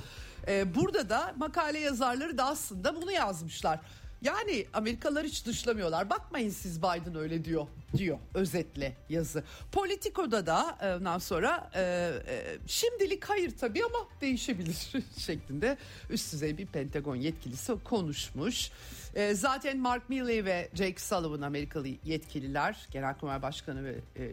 e, 0.47 0.75
burada 0.75 1.09
da 1.09 1.33
makale 1.37 1.79
yazarları 1.79 2.37
da 2.37 2.45
aslında 2.45 3.01
bunu 3.01 3.11
yazmışlar. 3.11 3.79
Yani 4.23 4.65
Amerikalılar 4.73 5.25
hiç 5.25 5.45
dışlamıyorlar. 5.45 6.09
Bakmayın 6.09 6.49
siz 6.49 6.79
Biden 6.79 7.15
öyle 7.15 7.45
diyor 7.45 7.67
diyor 7.97 8.19
özetle 8.33 8.97
yazı. 9.09 9.43
Politiko'da 9.71 10.45
da 10.45 10.77
e, 10.81 10.95
ondan 10.95 11.17
sonra 11.17 11.71
e, 11.75 11.81
e, 12.27 12.57
şimdilik 12.67 13.25
hayır 13.25 13.57
tabii 13.57 13.85
ama 13.85 14.07
değişebilir 14.21 14.93
şeklinde 15.17 15.77
üst 16.09 16.33
düzey 16.33 16.57
bir 16.57 16.65
Pentagon 16.65 17.15
yetkilisi 17.15 17.73
konuşmuş. 17.83 18.71
E, 19.15 19.33
zaten 19.33 19.77
Mark 19.77 20.09
Milley 20.09 20.45
ve 20.45 20.69
Jake 20.73 20.99
Sullivan 20.99 21.41
Amerikalı 21.41 21.87
yetkililer, 21.87 22.87
Genelkurmay 22.91 23.41
Başkanı 23.41 23.83
ve 23.83 23.95
e, 24.17 24.31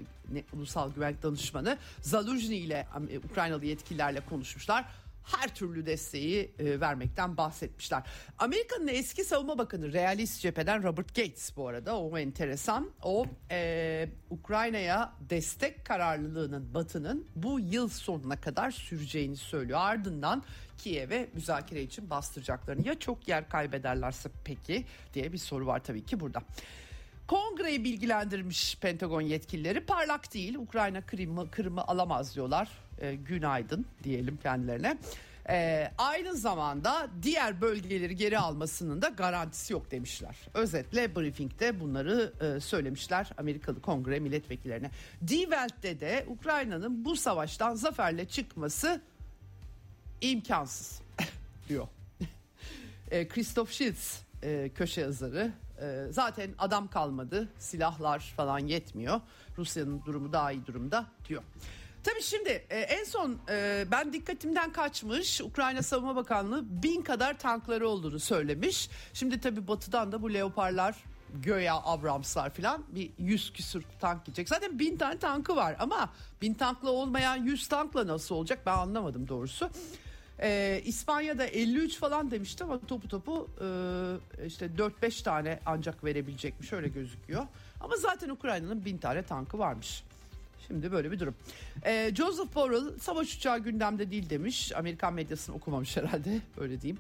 Ulusal 0.53 0.92
Güvenlik 0.92 1.22
Danışmanı 1.22 1.79
Zaluzny 2.00 2.59
ile 2.59 2.87
e, 3.11 3.18
Ukraynalı 3.18 3.64
yetkililerle 3.64 4.20
konuşmuşlar 4.20 4.85
her 5.24 5.54
türlü 5.54 5.87
desteği 5.87 6.54
e, 6.59 6.80
vermekten 6.80 7.37
bahsetmişler. 7.37 8.02
Amerika'nın 8.38 8.88
eski 8.88 9.24
savunma 9.24 9.59
bakanı 9.59 9.92
realist 9.92 10.40
cepheden 10.40 10.83
Robert 10.83 11.09
Gates 11.14 11.56
bu 11.56 11.68
arada 11.68 11.98
o 11.98 12.18
enteresan. 12.18 12.90
O 13.02 13.26
e, 13.50 14.09
Ukrayna'ya 14.30 15.12
destek 15.20 15.85
kararlılığının 15.85 16.74
Batı'nın 16.74 17.26
bu 17.37 17.61
yıl 17.61 17.88
sonuna 17.88 18.40
kadar 18.40 18.70
süreceğini 18.70 19.37
söylüyor. 19.37 19.78
Ardından 19.83 20.42
Kiev'e 20.78 21.28
müzakere 21.35 21.83
için 21.83 22.11
bastıracaklarını 22.11 22.88
ya 22.88 22.98
çok 22.98 23.28
yer 23.28 23.48
kaybederlerse 23.48 24.28
peki 24.44 24.85
diye 25.14 25.33
bir 25.33 25.38
soru 25.38 25.66
var 25.66 25.85
tabii 25.85 26.04
ki 26.04 26.20
burada. 26.20 26.42
Kongreyi 27.31 27.85
bilgilendirmiş 27.85 28.77
Pentagon 28.77 29.21
yetkilileri 29.21 29.81
parlak 29.81 30.35
değil 30.35 30.55
Ukrayna 30.55 31.01
Kırım'ı, 31.01 31.51
Kırım'ı 31.51 31.85
alamaz 31.87 32.35
diyorlar 32.35 32.69
e, 32.99 33.14
günaydın 33.14 33.87
diyelim 34.05 34.37
kendilerine. 34.37 34.99
E, 35.49 35.90
aynı 35.99 36.37
zamanda 36.37 37.09
diğer 37.23 37.61
bölgeleri 37.61 38.16
geri 38.16 38.38
almasının 38.38 39.03
da 39.03 39.09
garantisi 39.09 39.73
yok 39.73 39.90
demişler. 39.90 40.37
Özetle 40.55 41.16
briefingde 41.16 41.81
bunları 41.81 42.33
e, 42.40 42.61
söylemişler 42.61 43.31
Amerikalı 43.38 43.83
Kongre 43.83 44.21
milletvekillerine. 44.21 44.90
Die 45.27 45.40
Welt'te 45.43 46.01
de 46.01 46.25
Ukrayna'nın 46.29 47.05
bu 47.05 47.16
savaştan 47.16 47.75
zaferle 47.75 48.29
çıkması 48.29 49.01
imkansız 50.21 51.03
diyor. 51.69 51.88
e, 53.11 53.29
Christoph 53.29 53.71
Schiltz 53.71 54.23
e, 54.43 54.71
köşe 54.75 55.01
yazarı 55.01 55.53
e, 55.81 56.12
zaten 56.12 56.51
adam 56.59 56.88
kalmadı 56.88 57.49
silahlar 57.59 58.35
falan 58.37 58.59
yetmiyor 58.59 59.21
Rusya'nın 59.59 60.05
durumu 60.05 60.33
daha 60.33 60.53
iyi 60.53 60.66
durumda 60.66 61.07
diyor. 61.29 61.43
Tabii 62.05 62.23
şimdi 62.23 62.49
e, 62.71 62.79
en 62.79 63.05
son 63.05 63.38
e, 63.49 63.85
ben 63.90 64.12
dikkatimden 64.12 64.73
kaçmış 64.73 65.40
Ukrayna 65.40 65.83
Savunma 65.83 66.16
Bakanlığı 66.16 66.83
bin 66.83 67.03
kadar 67.03 67.38
tankları 67.38 67.88
olduğunu 67.88 68.21
söylemiş. 68.21 68.90
Şimdi 69.14 69.40
tabii 69.40 69.69
batıdan 69.69 70.12
da 70.12 70.23
bu 70.23 70.35
leoparlar 70.35 70.97
göya 71.35 71.75
Abramslar 71.85 72.51
falan 72.51 72.85
bir 72.88 73.11
yüz 73.19 73.53
küsür 73.53 73.85
tank 74.01 74.25
gidecek. 74.25 74.49
Zaten 74.49 74.79
bin 74.79 74.97
tane 74.97 75.19
tankı 75.19 75.57
var 75.57 75.77
ama 75.79 76.11
bin 76.43 76.55
tankla 76.55 76.90
olmayan 76.90 77.37
yüz 77.37 77.69
tankla 77.69 78.07
nasıl 78.07 78.35
olacak 78.35 78.59
ben 78.66 78.77
anlamadım 78.77 79.29
doğrusu. 79.29 79.71
Ee, 80.42 80.83
İspanya'da 80.85 81.46
53 81.46 81.98
falan 81.98 82.31
demişti 82.31 82.64
ama 82.64 82.81
topu 82.87 83.09
topu 83.09 83.48
e, 83.61 84.46
işte 84.46 84.66
4-5 84.66 85.22
tane 85.22 85.59
ancak 85.66 86.05
verebilecekmiş 86.05 86.72
öyle 86.72 86.88
gözüküyor. 86.88 87.46
Ama 87.81 87.96
zaten 87.96 88.29
Ukrayna'nın 88.29 88.85
bin 88.85 88.98
tane 88.98 89.22
tankı 89.22 89.59
varmış. 89.59 90.03
Şimdi 90.66 90.92
böyle 90.92 91.12
bir 91.12 91.18
durum. 91.20 91.35
Ee, 91.85 92.11
Joseph 92.16 92.55
Borrell 92.55 92.98
savaş 92.98 93.37
uçağı 93.37 93.59
gündemde 93.59 94.11
değil 94.11 94.31
demiş. 94.31 94.72
Amerikan 94.76 95.14
medyasını 95.14 95.57
okumamış 95.57 95.96
herhalde 95.96 96.40
öyle 96.61 96.81
diyeyim. 96.81 96.98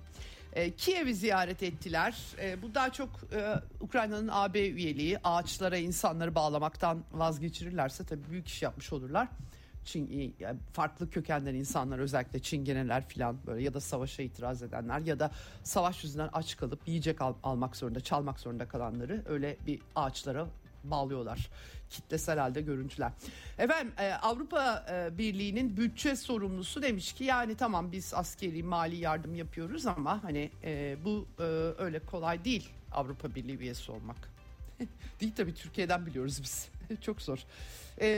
E, 0.52 0.70
Kiev'i 0.70 1.14
ziyaret 1.14 1.62
ettiler. 1.62 2.14
E, 2.42 2.62
bu 2.62 2.74
daha 2.74 2.92
çok 2.92 3.08
e, 3.32 3.54
Ukrayna'nın 3.80 4.28
AB 4.32 4.68
üyeliği 4.68 5.18
ağaçlara 5.24 5.76
insanları 5.76 6.34
bağlamaktan 6.34 7.04
vazgeçirirlerse 7.12 8.04
tabii 8.04 8.30
büyük 8.30 8.48
iş 8.48 8.62
yapmış 8.62 8.92
olurlar. 8.92 9.28
Çin, 9.84 10.34
yani 10.40 10.58
farklı 10.72 11.10
kökenden 11.10 11.54
insanlar 11.54 11.98
özellikle 11.98 12.38
Çingeneler 12.38 13.08
falan 13.08 13.36
böyle 13.46 13.62
ya 13.62 13.74
da 13.74 13.80
savaşa 13.80 14.22
itiraz 14.22 14.62
edenler 14.62 15.00
ya 15.00 15.18
da 15.18 15.30
savaş 15.62 16.04
yüzünden 16.04 16.30
aç 16.32 16.56
kalıp 16.56 16.88
yiyecek 16.88 17.22
al, 17.22 17.34
almak 17.42 17.76
zorunda 17.76 18.00
çalmak 18.00 18.40
zorunda 18.40 18.68
kalanları 18.68 19.22
öyle 19.26 19.56
bir 19.66 19.80
ağaçlara 19.94 20.46
bağlıyorlar. 20.84 21.50
Kitlesel 21.90 22.38
halde 22.38 22.60
görüntüler. 22.60 23.12
Efendim 23.58 23.92
e, 23.98 24.12
Avrupa 24.12 24.86
e, 24.90 25.18
Birliği'nin 25.18 25.76
bütçe 25.76 26.16
sorumlusu 26.16 26.82
demiş 26.82 27.12
ki 27.12 27.24
yani 27.24 27.54
tamam 27.54 27.92
biz 27.92 28.14
askeri 28.14 28.62
mali 28.62 28.96
yardım 28.96 29.34
yapıyoruz 29.34 29.86
ama 29.86 30.24
hani 30.24 30.50
e, 30.64 30.96
bu 31.04 31.26
e, 31.38 31.42
öyle 31.78 31.98
kolay 31.98 32.44
değil 32.44 32.68
Avrupa 32.92 33.34
Birliği 33.34 33.58
üyesi 33.58 33.92
olmak. 33.92 34.16
değil 35.20 35.32
tabii 35.36 35.54
Türkiye'den 35.54 36.06
biliyoruz 36.06 36.40
biz. 36.42 36.68
Çok 37.00 37.22
zor. 37.22 37.38
E, 38.00 38.08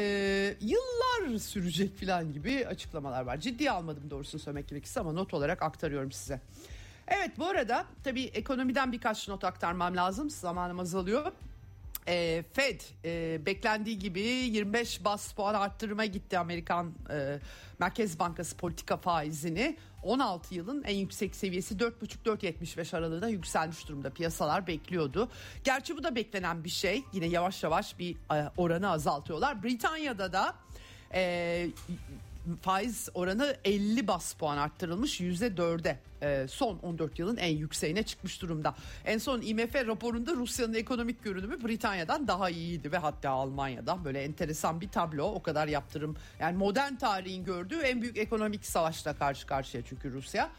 yıllar 0.61 1.39
sürecek 1.39 2.01
falan 2.01 2.33
gibi 2.33 2.67
açıklamalar 2.67 3.23
var. 3.23 3.37
Ciddiye 3.37 3.71
almadım 3.71 4.11
doğrusunu 4.11 4.41
söylemek 4.41 4.69
gerekirse 4.69 5.01
ama 5.01 5.13
not 5.13 5.35
olarak 5.35 5.63
aktarıyorum 5.63 6.13
size. 6.13 6.41
Evet 7.09 7.39
bu 7.39 7.47
arada 7.47 7.87
tabii 8.05 8.25
ekonomiden 8.25 8.93
birkaç 8.93 9.29
not 9.29 9.45
aktarmam 9.45 9.97
lazım. 9.97 10.31
Zamanım 10.31 10.81
azalıyor. 10.81 11.33
E, 12.09 12.45
Fed 12.53 12.81
e, 13.05 13.47
beklendiği 13.47 13.99
gibi 13.99 14.21
25 14.21 15.05
bas 15.05 15.33
puan 15.33 15.55
arttırma 15.55 16.05
gitti 16.05 16.39
Amerikan 16.39 16.93
e, 17.11 17.39
Merkez 17.79 18.19
Bankası 18.19 18.57
politika 18.57 18.97
faizini 18.97 19.77
16 20.03 20.55
yılın 20.55 20.83
en 20.83 20.95
yüksek 20.95 21.37
seviyesi 21.37 21.75
4,5-4,75 21.75 22.97
aralığında 22.97 23.29
yükselmiş 23.29 23.89
durumda 23.89 24.11
piyasalar 24.11 24.67
bekliyordu. 24.67 25.29
Gerçi 25.65 25.97
bu 25.97 26.03
da 26.03 26.15
beklenen 26.15 26.65
bir 26.65 26.71
şey 26.71 27.05
yine 27.13 27.27
yavaş 27.27 27.63
yavaş 27.63 27.99
bir 27.99 28.17
e, 28.35 28.51
oranı 28.57 28.91
azaltıyorlar. 28.91 29.63
Britanya'da 29.63 30.33
da 30.33 30.55
e, 31.15 31.69
faiz 32.63 33.09
oranı 33.15 33.57
50 33.65 34.09
bas 34.09 34.33
puan 34.33 34.59
arttırılmış 34.59 35.21
%4'e 35.21 35.99
e, 36.23 36.49
son 36.49 36.79
14 36.79 37.19
yılın 37.19 37.37
en 37.37 37.57
yükseğine 37.57 38.03
çıkmış 38.03 38.43
durumda. 38.43 38.75
En 39.05 39.19
son 39.19 39.41
IMF 39.41 39.75
raporunda 39.75 40.33
Rusya'nın 40.33 40.75
ekonomik 40.75 41.25
görünümü 41.25 41.65
Britanya'dan 41.65 42.29
daha 42.29 42.51
iyiydi 42.51 42.93
ve 42.93 42.99
hatta 42.99 43.31
Almanya'dan 43.31 44.05
böyle 44.05 44.23
enteresan 44.23 44.81
bir 44.81 44.89
tablo 44.89 45.25
o 45.25 45.43
kadar 45.43 45.69
yaptırım 45.69 46.17
yani 46.41 46.57
modern 46.57 46.95
tarihin 46.95 47.45
gördüğü 47.45 47.79
en 47.79 48.03
büyük 48.03 48.19
ekonomik 48.19 48.67
savaşla 48.67 49.15
karşı 49.15 49.47
karşıya 49.47 49.83
çünkü 49.89 50.13
Rusya. 50.13 50.51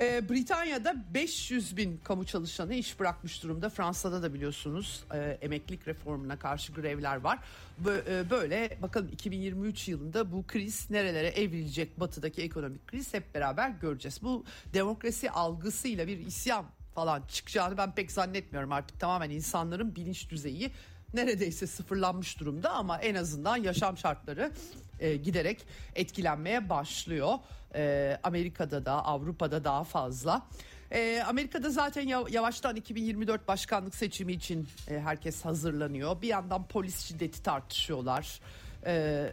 E, 0.00 0.28
Britanya'da 0.28 0.96
500 1.14 1.76
bin 1.76 2.00
kamu 2.04 2.24
çalışanı 2.24 2.74
iş 2.74 3.00
bırakmış 3.00 3.42
durumda. 3.42 3.70
Fransa'da 3.70 4.22
da 4.22 4.34
biliyorsunuz 4.34 5.04
e, 5.14 5.38
emeklilik 5.42 5.88
reformuna 5.88 6.38
karşı 6.38 6.72
grevler 6.72 7.16
var. 7.16 7.38
E, 7.86 8.30
böyle 8.30 8.78
bakalım 8.82 9.08
2023 9.08 9.88
yılında 9.88 10.32
bu 10.32 10.46
kriz 10.46 10.90
nerelere 10.90 11.28
evrilecek 11.28 12.00
batıdaki 12.00 12.42
ekonomik 12.42 12.86
kriz 12.86 13.14
hep 13.14 13.34
beraber 13.34 13.70
göreceğiz. 13.70 14.22
Bu 14.22 14.44
demokrasi 14.74 15.30
algısıyla 15.30 16.06
bir 16.06 16.18
isyan 16.18 16.66
falan 16.94 17.22
çıkacağını 17.28 17.76
ben 17.76 17.94
pek 17.94 18.12
zannetmiyorum 18.12 18.72
artık 18.72 19.00
tamamen 19.00 19.30
insanların 19.30 19.96
bilinç 19.96 20.30
düzeyi 20.30 20.70
neredeyse 21.14 21.66
sıfırlanmış 21.66 22.40
durumda 22.40 22.70
ama 22.70 22.98
en 22.98 23.14
azından 23.14 23.56
yaşam 23.56 23.96
şartları 23.98 24.52
e, 25.00 25.16
giderek 25.16 25.66
etkilenmeye 25.94 26.68
başlıyor. 26.68 27.34
E, 27.74 28.18
Amerika'da 28.22 28.84
da 28.84 29.04
Avrupa'da 29.04 29.64
daha 29.64 29.84
fazla. 29.84 30.46
E, 30.92 31.22
Amerika'da 31.26 31.70
zaten 31.70 32.08
yavaştan 32.30 32.76
2024 32.76 33.48
başkanlık 33.48 33.94
seçimi 33.94 34.32
için 34.32 34.68
e, 34.88 35.00
herkes 35.00 35.44
hazırlanıyor. 35.44 36.22
Bir 36.22 36.28
yandan 36.28 36.68
polis 36.68 37.00
şiddeti 37.00 37.42
tartışıyorlar. 37.42 38.40
Ee, 38.86 39.30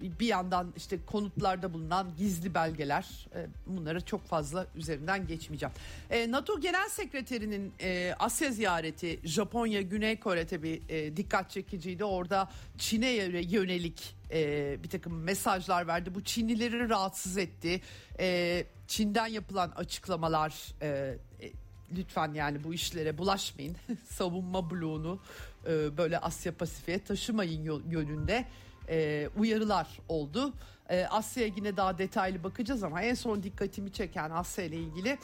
bir 0.00 0.26
yandan 0.26 0.72
işte 0.76 0.98
konutlarda 1.06 1.72
bulunan 1.72 2.12
gizli 2.18 2.54
belgeler 2.54 3.26
e, 3.34 3.46
bunları 3.66 4.00
çok 4.00 4.26
fazla 4.26 4.66
üzerinden 4.74 5.26
geçmeyeceğim. 5.26 5.74
Ee, 6.10 6.30
NATO 6.30 6.60
Genel 6.60 6.88
Sekreterinin 6.88 7.72
e, 7.80 8.14
Asya 8.18 8.50
ziyareti 8.50 9.20
Japonya, 9.24 9.80
Güney 9.80 10.20
Kore 10.20 10.46
tabi 10.46 10.82
e, 10.88 11.16
dikkat 11.16 11.50
çekiciydi. 11.50 12.04
Orada 12.04 12.50
Çin'e 12.78 13.10
yönelik 13.10 14.16
bir 14.82 14.88
takım 14.88 15.22
mesajlar 15.22 15.86
verdi. 15.86 16.14
Bu 16.14 16.24
Çinlileri 16.24 16.88
rahatsız 16.88 17.38
etti. 17.38 17.80
Çin'den 18.88 19.26
yapılan 19.26 19.70
açıklamalar 19.70 20.74
lütfen 21.96 22.34
yani 22.34 22.64
bu 22.64 22.74
işlere 22.74 23.18
bulaşmayın. 23.18 23.76
Savunma 24.08 24.70
bloğunu 24.70 25.20
böyle 25.68 26.18
Asya 26.18 26.52
Pasifik'e 26.52 27.04
taşımayın 27.04 27.82
yönünde 27.90 28.46
e, 28.88 29.28
uyarılar 29.38 29.88
oldu. 30.08 30.52
E, 30.90 31.04
Asya'ya 31.04 31.52
yine 31.56 31.76
daha 31.76 31.98
detaylı 31.98 32.44
bakacağız 32.44 32.82
ama 32.82 33.02
en 33.02 33.14
son 33.14 33.42
dikkatimi 33.42 33.92
çeken 33.92 34.30
Asya 34.30 34.64
ile 34.64 34.76
ilgili 34.76 35.18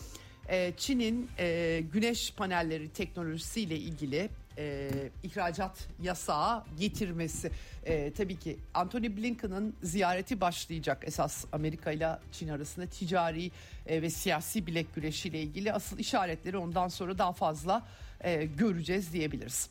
e, 0.48 0.72
Çin'in 0.76 1.30
e, 1.38 1.80
güneş 1.92 2.32
panelleri 2.32 2.88
teknolojisiyle 2.88 3.76
ilgili 3.76 4.28
e, 4.58 4.90
ihracat 5.22 5.88
yasağı 6.02 6.64
getirmesi. 6.78 7.50
E, 7.84 8.12
tabii 8.12 8.38
ki 8.38 8.58
Anthony 8.74 9.16
Blinken'ın 9.16 9.74
ziyareti 9.82 10.40
başlayacak 10.40 11.04
esas 11.06 11.44
Amerika 11.52 11.92
ile 11.92 12.18
Çin 12.32 12.48
arasında 12.48 12.86
ticari 12.86 13.50
e, 13.86 14.02
ve 14.02 14.10
siyasi 14.10 14.66
bilek 14.66 14.94
güreşiyle 14.94 15.42
ilgili 15.42 15.72
asıl 15.72 15.98
işaretleri 15.98 16.56
ondan 16.56 16.88
sonra 16.88 17.18
daha 17.18 17.32
fazla 17.32 17.86
e, 18.20 18.44
göreceğiz 18.44 19.12
diyebiliriz. 19.12 19.70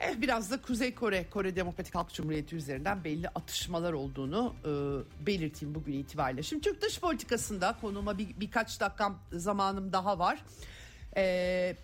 Eh, 0.00 0.20
biraz 0.20 0.50
da 0.50 0.62
Kuzey 0.62 0.94
Kore, 0.94 1.30
Kore 1.30 1.56
Demokratik 1.56 1.94
Halk 1.94 2.12
Cumhuriyeti 2.12 2.56
üzerinden 2.56 3.04
belli 3.04 3.28
atışmalar 3.28 3.92
olduğunu 3.92 4.54
e, 4.64 5.26
belirteyim 5.26 5.74
bugün 5.74 5.92
itibariyle. 5.92 6.42
Şimdi 6.42 6.62
Türk 6.62 6.82
dış 6.82 7.00
politikasında 7.00 7.76
konuma 7.80 8.18
bir, 8.18 8.40
birkaç 8.40 8.80
dakika 8.80 9.12
zamanım 9.32 9.92
daha 9.92 10.18
var. 10.18 10.44
E, 11.16 11.76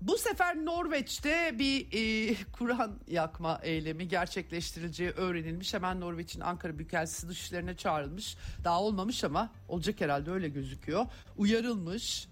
bu 0.00 0.18
sefer 0.18 0.56
Norveç'te 0.56 1.58
bir 1.58 1.86
e, 1.92 2.36
Kur'an 2.52 2.98
yakma 3.08 3.60
eylemi 3.62 4.08
gerçekleştirileceği 4.08 5.10
öğrenilmiş. 5.10 5.74
Hemen 5.74 6.00
Norveç'in 6.00 6.40
Ankara 6.40 6.78
Büyükelçisi 6.78 7.28
dışişlerine 7.28 7.76
çağrılmış. 7.76 8.36
Daha 8.64 8.82
olmamış 8.82 9.24
ama 9.24 9.52
olacak 9.68 10.00
herhalde 10.00 10.30
öyle 10.30 10.48
gözüküyor. 10.48 11.06
Uyarılmış 11.36 12.28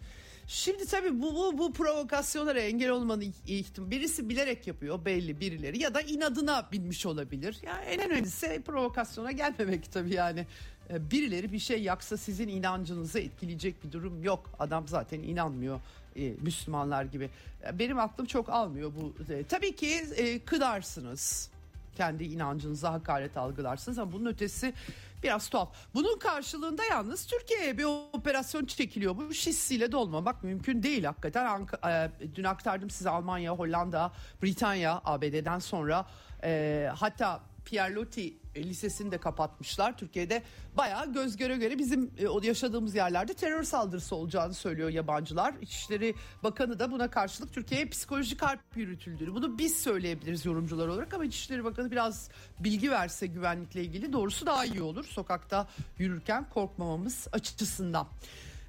Şimdi 0.49 0.87
tabii 0.87 1.23
bu, 1.23 1.35
bu, 1.35 1.59
bu 1.59 1.73
provokasyonlara 1.73 2.61
engel 2.61 2.91
olmanın 2.91 3.35
ihtim 3.47 3.91
birisi 3.91 4.29
bilerek 4.29 4.67
yapıyor 4.67 5.05
belli 5.05 5.41
birileri 5.41 5.83
ya 5.83 5.95
da 5.95 6.01
inadına 6.01 6.69
binmiş 6.73 7.07
olabilir. 7.07 7.59
Yani 7.63 7.85
en 7.85 8.11
önemlisi 8.11 8.63
provokasyona 8.67 9.33
gelmemek 9.33 9.93
tabii 9.93 10.15
yani. 10.15 10.47
Ee, 10.91 11.11
birileri 11.11 11.53
bir 11.53 11.59
şey 11.59 11.83
yaksa 11.83 12.17
sizin 12.17 12.49
inancınızı 12.49 13.19
etkileyecek 13.19 13.85
bir 13.85 13.93
durum 13.93 14.23
yok. 14.23 14.51
Adam 14.59 14.89
zaten 14.89 15.23
inanmıyor 15.23 15.81
e, 16.17 16.31
Müslümanlar 16.31 17.05
gibi. 17.05 17.31
Benim 17.73 17.99
aklım 17.99 18.27
çok 18.27 18.49
almıyor 18.49 18.93
bu. 19.01 19.33
E, 19.33 19.43
tabii 19.43 19.77
ki 19.77 19.89
e, 20.17 20.39
kıdarsınız. 20.39 21.51
Kendi 21.97 22.25
inancınıza 22.25 22.93
hakaret 22.93 23.37
algılarsınız 23.37 23.99
ama 23.99 24.13
bunun 24.13 24.27
ötesi 24.27 24.75
biraz 25.23 25.49
tuhaf. 25.49 25.75
Bunun 25.95 26.19
karşılığında 26.19 26.85
yalnız 26.85 27.27
Türkiye'ye 27.27 27.79
bir 27.79 27.85
operasyon 28.13 28.65
çekiliyor. 28.65 29.17
Bu 29.17 29.35
şissiyle 29.35 29.93
de 29.93 29.97
olmamak 29.97 30.45
mümkün 30.45 30.83
değil 30.83 31.05
hakikaten. 31.05 31.47
Ank- 31.47 31.89
e, 31.91 32.11
dün 32.35 32.45
aktardım 32.45 32.91
size 32.91 33.11
Almanya, 33.11 33.53
Hollanda, 33.53 34.13
Britanya, 34.43 35.01
ABD'den 35.05 35.59
sonra 35.59 36.07
e, 36.45 36.91
hatta 36.97 37.41
Pierre 37.65 37.95
Loti 37.95 38.37
lisesini 38.65 39.13
de 39.13 39.19
kapatmışlar. 39.19 39.99
Türkiye'de 39.99 40.43
bayağı 40.77 41.13
göz 41.13 41.37
göre 41.37 41.57
göre 41.57 41.79
bizim 41.79 42.11
e, 42.19 42.47
yaşadığımız 42.47 42.95
yerlerde 42.95 43.35
terör 43.35 43.63
saldırısı 43.63 44.17
olacağını 44.17 44.55
söylüyor 44.55 44.89
yabancılar. 44.89 45.55
İçişleri 45.61 46.15
Bakanı 46.43 46.79
da 46.79 46.93
buna 46.93 47.11
karşılık 47.11 47.53
Türkiye'ye 47.53 47.87
psikolojik 47.87 48.43
harp 48.43 48.61
yürütüldüğünü. 48.77 49.35
Bunu 49.35 49.59
biz 49.59 49.77
söyleyebiliriz 49.77 50.47
yorumcular 50.47 50.89
olarak 50.89 51.15
ama 51.15 51.25
İçişleri 51.25 51.65
Bakanı 51.65 51.91
biraz 51.91 52.31
bilgi 52.61 52.91
verse 52.91 53.27
güvenlikle 53.27 53.83
ilgili 53.83 54.13
doğrusu 54.13 54.47
daha 54.47 54.65
iyi 54.65 54.83
olur. 54.83 55.05
Sokakta 55.05 55.69
yürürken 55.99 56.49
korkmamamız 56.49 57.29
açısından. 57.33 58.09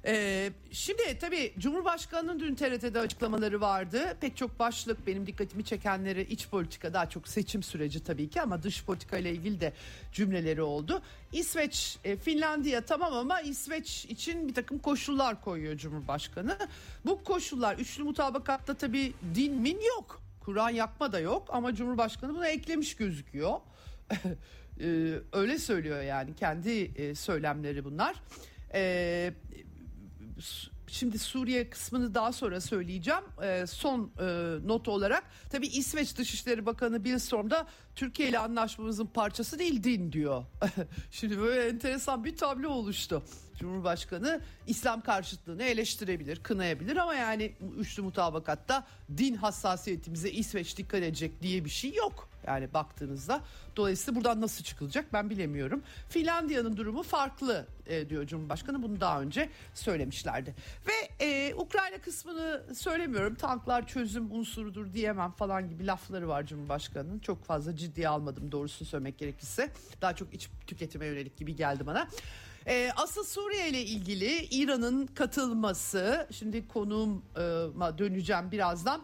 Ee, 0.04 0.52
şimdi 0.70 1.18
tabii 1.20 1.52
Cumhurbaşkanı'nın 1.58 2.40
dün 2.40 2.54
TRT'de 2.54 3.00
açıklamaları 3.00 3.60
vardı. 3.60 4.16
Pek 4.20 4.36
çok 4.36 4.58
başlık 4.58 5.06
benim 5.06 5.26
dikkatimi 5.26 5.64
çekenleri 5.64 6.22
iç 6.22 6.48
politika 6.48 6.94
daha 6.94 7.08
çok 7.08 7.28
seçim 7.28 7.62
süreci 7.62 8.04
tabii 8.04 8.30
ki 8.30 8.42
ama 8.42 8.62
dış 8.62 8.84
politika 8.84 9.18
ile 9.18 9.30
ilgili 9.30 9.60
de 9.60 9.72
cümleleri 10.12 10.62
oldu. 10.62 11.02
İsveç, 11.32 11.98
e, 12.04 12.16
Finlandiya 12.16 12.80
tamam 12.80 13.12
ama 13.12 13.40
İsveç 13.40 14.04
için 14.04 14.48
bir 14.48 14.54
takım 14.54 14.78
koşullar 14.78 15.44
koyuyor 15.44 15.76
Cumhurbaşkanı. 15.76 16.56
Bu 17.06 17.24
koşullar 17.24 17.78
üçlü 17.78 18.02
mutabakatta 18.02 18.74
tabii 18.74 19.12
din 19.34 19.54
min 19.54 19.80
yok. 19.80 20.22
Kur'an 20.40 20.70
yakma 20.70 21.12
da 21.12 21.20
yok 21.20 21.48
ama 21.52 21.74
Cumhurbaşkanı 21.74 22.34
bunu 22.34 22.46
eklemiş 22.46 22.96
gözüküyor. 22.96 23.60
ee, 24.80 25.12
öyle 25.32 25.58
söylüyor 25.58 26.02
yani 26.02 26.34
kendi 26.36 26.70
e, 26.70 27.14
söylemleri 27.14 27.84
bunlar. 27.84 28.16
Ee, 28.74 29.32
şimdi 30.86 31.18
Suriye 31.18 31.70
kısmını 31.70 32.14
daha 32.14 32.32
sonra 32.32 32.60
söyleyeceğim. 32.60 33.22
E, 33.42 33.66
son 33.66 34.12
e, 34.20 34.56
not 34.66 34.88
olarak 34.88 35.24
tabii 35.50 35.66
İsveç 35.66 36.18
Dışişleri 36.18 36.66
Bakanı 36.66 37.04
Billström 37.04 37.50
da 37.50 37.66
Türkiye 37.94 38.28
ile 38.28 38.38
anlaşmamızın 38.38 39.06
parçası 39.06 39.58
değil 39.58 39.84
din 39.84 40.12
diyor. 40.12 40.44
şimdi 41.10 41.38
böyle 41.38 41.68
enteresan 41.68 42.24
bir 42.24 42.36
tablo 42.36 42.68
oluştu. 42.68 43.22
Cumhurbaşkanı 43.60 44.40
İslam 44.66 45.00
karşıtlığını 45.00 45.62
eleştirebilir, 45.62 46.42
kınayabilir 46.42 46.96
ama 46.96 47.14
yani 47.14 47.52
üçlü 47.78 48.02
mutabakatta 48.02 48.86
din 49.16 49.34
hassasiyetimize 49.34 50.30
İsveç 50.30 50.76
dikkat 50.76 51.02
edecek 51.02 51.42
diye 51.42 51.64
bir 51.64 51.70
şey 51.70 51.94
yok. 51.94 52.30
Yani 52.46 52.74
baktığınızda 52.74 53.40
dolayısıyla 53.76 54.20
buradan 54.20 54.40
nasıl 54.40 54.64
çıkılacak 54.64 55.12
ben 55.12 55.30
bilemiyorum. 55.30 55.82
Finlandiya'nın 56.08 56.76
durumu 56.76 57.02
farklı 57.02 57.66
e, 57.86 58.08
diyor 58.08 58.26
Cumhurbaşkanı 58.26 58.82
bunu 58.82 59.00
daha 59.00 59.20
önce 59.20 59.48
söylemişlerdi. 59.74 60.54
Ve 60.86 61.26
e, 61.26 61.54
Ukrayna 61.54 62.00
kısmını 62.00 62.62
söylemiyorum 62.74 63.34
tanklar 63.34 63.86
çözüm 63.86 64.32
unsurudur 64.32 64.92
diyemem 64.92 65.30
falan 65.30 65.68
gibi 65.68 65.86
lafları 65.86 66.28
var 66.28 66.46
Cumhurbaşkanı'nın. 66.46 67.18
Çok 67.18 67.44
fazla 67.44 67.76
ciddiye 67.76 68.08
almadım 68.08 68.52
doğrusunu 68.52 68.88
söylemek 68.88 69.18
gerekirse. 69.18 69.70
Daha 70.02 70.16
çok 70.16 70.34
iç 70.34 70.48
tüketime 70.66 71.06
yönelik 71.06 71.36
gibi 71.36 71.56
geldi 71.56 71.86
bana. 71.86 72.08
E, 72.66 72.90
asıl 72.96 73.24
Suriye 73.24 73.68
ile 73.68 73.84
ilgili 73.84 74.44
İran'ın 74.50 75.06
katılması 75.06 76.28
şimdi 76.30 76.68
konuğuma 76.68 77.98
döneceğim 77.98 78.50
birazdan. 78.52 79.02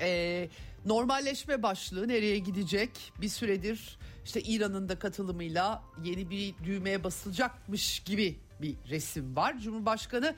E, 0.00 0.48
normalleşme 0.86 1.62
başlığı 1.62 2.08
nereye 2.08 2.38
gidecek? 2.38 2.90
Bir 3.20 3.28
süredir 3.28 3.98
işte 4.24 4.40
İran'ın 4.40 4.88
da 4.88 4.98
katılımıyla 4.98 5.82
yeni 6.04 6.30
bir 6.30 6.54
düğmeye 6.64 7.04
basılacakmış 7.04 8.00
gibi 8.00 8.36
bir 8.62 8.74
resim 8.90 9.36
var. 9.36 9.58
Cumhurbaşkanı 9.58 10.34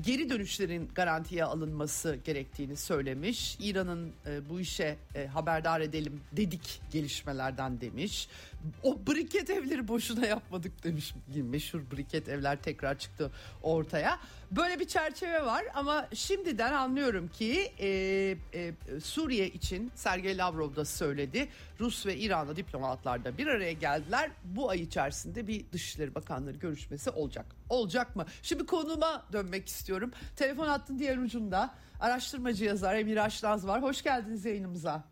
geri 0.00 0.30
dönüşlerin 0.30 0.88
garantiye 0.94 1.44
alınması 1.44 2.18
gerektiğini 2.24 2.76
söylemiş. 2.76 3.56
İran'ın 3.60 4.12
e, 4.26 4.48
bu 4.48 4.60
işe 4.60 4.96
e, 5.14 5.26
haberdar 5.26 5.80
edelim 5.80 6.20
dedik 6.32 6.80
gelişmelerden 6.92 7.80
demiş. 7.80 8.28
O 8.82 8.98
briket 9.06 9.50
evleri 9.50 9.88
boşuna 9.88 10.26
yapmadık 10.26 10.84
demiş. 10.84 11.14
Meşhur 11.34 11.80
briket 11.92 12.28
evler 12.28 12.62
tekrar 12.62 12.98
çıktı 12.98 13.30
ortaya. 13.62 14.18
Böyle 14.50 14.80
bir 14.80 14.84
çerçeve 14.84 15.46
var 15.46 15.64
ama 15.74 16.08
şimdiden 16.14 16.72
anlıyorum 16.72 17.28
ki 17.28 17.72
e, 17.78 17.88
e, 18.54 18.72
Suriye 19.00 19.48
için 19.48 19.92
Sergey 19.94 20.38
Lavrov 20.38 20.76
da 20.76 20.84
söyledi. 20.84 21.48
Rus 21.80 22.06
ve 22.06 22.16
İranlı 22.16 22.56
diplomatlar 22.56 23.24
da 23.24 23.38
bir 23.38 23.46
araya 23.46 23.72
geldiler. 23.72 24.30
Bu 24.44 24.70
ay 24.70 24.80
içerisinde 24.80 25.46
bir 25.46 25.64
Dışişleri 25.72 26.14
Bakanları 26.14 26.56
görüşmesi 26.56 27.10
olacak. 27.10 27.46
Olacak 27.68 28.16
mı? 28.16 28.26
Şimdi 28.42 28.66
konuma 28.66 29.22
dönmek 29.32 29.68
istiyorum. 29.68 30.10
Telefon 30.36 30.66
hattın 30.66 30.98
diğer 30.98 31.18
ucunda 31.18 31.74
araştırmacı 32.00 32.64
yazar 32.64 32.94
Emir 32.94 33.16
Aşnaz 33.16 33.66
var. 33.66 33.82
Hoş 33.82 34.02
geldiniz 34.02 34.44
yayınımıza. 34.44 35.04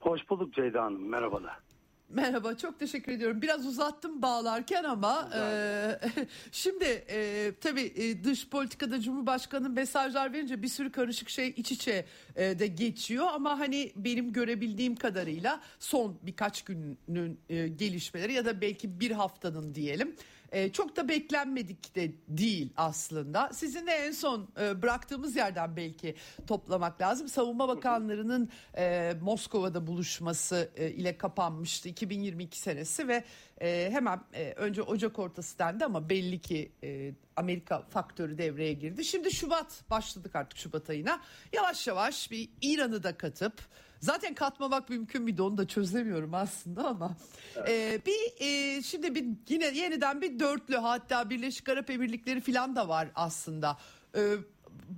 Hoş 0.00 0.30
bulduk 0.30 0.54
Ceyda 0.54 0.82
Hanım. 0.82 1.08
Merhabalar. 1.08 1.67
Merhaba 2.10 2.56
çok 2.56 2.78
teşekkür 2.78 3.12
ediyorum. 3.12 3.42
Biraz 3.42 3.66
uzattım 3.66 4.22
bağlarken 4.22 4.84
ama 4.84 5.30
e, 5.34 6.00
şimdi 6.52 6.84
e, 6.84 7.52
tabii 7.60 7.92
e, 7.96 8.24
dış 8.24 8.48
politikada 8.48 9.00
Cumhurbaşkanı 9.00 9.70
mesajlar 9.70 10.32
verince 10.32 10.62
bir 10.62 10.68
sürü 10.68 10.92
karışık 10.92 11.28
şey 11.28 11.54
iç 11.56 11.72
içe 11.72 12.04
e, 12.36 12.58
de 12.58 12.66
geçiyor 12.66 13.26
ama 13.32 13.58
hani 13.58 13.92
benim 13.96 14.32
görebildiğim 14.32 14.96
kadarıyla 14.96 15.60
son 15.78 16.18
birkaç 16.22 16.62
günün 16.62 17.40
e, 17.48 17.68
gelişmeleri 17.68 18.32
ya 18.32 18.44
da 18.44 18.60
belki 18.60 19.00
bir 19.00 19.10
haftanın 19.10 19.74
diyelim 19.74 20.16
e, 20.52 20.72
çok 20.72 20.96
da 20.96 21.08
beklenmedik 21.08 21.94
de 21.94 22.12
değil 22.28 22.72
aslında. 22.76 23.50
Sizinle 23.52 23.92
en 23.92 24.12
son 24.12 24.48
e, 24.60 24.82
bıraktığımız 24.82 25.36
yerden 25.36 25.76
belki 25.76 26.14
toplamak 26.46 27.00
lazım. 27.00 27.28
Savunma 27.28 27.68
Bakanlarının 27.68 28.50
e, 28.76 29.14
Moskova'da 29.22 29.86
buluşması 29.86 30.70
e, 30.76 30.90
ile 30.90 31.18
kapanmıştı 31.18 31.88
2022 31.88 32.58
senesi 32.58 33.08
ve 33.08 33.24
e, 33.60 33.88
hemen 33.92 34.20
e, 34.34 34.52
önce 34.52 34.82
Ocak 34.82 35.18
ortası 35.18 35.58
dendi 35.58 35.84
ama 35.84 36.08
belli 36.08 36.38
ki 36.38 36.72
e, 36.82 37.12
Amerika 37.36 37.82
faktörü 37.82 38.38
devreye 38.38 38.72
girdi. 38.72 39.04
Şimdi 39.04 39.30
Şubat 39.30 39.84
başladık 39.90 40.36
artık 40.36 40.58
Şubat 40.58 40.90
ayına. 40.90 41.20
Yavaş 41.52 41.86
yavaş 41.86 42.30
bir 42.30 42.48
İran'ı 42.62 43.02
da 43.02 43.18
katıp 43.18 43.54
Zaten 44.00 44.34
katmamak 44.34 44.90
mümkün 44.90 45.26
de 45.38 45.42
onu 45.42 45.58
da 45.58 45.66
çözemiyorum 45.66 46.34
aslında 46.34 46.84
ama. 46.84 47.16
Evet. 47.56 47.68
Ee, 47.68 48.00
bir 48.06 48.46
e, 48.46 48.82
şimdi 48.82 49.14
bir 49.14 49.24
yine 49.48 49.66
yeniden 49.66 50.20
bir 50.22 50.38
dörtlü 50.38 50.76
hatta 50.76 51.30
Birleşik 51.30 51.68
Arap 51.68 51.90
Emirlikleri 51.90 52.40
falan 52.40 52.76
da 52.76 52.88
var 52.88 53.08
aslında. 53.14 53.76
Ee, 54.16 54.20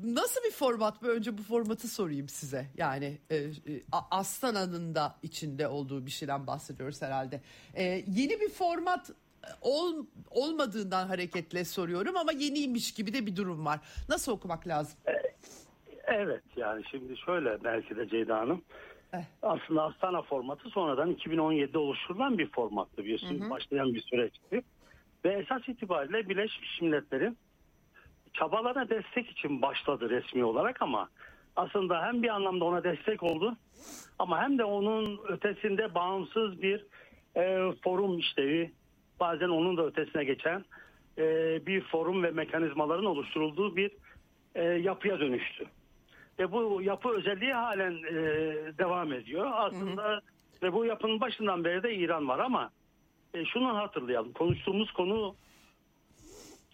nasıl 0.04 0.40
bir 0.44 0.50
format? 0.50 1.02
Önce 1.02 1.38
bu 1.38 1.42
formatı 1.42 1.88
sorayım 1.88 2.28
size. 2.28 2.66
Yani 2.76 3.18
e, 3.30 3.36
e, 3.36 3.50
da 4.94 5.16
içinde 5.22 5.68
olduğu 5.68 6.06
bir 6.06 6.10
şeyden 6.10 6.46
bahsediyoruz 6.46 7.02
herhalde. 7.02 7.40
E, 7.74 7.84
yeni 8.06 8.40
bir 8.40 8.48
format 8.48 9.10
ol, 9.60 10.06
olmadığından 10.30 11.06
hareketle 11.06 11.64
soruyorum 11.64 12.16
ama 12.16 12.32
yeniymiş 12.32 12.94
gibi 12.94 13.14
de 13.14 13.26
bir 13.26 13.36
durum 13.36 13.64
var. 13.64 13.80
Nasıl 14.08 14.32
okumak 14.32 14.68
lazım? 14.68 14.98
Evet 16.04 16.42
yani 16.56 16.82
şimdi 16.90 17.16
şöyle 17.16 17.64
belki 17.64 17.96
de 17.96 18.08
Ceyda 18.08 18.38
Hanım. 18.38 18.62
Eh. 19.12 19.24
Aslında 19.42 19.82
Astana 19.82 20.22
formatı 20.22 20.68
sonradan 20.70 21.14
2017'de 21.14 21.78
oluşturulan 21.78 22.38
bir 22.38 22.50
formattı. 22.50 23.04
Bir 23.04 23.22
hı 23.22 23.44
hı. 23.44 23.50
başlayan 23.50 23.94
bir 23.94 24.02
süreçti. 24.02 24.62
Ve 25.24 25.32
esas 25.32 25.68
itibariyle 25.68 26.28
Birleşmiş 26.28 26.80
Milletler'in 26.80 27.38
çabalarına 28.32 28.88
destek 28.88 29.30
için 29.30 29.62
başladı 29.62 30.10
resmi 30.10 30.44
olarak 30.44 30.82
ama 30.82 31.08
aslında 31.56 32.02
hem 32.02 32.22
bir 32.22 32.28
anlamda 32.28 32.64
ona 32.64 32.84
destek 32.84 33.22
oldu 33.22 33.56
ama 34.18 34.42
hem 34.42 34.58
de 34.58 34.64
onun 34.64 35.20
ötesinde 35.28 35.94
bağımsız 35.94 36.62
bir 36.62 36.86
e, 37.36 37.72
forum 37.84 38.18
işlevi 38.18 38.72
bazen 39.20 39.48
onun 39.48 39.76
da 39.76 39.86
ötesine 39.86 40.24
geçen 40.24 40.64
e, 41.18 41.22
bir 41.66 41.80
forum 41.80 42.22
ve 42.22 42.30
mekanizmaların 42.30 43.04
oluşturulduğu 43.04 43.76
bir 43.76 43.90
e, 44.54 44.62
yapıya 44.64 45.20
dönüştü. 45.20 45.66
Ve 46.40 46.53
bu 46.53 46.83
yapı 46.83 47.09
özelliği 47.09 47.53
halen 47.53 47.92
e, 47.92 48.14
devam 48.79 49.12
ediyor. 49.12 49.50
Aslında 49.55 50.05
hı 50.05 50.16
hı. 50.16 50.20
ve 50.62 50.72
bu 50.72 50.85
yapının 50.85 51.20
başından 51.20 51.64
beri 51.64 51.83
de 51.83 51.94
İran 51.94 52.29
var 52.29 52.38
ama 52.38 52.70
e, 53.35 53.44
şunu 53.44 53.76
hatırlayalım. 53.76 54.33
Konuştuğumuz 54.33 54.92
konu 54.92 55.35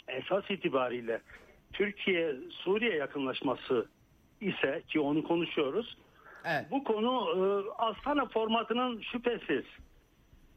esas 0.09 0.51
itibariyle 0.51 1.21
Türkiye 1.73 2.37
Suriye 2.51 2.95
yakınlaşması 2.95 3.87
ise 4.41 4.83
ki 4.89 5.01
onu 5.01 5.25
konuşuyoruz. 5.25 5.97
Evet. 6.45 6.67
Bu 6.71 6.85
konu 6.85 7.31
e, 7.37 7.71
Astana 7.83 8.27
formatının 8.27 9.01
şüphesiz 9.01 9.65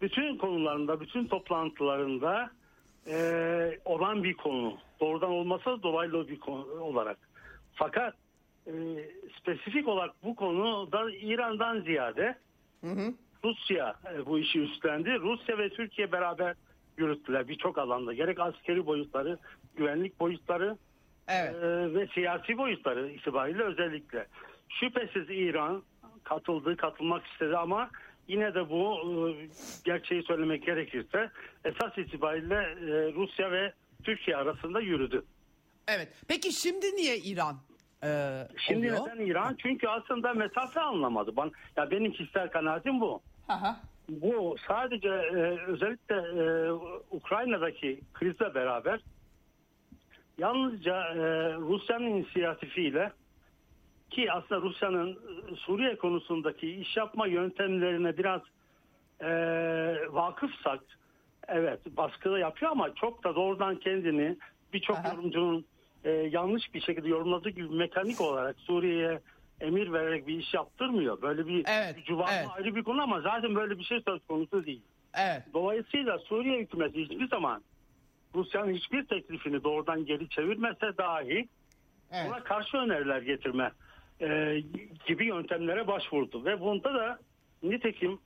bütün 0.01 0.37
konularında, 0.37 1.01
bütün 1.01 1.27
toplantılarında 1.27 2.51
e, 3.07 3.79
olan 3.85 4.23
bir 4.23 4.33
konu. 4.33 4.77
Doğrudan 4.99 5.29
olmasa 5.29 5.83
dolaylı 5.83 6.27
bir 6.27 6.39
konu 6.39 6.65
olarak. 6.81 7.17
Fakat 7.73 8.15
e, 8.69 8.73
spesifik 9.39 9.87
olarak 9.87 10.23
bu 10.23 10.35
konuda 10.35 11.11
İran'dan 11.11 11.81
ziyade 11.81 12.35
hı 12.81 12.91
hı. 12.91 13.13
Rusya 13.43 13.95
e, 14.13 14.25
bu 14.25 14.39
işi 14.39 14.59
üstlendi. 14.59 15.19
Rusya 15.19 15.57
ve 15.57 15.69
Türkiye 15.69 16.11
beraber 16.11 16.55
yürüttüler 16.97 17.47
birçok 17.47 17.77
alanda. 17.77 18.13
Gerek 18.13 18.39
askeri 18.39 18.85
boyutları, 18.85 19.37
güvenlik 19.75 20.19
boyutları 20.19 20.77
evet. 21.27 21.55
e, 21.55 21.93
ve 21.93 22.07
siyasi 22.07 22.57
boyutları 22.57 23.09
itibariyle 23.09 23.63
özellikle. 23.63 24.27
Şüphesiz 24.69 25.29
İran 25.29 25.83
katıldı, 26.23 26.77
katılmak 26.77 27.25
istedi 27.27 27.57
ama 27.57 27.89
yine 28.27 28.53
de 28.53 28.69
bu 28.69 28.97
e, 28.97 29.47
gerçeği 29.85 30.23
söylemek 30.23 30.65
gerekirse 30.65 31.31
esas 31.65 31.97
itibariyle 31.97 32.55
e, 32.55 33.13
Rusya 33.13 33.51
ve 33.51 33.73
Türkiye 34.03 34.37
arasında 34.37 34.79
yürüdü. 34.79 35.23
Evet. 35.87 36.07
Peki 36.27 36.51
şimdi 36.51 36.85
niye 36.95 37.17
İran 37.17 37.55
e, 38.03 38.47
Şimdi 38.57 38.91
oluyor. 38.93 39.07
neden 39.07 39.25
İran? 39.25 39.55
Çünkü 39.59 39.87
aslında 39.87 40.33
mesafe 40.33 40.79
anlamadı. 40.81 41.31
Ben, 41.37 41.51
ya 41.77 41.91
benim 41.91 42.11
kişisel 42.11 42.49
kanaatim 42.49 43.01
bu. 43.01 43.21
Aha. 43.47 43.79
Bu 44.09 44.55
sadece 44.67 45.09
e, 45.09 45.57
özellikle 45.67 46.15
e, 46.15 46.71
Ukrayna'daki 47.11 48.01
krizle 48.13 48.55
beraber 48.55 48.99
yalnızca 50.37 50.95
e, 50.95 51.53
Rusya'nın 51.53 52.05
inisiyatifiyle 52.05 53.11
ki 54.09 54.31
aslında 54.31 54.61
Rusya'nın 54.61 55.11
e, 55.11 55.55
Suriye 55.55 55.97
konusundaki 55.97 56.71
iş 56.71 56.97
yapma 56.97 57.27
yöntemlerine 57.27 58.17
biraz 58.17 58.41
e, 59.21 59.29
vakıfsak 60.09 60.79
evet 61.47 61.79
baskıda 61.97 62.39
yapıyor 62.39 62.71
ama 62.71 62.95
çok 62.95 63.23
da 63.23 63.35
doğrudan 63.35 63.75
kendini 63.75 64.37
birçok 64.73 64.97
yorumcunun 65.05 65.65
e, 66.03 66.09
yanlış 66.09 66.73
bir 66.73 66.81
şekilde 66.81 67.07
yorumladığı 67.07 67.49
gibi 67.49 67.69
mekanik 67.69 68.21
olarak 68.21 68.59
Suriye'ye 68.59 69.21
emir 69.61 69.93
vererek 69.93 70.27
bir 70.27 70.39
iş 70.39 70.53
yaptırmıyor. 70.53 71.21
Böyle 71.21 71.47
bir 71.47 71.65
evet, 71.67 71.95
gücü 71.95 72.17
var 72.17 72.29
evet. 72.33 72.47
ayrı 72.57 72.75
bir 72.75 72.83
konu 72.83 73.01
ama 73.01 73.21
zaten 73.21 73.55
böyle 73.55 73.79
bir 73.79 73.83
şey 73.83 74.01
söz 74.07 74.25
konusu 74.27 74.65
değil. 74.65 74.81
Evet. 75.17 75.43
Dolayısıyla 75.53 76.19
Suriye 76.19 76.59
hükümeti 76.59 77.01
hiçbir 77.01 77.27
zaman 77.27 77.63
Rusya'nın 78.35 78.73
hiçbir 78.73 79.05
teklifini 79.05 79.63
doğrudan 79.63 80.05
geri 80.05 80.29
çevirmese 80.29 80.97
dahi 80.97 81.47
evet. 82.11 82.27
buna 82.27 82.43
karşı 82.43 82.77
öneriler 82.77 83.21
getirme 83.21 83.71
e, 84.21 84.59
gibi 85.07 85.25
yöntemlere 85.25 85.87
başvurdu 85.87 86.45
ve 86.45 86.59
bunda 86.59 86.93
da 86.93 87.19
nitekim 87.63 88.19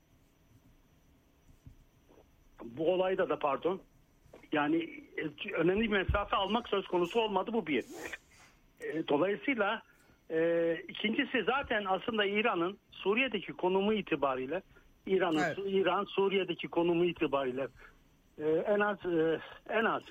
bu 2.64 2.94
olayda 2.94 3.30
da 3.30 3.40
pardon 3.40 3.82
yani 4.54 5.04
e, 5.18 5.54
önemli 5.54 5.82
bir 5.82 5.98
mesafe 5.98 6.36
almak 6.36 6.70
söz 6.70 6.88
konusu 6.88 7.20
olmadı 7.20 7.54
bu 7.54 7.68
bir. 7.68 7.86
E, 8.82 9.08
dolayısıyla 9.08 9.82
e, 10.30 10.76
ikincisi 10.88 11.44
zaten 11.44 11.86
aslında 11.86 12.26
İran'ın 12.26 12.78
Suriye'deki 12.92 13.54
konumu 13.54 13.94
itibariyle 13.94 14.62
İran'ın 15.06 15.44
evet. 15.44 15.58
İran 15.66 16.06
Suriye'deki 16.06 16.68
konumu 16.68 17.06
itibariyle 17.06 17.68
e, 18.38 18.50
en 18.50 18.80
az 18.80 18.98
e, 19.06 19.40
en 19.70 19.86
az 19.86 20.04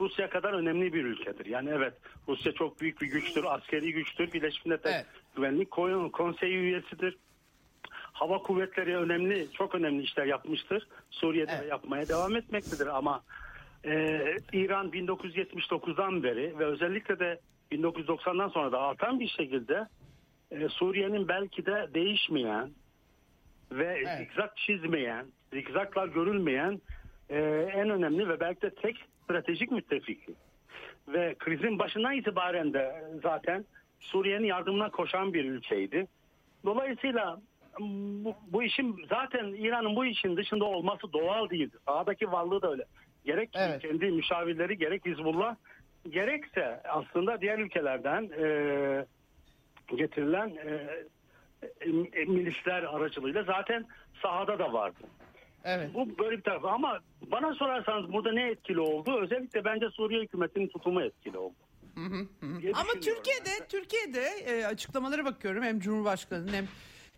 Rusya 0.00 0.30
kadar 0.30 0.52
önemli 0.52 0.92
bir 0.92 1.04
ülkedir. 1.04 1.46
Yani 1.46 1.70
evet 1.70 1.94
Rusya 2.28 2.52
çok 2.52 2.80
büyük 2.80 3.00
bir 3.00 3.06
güçtür, 3.06 3.44
askeri 3.44 3.92
güçtür. 3.92 4.32
Birleşmiş 4.32 4.66
Milletler 4.66 4.92
evet. 4.94 5.06
Güvenlik 5.36 5.70
Konseyi 6.12 6.56
üyesidir. 6.56 7.16
Hava 7.90 8.38
kuvvetleri 8.38 8.96
önemli, 8.96 9.48
çok 9.52 9.74
önemli 9.74 10.02
işler 10.02 10.26
yapmıştır. 10.26 10.88
Suriye'de 11.10 11.52
evet. 11.60 11.70
yapmaya 11.70 12.08
devam 12.08 12.36
etmektedir 12.36 12.86
ama 12.86 13.22
e, 13.84 14.22
İran 14.52 14.88
1979'dan 14.88 16.22
beri 16.22 16.58
ve 16.58 16.64
özellikle 16.64 17.18
de 17.18 17.40
1990'dan 17.72 18.48
sonra 18.48 18.72
da 18.72 18.80
artan 18.80 19.20
bir 19.20 19.28
şekilde 19.28 19.86
e, 20.50 20.68
Suriye'nin 20.68 21.28
belki 21.28 21.66
de 21.66 21.88
değişmeyen 21.94 22.70
ve 23.72 23.84
evet. 23.84 24.18
zikzak 24.18 24.56
çizmeyen, 24.56 25.26
zikzaklar 25.52 26.08
görülmeyen 26.08 26.80
e, 27.28 27.38
en 27.74 27.90
önemli 27.90 28.28
ve 28.28 28.40
belki 28.40 28.62
de 28.62 28.70
tek 28.70 28.96
stratejik 29.24 29.70
müttefiki. 29.70 30.34
Ve 31.08 31.34
krizin 31.38 31.78
başından 31.78 32.16
itibaren 32.16 32.72
de 32.72 33.04
zaten 33.22 33.64
Suriye'nin 34.00 34.46
yardımına 34.46 34.90
koşan 34.90 35.34
bir 35.34 35.44
ülkeydi. 35.44 36.06
Dolayısıyla 36.64 37.40
bu, 37.80 38.34
bu 38.52 38.62
işin 38.62 39.06
zaten 39.08 39.44
İran'ın 39.44 39.96
bu 39.96 40.04
işin 40.04 40.36
dışında 40.36 40.64
olması 40.64 41.12
doğal 41.12 41.50
değildi. 41.50 41.76
Sahadaki 41.86 42.32
varlığı 42.32 42.62
da 42.62 42.70
öyle. 42.70 42.84
Gerek 43.28 43.50
evet. 43.54 43.82
kendi 43.82 44.06
müşavirleri 44.10 44.78
gerek 44.78 45.06
Hizbullah 45.06 45.56
gerekse 46.08 46.80
aslında 46.88 47.40
diğer 47.40 47.58
ülkelerden 47.58 48.22
e, 48.22 48.46
getirilen 49.96 50.48
e, 50.48 50.88
e, 52.12 52.24
milisler 52.24 52.82
aracılığıyla 52.82 53.42
zaten 53.42 53.86
sahada 54.22 54.58
da 54.58 54.72
vardı. 54.72 54.98
Evet. 55.64 55.90
Bu 55.94 56.18
böyle 56.18 56.36
bir 56.36 56.42
tarafı 56.42 56.68
ama 56.68 56.98
bana 57.22 57.54
sorarsanız 57.54 58.12
burada 58.12 58.32
ne 58.32 58.50
etkili 58.50 58.80
oldu? 58.80 59.20
Özellikle 59.22 59.64
bence 59.64 59.86
Suriye 59.90 60.22
hükümetinin 60.22 60.68
tutumu 60.68 61.02
etkili 61.02 61.38
oldu. 61.38 61.56
Hı 61.94 62.00
hı 62.00 62.26
hı. 62.40 62.72
Ama 62.74 62.92
Türkiye'de 62.92 63.50
yani. 63.50 63.68
Türkiye'de 63.68 64.20
e, 64.20 64.64
açıklamalara 64.64 65.24
bakıyorum 65.24 65.62
hem 65.62 65.80
Cumhurbaşkanı'nın 65.80 66.52
hem 66.52 66.68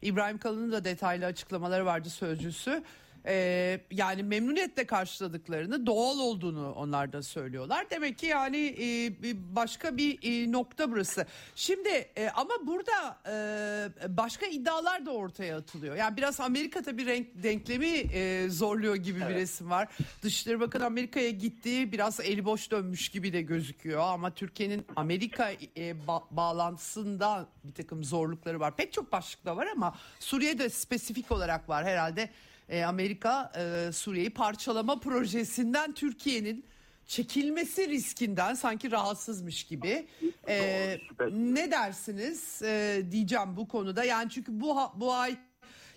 İbrahim 0.03 0.39
Kalın'ın 0.39 0.73
da 0.73 0.85
detaylı 0.85 1.27
açıklamaları 1.27 1.87
vardı 1.87 2.11
sözcüsü 2.11 2.83
e, 3.27 3.81
yani 3.91 4.23
memnuniyetle 4.23 4.87
karşıladıklarını 4.87 5.87
doğal 5.87 6.19
olduğunu 6.19 6.73
onlar 6.73 7.13
da 7.13 7.23
söylüyorlar. 7.23 7.91
Demek 7.91 8.19
ki 8.19 8.27
yani 8.27 8.77
e, 8.81 9.57
başka 9.57 9.97
bir 9.97 10.19
e, 10.23 10.53
nokta 10.53 10.91
burası. 10.91 11.27
Şimdi 11.55 11.89
e, 12.17 12.31
ama 12.35 12.51
burada 12.63 13.19
e, 13.27 14.17
başka 14.17 14.47
iddialar 14.47 15.07
da 15.07 15.11
ortaya 15.11 15.57
atılıyor. 15.57 15.97
Yani 15.97 16.17
biraz 16.17 16.41
Amerika 16.41 16.83
tabii 16.83 17.07
renk 17.07 17.27
denklemi 17.43 17.87
e, 17.87 18.49
zorluyor 18.49 18.97
gibi 18.97 19.19
evet. 19.23 19.31
bir 19.31 19.35
resim 19.35 19.71
var. 19.71 19.89
Dışişleri 20.23 20.61
Bakanı 20.61 20.85
Amerika'ya 20.85 21.31
gitti 21.31 21.93
biraz 21.93 22.21
eli 22.21 22.45
boş 22.45 22.71
dönmüş 22.71 23.09
gibi 23.09 23.33
de 23.33 23.43
gözüküyor 23.43 24.01
ama 24.01 24.35
Türkiye'nin 24.35 24.87
Amerika 24.97 25.51
e, 25.51 25.59
ba- 25.77 26.25
bağlantısında 26.31 27.49
bir 27.65 27.75
takım 27.75 28.05
zorlukları 28.05 28.61
var. 28.61 28.77
Pek 28.77 28.93
çok 28.93 29.13
başlıkta 29.13 29.57
var 29.57 29.67
ama 29.67 29.95
Suriye'de 30.21 30.71
spesifik 30.71 31.33
olarak 31.33 31.69
var 31.69 31.85
herhalde 31.85 32.31
e, 32.71 32.85
Amerika 32.85 33.53
e, 33.57 33.93
Suriye'yi 33.93 34.31
parçalama 34.31 35.01
projesinden 35.01 35.93
Türkiye'nin 35.93 36.65
çekilmesi 37.07 37.89
riskinden 37.89 38.55
sanki 38.55 38.91
rahatsızmış 38.91 39.65
gibi. 39.65 40.07
E, 40.49 40.97
ne 41.33 41.71
dersiniz 41.71 42.63
e, 42.63 43.03
diyeceğim 43.11 43.57
bu 43.57 43.69
konuda. 43.69 44.05
Yani 44.05 44.31
çünkü 44.31 44.61
bu 44.61 44.77
bu 44.95 45.15
ay 45.15 45.37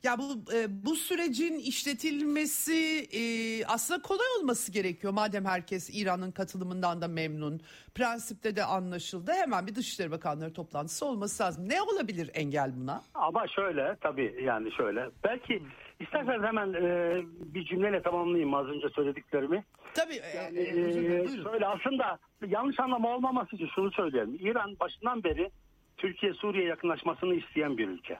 ya 0.03 0.17
bu 0.17 0.53
e, 0.53 0.86
bu 0.86 0.95
sürecin 0.95 1.59
işletilmesi 1.59 3.07
e, 3.13 3.21
aslında 3.65 4.01
kolay 4.01 4.28
olması 4.39 4.71
gerekiyor. 4.71 5.13
Madem 5.13 5.45
herkes 5.45 5.89
İran'ın 5.93 6.32
katılımından 6.32 7.01
da 7.01 7.07
memnun, 7.07 7.61
prensipte 7.95 8.55
de 8.55 8.63
anlaşıldı. 8.63 9.32
Hemen 9.32 9.67
bir 9.67 9.76
Dışişleri 9.76 10.11
Bakanları 10.11 10.53
toplantısı 10.53 11.05
olması 11.05 11.43
lazım. 11.43 11.69
Ne 11.69 11.82
olabilir 11.82 12.32
engel 12.34 12.76
buna? 12.76 13.01
Ama 13.13 13.47
şöyle 13.47 13.95
tabii 14.01 14.36
yani 14.43 14.71
şöyle. 14.71 15.09
Belki 15.24 15.63
İsterseniz 16.04 16.43
hemen 16.43 16.74
e, 16.74 17.22
bir 17.54 17.66
cümleyle 17.66 18.01
tamamlayayım 18.01 18.54
az 18.54 18.68
önce 18.68 18.89
söylediklerimi. 18.89 19.64
Tabii. 19.93 20.14
E, 20.14 20.38
yani, 20.38 20.60
e, 20.60 21.22
e, 21.22 21.28
şöyle 21.43 21.68
aslında 21.68 22.20
yanlış 22.47 22.80
anlama 22.80 23.16
olmaması 23.16 23.56
için 23.56 23.70
şunu 23.76 23.91
söyleyelim. 23.91 24.38
İran 24.39 24.80
başından 24.80 25.24
beri 25.24 25.49
Türkiye-Suriye 25.97 26.66
yakınlaşmasını 26.66 27.36
isteyen 27.36 27.78
bir 27.78 27.88
ülke. 27.88 28.20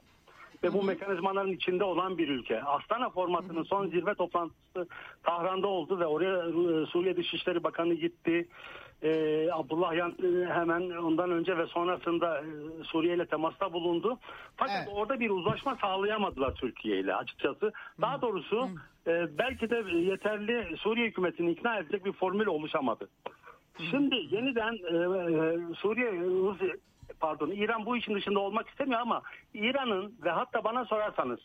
Ve 0.64 0.74
bu 0.74 0.84
mekanizmaların 0.84 1.52
içinde 1.52 1.84
olan 1.84 2.18
bir 2.18 2.30
ülke. 2.30 2.64
Astana 2.64 3.10
formatının 3.10 3.64
son 3.64 3.88
zirve 3.88 4.14
toplantısı 4.14 4.88
Tahran'da 5.24 5.68
oldu 5.68 6.00
ve 6.00 6.06
oraya 6.06 6.52
Suriye 6.86 7.18
Dışişleri 7.18 7.64
Bakanı 7.64 7.94
gitti 7.94 8.48
e, 9.04 9.50
Abdullah 9.52 9.94
Yan 9.96 10.14
hemen 10.54 10.90
ondan 10.90 11.32
önce 11.32 11.58
ve 11.58 11.66
sonrasında 11.66 12.40
e, 12.40 12.84
Suriye 12.84 13.16
ile 13.16 13.26
temasta 13.26 13.74
bulundu. 13.74 14.20
Fakat 14.58 14.76
evet. 14.78 14.90
orada 14.96 15.20
bir 15.20 15.30
uzlaşma 15.30 15.76
sağlayamadılar 15.82 16.56
Türkiye 16.56 17.00
ile 17.00 17.16
açıkçası. 17.16 17.72
Daha 18.02 18.22
doğrusu 18.22 18.70
e, 19.08 19.38
belki 19.38 19.70
de 19.70 19.84
yeterli 19.96 20.78
Suriye 20.78 21.08
hükümetini 21.08 21.52
ikna 21.52 21.78
edecek 21.78 22.06
bir 22.06 22.12
formül 22.12 22.46
oluşamadı. 22.46 23.10
Şimdi 23.92 24.16
yeniden 24.16 24.74
e, 24.74 24.96
e, 24.96 25.74
Suriye 25.76 26.12
Rusya 26.12 26.76
pardon 27.20 27.52
İran 27.52 27.86
bu 27.86 27.98
işin 27.98 28.16
dışında 28.16 28.40
olmak 28.40 28.70
istemiyor 28.70 29.02
ama 29.02 29.22
İran'ın 29.54 30.16
ve 30.24 30.30
hatta 30.30 30.64
bana 30.64 30.86
sorarsanız 30.86 31.40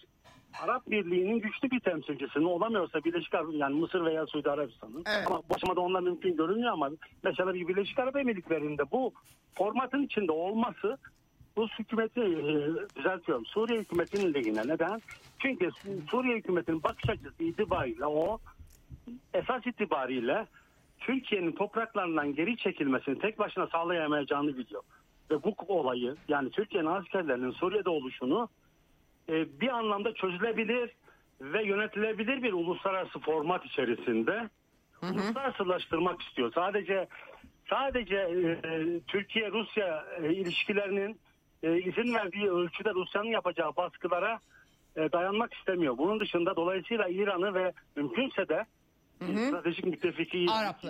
Arap 0.62 0.90
Birliği'nin 0.90 1.40
güçlü 1.40 1.70
bir 1.70 1.80
temsilcisinin 1.80 2.44
olamıyorsa 2.44 3.04
Birleşik 3.04 3.34
Arap 3.34 3.46
yani 3.52 3.80
Mısır 3.80 4.04
veya 4.04 4.26
Suudi 4.26 4.50
Arabistan'ın 4.50 5.04
evet. 5.06 5.26
ama 5.26 5.42
bu 5.50 5.54
aşamada 5.54 5.80
onlar 5.80 6.00
mümkün 6.00 6.36
görünmüyor 6.36 6.72
ama 6.72 6.90
mesela 7.22 7.54
bir 7.54 7.68
Birleşik 7.68 7.98
Arap 7.98 8.16
Emirlikleri'nde 8.16 8.90
bu 8.90 9.12
formatın 9.54 10.02
içinde 10.02 10.32
olması 10.32 10.98
Rus 11.58 11.70
hükümeti 11.78 12.20
e, 12.20 12.96
düzeltiyorum 12.96 13.46
Suriye 13.46 13.80
hükümetinin 13.80 14.34
lehine. 14.34 14.62
Neden? 14.68 15.00
Çünkü 15.38 15.70
Suriye 16.10 16.36
hükümetinin 16.36 16.82
bakış 16.82 17.10
açısı 17.10 17.44
itibariyle 17.44 18.06
o 18.06 18.38
esas 19.34 19.66
itibariyle 19.66 20.46
Türkiye'nin 21.00 21.52
topraklarından 21.52 22.34
geri 22.34 22.56
çekilmesini 22.56 23.18
tek 23.18 23.38
başına 23.38 23.66
sağlayamayacağını 23.66 24.56
biliyor. 24.56 24.82
Ve 25.30 25.42
bu 25.42 25.54
olayı 25.68 26.16
yani 26.28 26.50
Türkiye'nin 26.50 26.88
askerlerinin 26.88 27.50
Suriye'de 27.50 27.90
oluşunu 27.90 28.48
e, 29.28 29.60
bir 29.60 29.68
anlamda 29.68 30.14
çözülebilir 30.14 30.90
ve 31.40 31.64
yönetilebilir 31.64 32.42
bir 32.42 32.52
uluslararası 32.52 33.18
format 33.18 33.64
içerisinde 33.64 34.48
hı 35.00 35.06
hı. 35.06 35.12
uluslararasılaştırmak 35.14 36.22
istiyor. 36.22 36.52
Sadece 36.54 37.08
sadece 37.70 38.16
e, 38.16 39.00
Türkiye 39.00 39.50
Rusya 39.50 40.04
e, 40.22 40.32
ilişkilerinin 40.32 41.20
e, 41.62 41.78
izin 41.78 42.14
verdiği 42.14 42.50
ölçüde 42.50 42.94
Rusya'nın 42.94 43.28
yapacağı 43.28 43.76
baskılara 43.76 44.40
e, 44.96 45.12
dayanmak 45.12 45.54
istemiyor. 45.54 45.98
Bunun 45.98 46.20
dışında 46.20 46.56
dolayısıyla 46.56 47.08
İran'ı 47.08 47.54
ve 47.54 47.72
mümkünse 47.96 48.48
de 48.48 48.64
hı 49.18 49.24
hı. 49.24 49.46
stratejik 49.46 49.84
müttefiki 49.84 50.46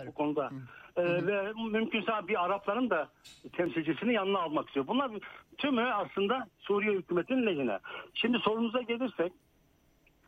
bu 0.06 0.14
konuda. 0.14 0.46
Hı. 0.46 0.54
Ee, 0.98 1.26
ve 1.26 1.52
mümkünse 1.70 2.12
bir 2.28 2.44
Arapların 2.44 2.90
da 2.90 3.08
temsilcisini 3.52 4.14
yanına 4.14 4.38
almak 4.38 4.66
istiyor. 4.66 4.86
Bunlar 4.86 5.10
tümü 5.58 5.82
aslında 5.82 6.46
Suriye 6.58 6.92
hükümetinin 6.92 7.46
lehine. 7.46 7.78
Şimdi 8.14 8.38
sorumuza 8.38 8.82
gelirsek 8.82 9.32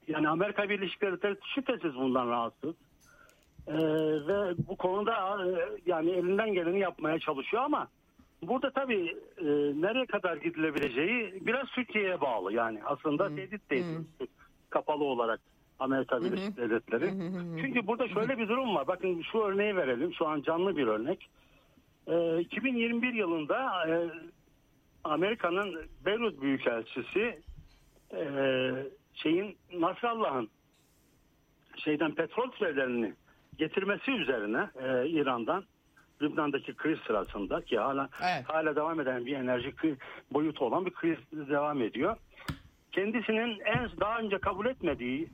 yani 0.08 0.28
Amerika 0.28 0.68
Birleşik 0.68 1.02
Devletleri 1.02 1.36
şüphesiz 1.54 1.94
bundan 1.94 2.28
rahatsız. 2.28 2.74
Ee, 3.66 3.74
ve 4.28 4.54
bu 4.68 4.76
konuda 4.76 5.46
e, 5.46 5.48
yani 5.86 6.10
elinden 6.10 6.52
geleni 6.52 6.80
yapmaya 6.80 7.18
çalışıyor 7.18 7.62
ama 7.62 7.88
burada 8.42 8.70
tabii 8.70 9.16
e, 9.38 9.44
nereye 9.80 10.06
kadar 10.06 10.36
gidilebileceği 10.36 11.46
biraz 11.46 11.66
Türkiye'ye 11.66 12.20
bağlı. 12.20 12.52
Yani 12.52 12.80
aslında 12.84 13.36
tehdit 13.36 13.70
değil. 13.70 13.84
Kapalı 14.70 15.04
olarak. 15.04 15.40
Amerika 15.80 16.22
Birleşik 16.24 16.56
Devletleri. 16.56 17.10
Çünkü 17.60 17.86
burada 17.86 18.08
şöyle 18.08 18.38
bir 18.38 18.48
durum 18.48 18.74
var. 18.74 18.86
Bakın 18.86 19.22
şu 19.32 19.38
örneği 19.38 19.76
verelim. 19.76 20.14
Şu 20.14 20.26
an 20.28 20.42
canlı 20.42 20.76
bir 20.76 20.86
örnek. 20.86 21.28
Ee, 22.06 22.40
2021 22.40 23.12
yılında 23.14 23.88
e, 23.88 24.10
Amerika'nın 25.04 25.88
Beyrut 26.06 26.42
Büyükelçisi 26.42 27.40
e, 28.14 28.24
şeyin 29.14 29.56
Nasrallah'ın 29.72 30.48
şeyden 31.76 32.14
petrol 32.14 32.50
türevlerini 32.50 33.14
getirmesi 33.58 34.10
üzerine 34.10 34.70
e, 34.82 35.08
İran'dan 35.08 35.64
Lübnan'daki 36.22 36.74
kriz 36.74 36.98
sırasında 37.06 37.60
ki 37.60 37.78
hala 37.78 38.08
Evet. 38.22 38.44
hala 38.48 38.76
devam 38.76 39.00
eden 39.00 39.26
bir 39.26 39.36
enerji 39.36 39.74
boyutu 40.32 40.64
olan 40.64 40.86
bir 40.86 40.90
kriz 40.90 41.18
devam 41.32 41.82
ediyor. 41.82 42.16
Kendisinin 42.92 43.60
en 43.64 43.88
daha 44.00 44.18
önce 44.18 44.38
kabul 44.38 44.66
etmediği 44.66 45.22
e, 45.24 45.28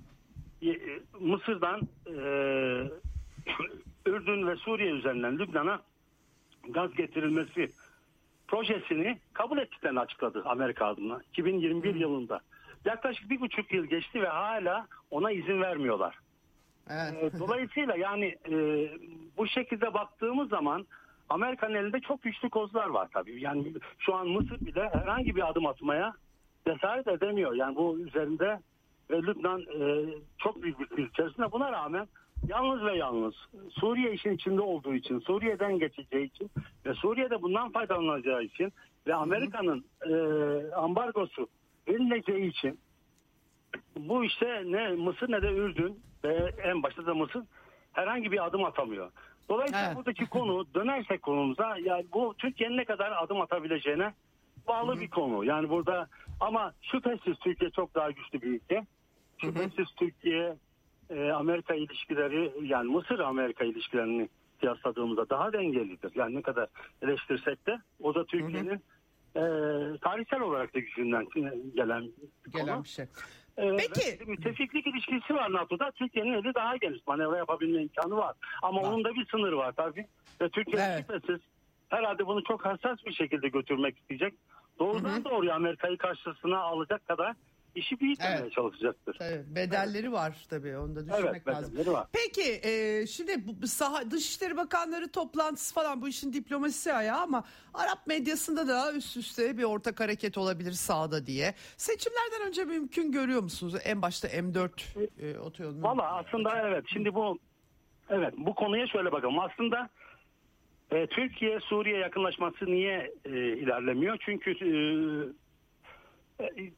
Mısır'dan 1.21 1.81
e, 2.07 2.13
Ürdün 4.11 4.47
ve 4.47 4.57
Suriye 4.57 4.91
üzerinden 4.91 5.39
Lübnan'a 5.39 5.81
gaz 6.69 6.95
getirilmesi 6.95 7.71
projesini 8.49 9.19
kabul 9.33 9.59
ettiklerini 9.59 10.01
açıkladı 10.01 10.43
Amerika 10.45 10.87
adına 10.87 11.21
2021 11.31 11.95
yılında. 11.95 12.41
Yaklaşık 12.85 13.31
bir 13.31 13.41
buçuk 13.41 13.73
yıl 13.73 13.85
geçti 13.85 14.23
ve 14.23 14.29
hala 14.29 14.87
ona 15.11 15.31
izin 15.31 15.61
vermiyorlar. 15.61 16.19
Evet. 16.91 17.35
E, 17.35 17.39
Dolayısıyla 17.39 17.97
yani 17.97 18.37
e, 18.51 18.55
bu 19.37 19.47
şekilde 19.47 19.95
baktığımız 19.95 20.49
zaman 20.49 20.87
Amerika'nın 21.29 21.75
elinde 21.75 22.01
çok 22.01 22.23
güçlü 22.23 22.51
kozlar 22.51 22.87
var 22.87 23.09
tabii. 23.13 23.41
Yani 23.41 23.73
şu 23.99 24.15
an 24.15 24.29
Mısır 24.29 24.61
bile 24.61 24.89
herhangi 24.93 25.37
bir 25.37 25.51
adım 25.51 25.67
atmaya 25.67 26.13
cesaret 26.69 27.09
edemiyor. 27.09 27.55
Yani 27.55 27.77
bu 27.77 27.99
üzerinde 27.99 28.61
ve 29.11 29.23
Lübnan 29.23 29.61
e, 29.61 30.05
çok 30.39 30.63
büyük 30.63 30.81
bir 30.81 30.87
kriz 30.87 31.09
içerisinde. 31.09 31.53
Buna 31.53 31.73
rağmen 31.73 32.09
yalnız 32.49 32.85
ve 32.85 32.97
yalnız 32.97 33.35
Suriye 33.71 34.13
işin 34.13 34.35
içinde 34.35 34.61
olduğu 34.61 34.95
için, 34.95 35.19
Suriye'den 35.19 35.79
geçeceği 35.79 36.27
için 36.27 36.51
ve 36.87 36.95
Suriye'de 36.95 37.43
bundan 37.43 37.73
faydalanacağı 37.73 38.43
için 38.43 38.73
ve 39.07 39.15
Amerika'nın 39.15 39.85
e, 40.07 40.15
ambargosu 40.75 41.49
verileceği 41.89 42.51
için 42.51 42.79
bu 43.97 44.25
işte 44.25 44.63
ne 44.67 44.89
Mısır 44.89 45.33
ne 45.33 45.43
de 45.43 45.53
Ürdün 45.53 46.01
ve 46.25 46.53
en 46.63 46.83
başta 46.83 47.07
da 47.07 47.15
Mısır 47.15 47.43
herhangi 47.93 48.33
bir 48.33 48.47
adım 48.47 48.65
atamıyor. 48.65 49.11
Dolayısıyla 49.49 49.87
Evet. 49.87 49.97
buradaki 49.97 50.27
konu 50.27 50.67
dönersek 50.75 51.23
konumuza 51.23 51.77
yani 51.85 52.07
bu 52.13 52.35
Türkiye'nin 52.39 52.77
ne 52.77 52.85
kadar 52.85 53.13
adım 53.23 53.41
atabileceğine 53.41 54.15
bağlı 54.69 55.01
bir 55.01 55.11
konu. 55.11 55.45
Yani 55.45 55.69
burada 55.69 56.09
ama 56.41 56.73
şüphesiz 56.83 57.39
Türkiye 57.39 57.71
çok 57.71 57.95
daha 57.95 58.11
güçlü 58.11 58.43
bir 58.43 58.47
ülke. 58.47 58.87
Şüphesiz 59.41 59.87
Türkiye 59.97 60.57
e, 61.11 61.31
Amerika 61.31 61.75
ilişkileri 61.75 62.53
yani 62.63 62.91
Mısır 62.91 63.19
Amerika 63.19 63.65
ilişkilerini 63.65 64.29
kıyasladığımızda 64.61 65.31
daha 65.31 65.53
dengelidir. 65.53 66.13
Yani 66.15 66.35
ne 66.35 66.43
kadar 66.43 66.69
eleştirsek 67.03 67.67
de 67.67 67.79
o 68.03 68.15
da 68.15 68.25
Türkiye'nin 68.25 68.83
e, 69.37 69.43
tarihsel 69.99 70.41
olarak 70.41 70.75
da 70.75 70.79
gücünden 70.79 71.27
gelen 71.75 72.03
bir 72.47 72.53
konu. 72.53 72.65
Gelen 72.65 72.85
bir 72.85 72.89
şey. 72.89 73.07
Ee, 73.59 73.77
Peki. 73.77 74.25
müttefiklik 74.27 74.87
ilişkisi 74.87 75.35
var 75.35 75.53
NATO'da. 75.53 75.91
Türkiye'nin 75.91 76.33
eli 76.33 76.55
daha 76.55 76.77
geniş. 76.77 77.07
Manevra 77.07 77.37
yapabilme 77.37 77.83
imkanı 77.83 78.17
var. 78.17 78.37
Ama 78.63 78.83
Var. 78.83 78.89
onun 78.89 79.05
da 79.05 79.15
bir 79.15 79.27
sınırı 79.27 79.57
var 79.57 79.73
tabii. 79.77 80.07
Ve 80.41 80.49
Türkiye 80.49 80.83
Evet. 80.83 80.99
şüphesiz 81.01 81.41
herhalde 81.89 82.27
bunu 82.27 82.45
çok 82.45 82.65
hassas 82.65 82.99
bir 83.07 83.13
şekilde 83.13 83.49
götürmek 83.49 83.99
isteyecek. 83.99 84.35
Doğrudan 84.79 85.25
doğruya 85.25 85.55
Amerika'yı 85.55 85.99
karşısına 85.99 86.59
alacak 86.59 87.07
kadar 87.07 87.37
işi 87.77 88.01
büyütmeye 88.01 88.39
Evet. 88.41 88.53
çalışacaktır. 88.53 89.17
Evet, 89.21 89.47
bedelleri 89.49 90.13
var 90.13 90.47
tabii 90.51 90.77
onu 90.79 90.97
da 90.97 91.07
düşünmek 91.07 91.43
Evet, 91.47 91.49
lazım. 91.49 91.95
var. 91.95 92.07
Peki 92.13 92.61
e, 92.69 93.07
şimdi 93.07 93.33
bu, 93.63 93.67
saha, 93.67 94.11
Dışişleri 94.11 94.57
Bakanları 94.57 95.09
toplantısı 95.13 95.75
falan 95.75 96.03
bu 96.03 96.09
işin 96.09 96.33
diplomasisi 96.33 96.93
ayağı 96.93 97.21
ama 97.21 97.45
Arap 97.75 98.07
medyasında 98.07 98.69
da 98.69 98.93
üst 98.93 99.17
üste 99.17 99.59
bir 99.59 99.65
ortak 99.65 100.01
hareket 100.01 100.39
olabilir 100.39 100.73
sağda 100.73 101.27
diye. 101.27 101.55
Seçimlerden 101.77 102.49
önce 102.49 102.65
mümkün 102.65 103.13
görüyor 103.13 103.43
musunuz? 103.43 103.75
En 103.85 104.03
başta 104.03 104.29
M4 104.29 104.71
e, 105.21 105.39
otoyolunu. 105.39 105.83
Valla 105.83 106.17
aslında 106.17 106.61
evet. 106.67 106.85
Şimdi 106.93 107.15
bu 107.15 107.39
evet 108.11 108.35
bu 108.37 108.55
konuya 108.55 108.87
şöyle 108.87 109.13
bakalım. 109.13 109.39
Aslında 109.39 109.89
e, 110.91 111.07
Türkiye 111.07 111.61
Suriye 111.61 111.99
yakınlaşması 111.99 112.67
niye 112.67 113.13
e, 113.25 113.31
ilerlemiyor? 113.39 114.17
Çünkü 114.21 114.51
e, 114.51 114.71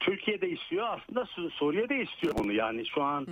Türkiye 0.00 0.40
de 0.40 0.48
istiyor. 0.50 0.86
Aslında 0.90 1.24
Su- 1.26 1.50
Suriye 1.50 1.88
de 1.88 2.02
istiyor 2.02 2.34
bunu. 2.38 2.52
Yani 2.52 2.86
şu 2.86 3.02
an 3.02 3.26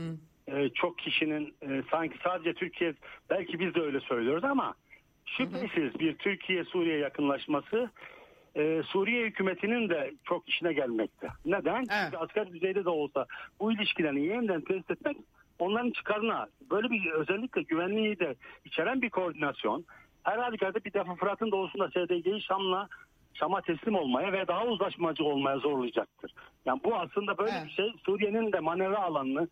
e, 0.49 0.68
çok 0.68 0.99
kişinin 0.99 1.55
e, 1.62 1.83
sanki 1.91 2.18
sadece 2.24 2.55
Türkiye 2.55 2.95
belki 3.31 3.59
biz 3.61 3.74
de 3.74 3.81
öyle 3.81 4.01
söylüyoruz 4.01 4.45
ama 4.45 4.74
şüphesiz 5.27 6.01
bir 6.01 6.14
Türkiye 6.14 6.64
Suriye 6.64 6.99
yakınlaşması 6.99 7.91
e, 8.57 8.83
Suriye 8.87 9.24
hükümetinin 9.27 9.89
de 9.89 10.12
çok 10.24 10.49
işine 10.49 10.72
gelmekte. 10.72 11.29
Neden? 11.45 11.77
Evet. 11.79 11.89
Çünkü 12.05 12.16
asgari 12.16 12.53
düzeyde 12.53 12.85
de 12.85 12.89
olsa 12.91 13.27
bu 13.61 13.72
ilişkilerini 13.72 14.27
yeniden 14.27 14.61
test 14.61 14.91
etmek 14.91 15.16
onların 15.59 15.91
çıkarına 15.91 16.47
böyle 16.70 16.91
bir 16.91 17.11
özellikle 17.11 17.62
güvenliği 17.62 18.18
de 18.18 18.35
içeren 18.64 19.03
bir 19.03 19.11
koordinasyon 19.11 19.85
her 20.22 20.39
halükarda 20.39 20.85
bir 20.85 20.93
defa 20.93 21.14
Fırat'ın 21.14 21.51
doğusunda 21.51 21.89
SDG'yi 21.89 22.43
Şam'la 22.43 22.89
Şam'a 23.39 23.61
teslim 23.61 23.95
olmaya 23.95 24.32
ve 24.32 24.49
daha 24.49 24.64
uzlaşmacı 24.66 25.24
olmaya 25.24 25.59
zorlayacaktır. 25.59 26.34
Yani 26.64 26.80
bu 26.84 26.95
aslında 26.95 27.39
böyle 27.39 27.51
Evet. 27.51 27.66
bir 27.66 27.70
şey 27.70 27.93
Suriye'nin 28.07 28.53
de 28.53 28.61
manevra 28.61 28.99
alanını 29.03 29.49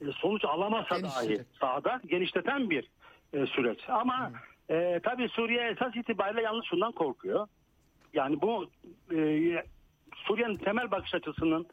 e, 0.00 0.04
sonuç 0.12 0.44
alamasa 0.44 1.02
dahi 1.02 1.42
sahada 1.60 2.00
genişleten 2.06 2.70
bir 2.70 2.88
e, 3.32 3.46
süreç. 3.46 3.78
Ama 3.88 4.32
e, 4.70 5.00
tabii 5.02 5.28
Suriye 5.28 5.68
esas 5.68 5.96
itibariyle 5.96 6.42
yalnız 6.42 6.64
şundan 6.64 6.92
korkuyor. 6.92 7.48
Yani 8.14 8.42
bu 8.42 8.70
e, 9.14 9.18
Suriye'nin 10.14 10.56
temel 10.56 10.90
bakış 10.90 11.14
açısının 11.14 11.66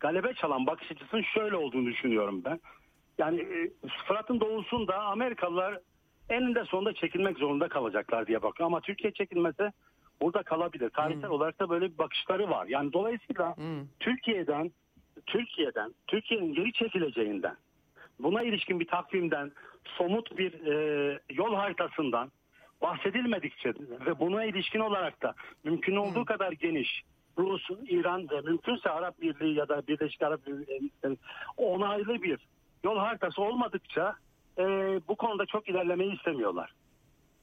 galebe 0.00 0.34
çalan 0.34 0.66
bakış 0.66 0.90
açısının 0.92 1.22
şöyle 1.22 1.56
olduğunu 1.56 1.86
düşünüyorum 1.86 2.42
ben. 2.44 2.60
Yani 3.18 3.40
e, 3.40 3.70
Fırat'ın 4.06 4.40
doğusunda 4.40 5.02
Amerikalılar 5.02 5.78
eninde 6.28 6.64
sonunda 6.64 6.94
çekilmek 6.94 7.38
zorunda 7.38 7.68
kalacaklar 7.68 8.26
diye 8.26 8.42
bakıyor. 8.42 8.66
Ama 8.66 8.80
Türkiye 8.80 9.12
çekilmese 9.12 9.72
burada 10.20 10.42
kalabilir. 10.42 10.90
Tarihsel 10.90 11.30
olarak 11.30 11.60
da 11.60 11.70
böyle 11.70 11.92
bir 11.92 11.98
bakışları 11.98 12.50
var. 12.50 12.66
Yani 12.66 12.92
dolayısıyla 12.92 13.54
Türkiye'den 14.00 14.72
Türkiye'den 15.26 15.94
Türkiye'nin 16.06 16.54
geri 16.54 16.72
çekileceğinden 16.72 17.56
buna 18.18 18.42
ilişkin 18.42 18.80
bir 18.80 18.86
takvimden 18.86 19.52
somut 19.84 20.38
bir 20.38 20.66
e, 20.66 21.18
yol 21.30 21.54
haritasından 21.54 22.32
bahsedilmedikçe 22.82 23.72
ve 24.06 24.18
buna 24.18 24.44
ilişkin 24.44 24.80
olarak 24.80 25.22
da 25.22 25.34
mümkün 25.64 25.96
olduğu 25.96 26.24
kadar 26.24 26.52
geniş 26.52 27.02
Rus, 27.38 27.70
İran 27.88 28.30
ve 28.30 28.40
mümkünse 28.40 28.90
Arap 28.90 29.20
Birliği 29.20 29.54
ya 29.54 29.68
da 29.68 29.86
Birleşik 29.86 30.22
Arap 30.22 30.48
Emirlikleri 30.48 31.16
onaylı 31.56 32.22
bir 32.22 32.40
yol 32.84 32.98
haritası 32.98 33.42
olmadıkça 33.42 34.14
e, 34.58 34.64
bu 35.08 35.16
konuda 35.16 35.46
çok 35.46 35.68
ilerlemeyi 35.68 36.16
istemiyorlar. 36.16 36.72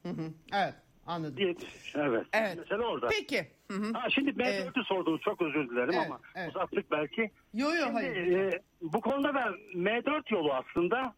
Hı 0.04 0.10
hı, 0.10 0.32
Evet 0.54 0.76
anladım. 1.06 1.38
Diye, 1.38 1.56
evet. 1.96 2.26
Evet. 2.34 2.58
Mesele 2.58 2.82
orada. 2.86 3.08
Peki. 3.08 3.48
Hı 3.72 3.78
hı. 3.78 3.94
Ha, 3.94 4.10
şimdi 4.10 4.30
M4'ü 4.32 4.84
sordunuz 4.84 5.22
çok 5.22 5.42
özür 5.42 5.70
dilerim 5.70 5.94
Evet, 5.94 6.06
ama 6.06 6.20
evet. 6.36 6.50
uzattık 6.50 6.92
belki. 6.92 7.32
Yo 7.54 7.68
yo 7.70 7.86
Şimdi, 7.86 7.94
hayır. 7.94 8.32
e, 8.38 8.62
bu 8.82 9.02
konuda 9.02 9.34
da 9.34 9.54
M4 9.76 10.34
yolu 10.34 10.54
aslında 10.54 11.14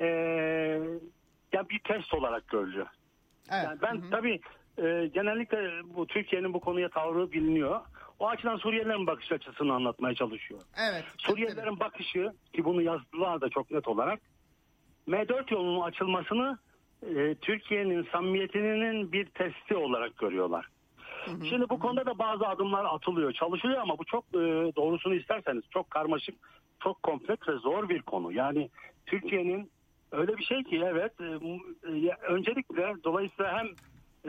e, 0.00 0.06
ya 1.52 1.68
bir 1.68 1.78
test 1.78 2.14
olarak 2.14 2.48
görülüyor. 2.48 2.86
Evet. 3.52 3.64
Yani 3.64 3.78
ben 3.82 4.10
tabii 4.10 4.40
e, 4.78 5.06
genellikle 5.14 5.70
bu 5.84 6.06
Türkiye'nin 6.06 6.54
bu 6.54 6.60
konuya 6.60 6.88
tavrı 6.88 7.32
biliniyor. 7.32 7.80
O 8.18 8.28
açıdan 8.28 8.56
Suriyelilerin 8.56 9.06
bakış 9.06 9.32
açısını 9.32 9.74
anlatmaya 9.74 10.14
çalışıyor. 10.14 10.60
Evet. 10.90 11.04
Suriyelilerin 11.18 11.80
bakışı 11.80 12.32
ki 12.52 12.64
bunu 12.64 12.82
yazdılar 12.82 13.40
da 13.40 13.48
çok 13.48 13.70
net 13.70 13.88
olarak 13.88 14.20
M4 15.08 15.54
yolunun 15.54 15.80
açılmasını 15.80 16.58
e, 17.02 17.34
Türkiye'nin 17.34 18.08
samimiyetinin 18.12 19.12
bir 19.12 19.26
testi 19.26 19.76
olarak 19.76 20.18
görüyorlar. 20.18 20.66
Şimdi 21.48 21.68
bu 21.68 21.78
konuda 21.78 22.06
da 22.06 22.18
bazı 22.18 22.46
adımlar 22.46 22.84
atılıyor, 22.84 23.32
çalışılıyor 23.32 23.80
ama 23.80 23.98
bu 23.98 24.04
çok 24.04 24.24
e, 24.24 24.38
doğrusunu 24.76 25.14
isterseniz 25.14 25.62
çok 25.70 25.90
karmaşık, 25.90 26.34
çok 26.80 27.02
kompleks 27.02 27.48
ve 27.48 27.52
zor 27.52 27.88
bir 27.88 28.02
konu. 28.02 28.32
Yani 28.32 28.70
Türkiye'nin 29.06 29.70
öyle 30.12 30.36
bir 30.36 30.44
şey 30.44 30.62
ki 30.64 30.82
evet 30.86 31.12
e, 31.20 31.24
e, 31.24 32.16
öncelikle 32.28 32.94
dolayısıyla 33.04 33.58
hem 33.58 33.68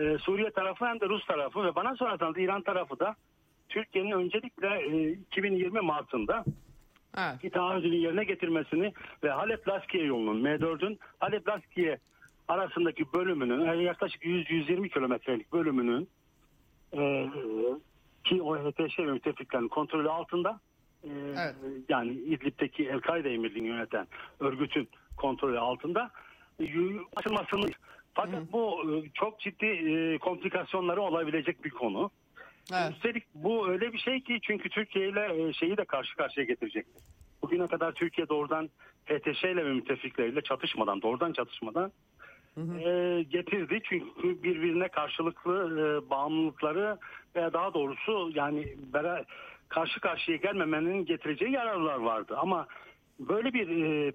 e, 0.03 0.17
Suriye 0.17 0.51
tarafı 0.51 0.86
hem 0.86 0.99
de 0.99 1.09
Rus 1.09 1.26
tarafı 1.26 1.63
ve 1.63 1.76
bana 1.76 1.95
sorarsanız 1.95 2.38
İran 2.38 2.61
tarafı 2.61 2.99
da 2.99 3.15
Türkiye'nin 3.69 4.11
öncelikle 4.11 4.67
e, 4.67 5.11
2020 5.11 5.82
Mart'ında 5.82 6.43
Evet. 7.17 7.41
ki 7.41 7.49
taahhüdünü 7.49 7.95
yerine 7.95 8.24
getirmesini 8.24 8.93
ve 9.24 9.30
Halep-Laskiye 9.30 10.03
yolunun 10.03 10.43
M4'ün 10.43 10.99
Halep-Laskiye 11.19 11.97
arasındaki 12.52 13.14
bölümünün 13.14 13.66
yani 13.66 13.84
yaklaşık 13.84 14.24
100-120 14.24 14.89
kilometrelik 14.89 15.54
bölümünün 15.54 16.10
e, 16.93 17.30
ki 18.24 18.41
o 18.41 18.58
HTŞ 18.58 18.99
müttefiklerin 18.99 19.68
kontrolü 19.68 20.10
altında 20.10 20.60
e, 21.04 21.10
Evet. 21.38 21.56
yani 21.89 22.12
İdlib'deki 22.12 22.88
El-Kaide 22.88 23.34
emirliğini 23.34 23.68
yöneten 23.68 24.08
örgütün 24.39 24.89
kontrolü 25.18 25.60
altında 25.60 26.12
e, 26.60 26.66
açılmasını 27.16 27.66
fakat 28.14 28.54
bu 28.54 28.82
e, 28.91 29.10
çok 29.14 29.39
ciddi 29.39 29.66
e, 29.66 30.18
komplikasyonları 30.18 31.02
olabilecek 31.02 31.64
bir 31.64 31.70
konu. 31.70 32.12
Evet. 32.74 32.91
Üstelik 32.91 33.24
bu 33.36 33.70
öyle 33.70 33.93
bir 33.93 33.97
şey 33.97 34.22
ki 34.22 34.39
çünkü 34.41 34.70
Türkiye 34.70 35.10
ile 35.10 35.47
e, 35.47 35.54
şeyi 35.54 35.78
de 35.78 35.86
karşı 35.86 36.16
karşıya 36.16 36.45
getirecektir. 36.45 37.04
Bugüne 37.41 37.68
kadar 37.68 37.91
Türkiye 37.91 38.30
doğrudan 38.30 38.70
HTŞ 39.06 39.43
ile 39.43 39.66
ve 39.66 39.74
müttefikleriyle 39.74 40.41
çatışmadan, 40.41 41.02
doğrudan 41.02 41.34
çatışmadan 41.34 41.91
e, 42.58 43.24
getirdi. 43.30 43.80
Çünkü 43.84 44.43
birbirine 44.43 44.88
karşılıklı 44.88 45.54
e, 45.56 46.10
bağımlılıkları 46.10 46.97
veya 47.36 47.54
daha 47.54 47.74
doğrusu 47.74 48.32
yani 48.34 48.76
bera, 48.93 49.26
karşı 49.70 49.99
karşıya 49.99 50.38
gelmemenin 50.38 51.06
getireceği 51.06 51.52
yararlar 51.52 51.95
vardı. 51.95 52.36
Ama 52.38 52.68
böyle 53.20 53.54
bir 53.54 53.68
e, 53.70 54.14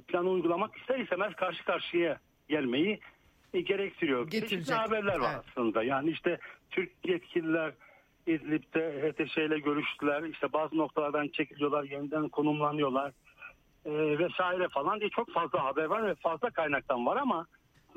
plan 0.00 0.26
uygulamak 0.26 0.76
ister 0.76 0.98
istemez 0.98 1.34
karşı 1.34 1.64
karşıya 1.64 2.18
gelmeyi 2.48 3.00
e, 3.54 3.60
gerektiriyor. 3.60 4.30
Çeşitli 4.30 4.74
haberler 4.74 5.18
var 5.18 5.32
Evet. 5.34 5.44
aslında. 5.48 5.82
Yani 5.82 6.10
işte 6.10 6.38
Türk 6.70 6.90
yetkililer 7.04 7.72
İdlib'de 8.26 9.12
HTŞ 9.12 9.38
ile 9.38 9.58
görüştüler. 9.58 10.22
İşte 10.22 10.52
bazı 10.52 10.78
noktalardan 10.78 11.28
çekiliyorlar, 11.28 11.84
yeniden 11.84 12.28
konumlanıyorlar 12.28 13.12
e, 13.84 14.18
vesaire 14.18 14.68
falan 14.68 15.00
diye 15.00 15.10
çok 15.10 15.32
fazla 15.32 15.64
haber 15.64 15.84
var 15.84 16.06
ve 16.06 16.14
fazla 16.14 16.50
kaynaktan 16.50 17.06
var 17.06 17.16
ama 17.16 17.46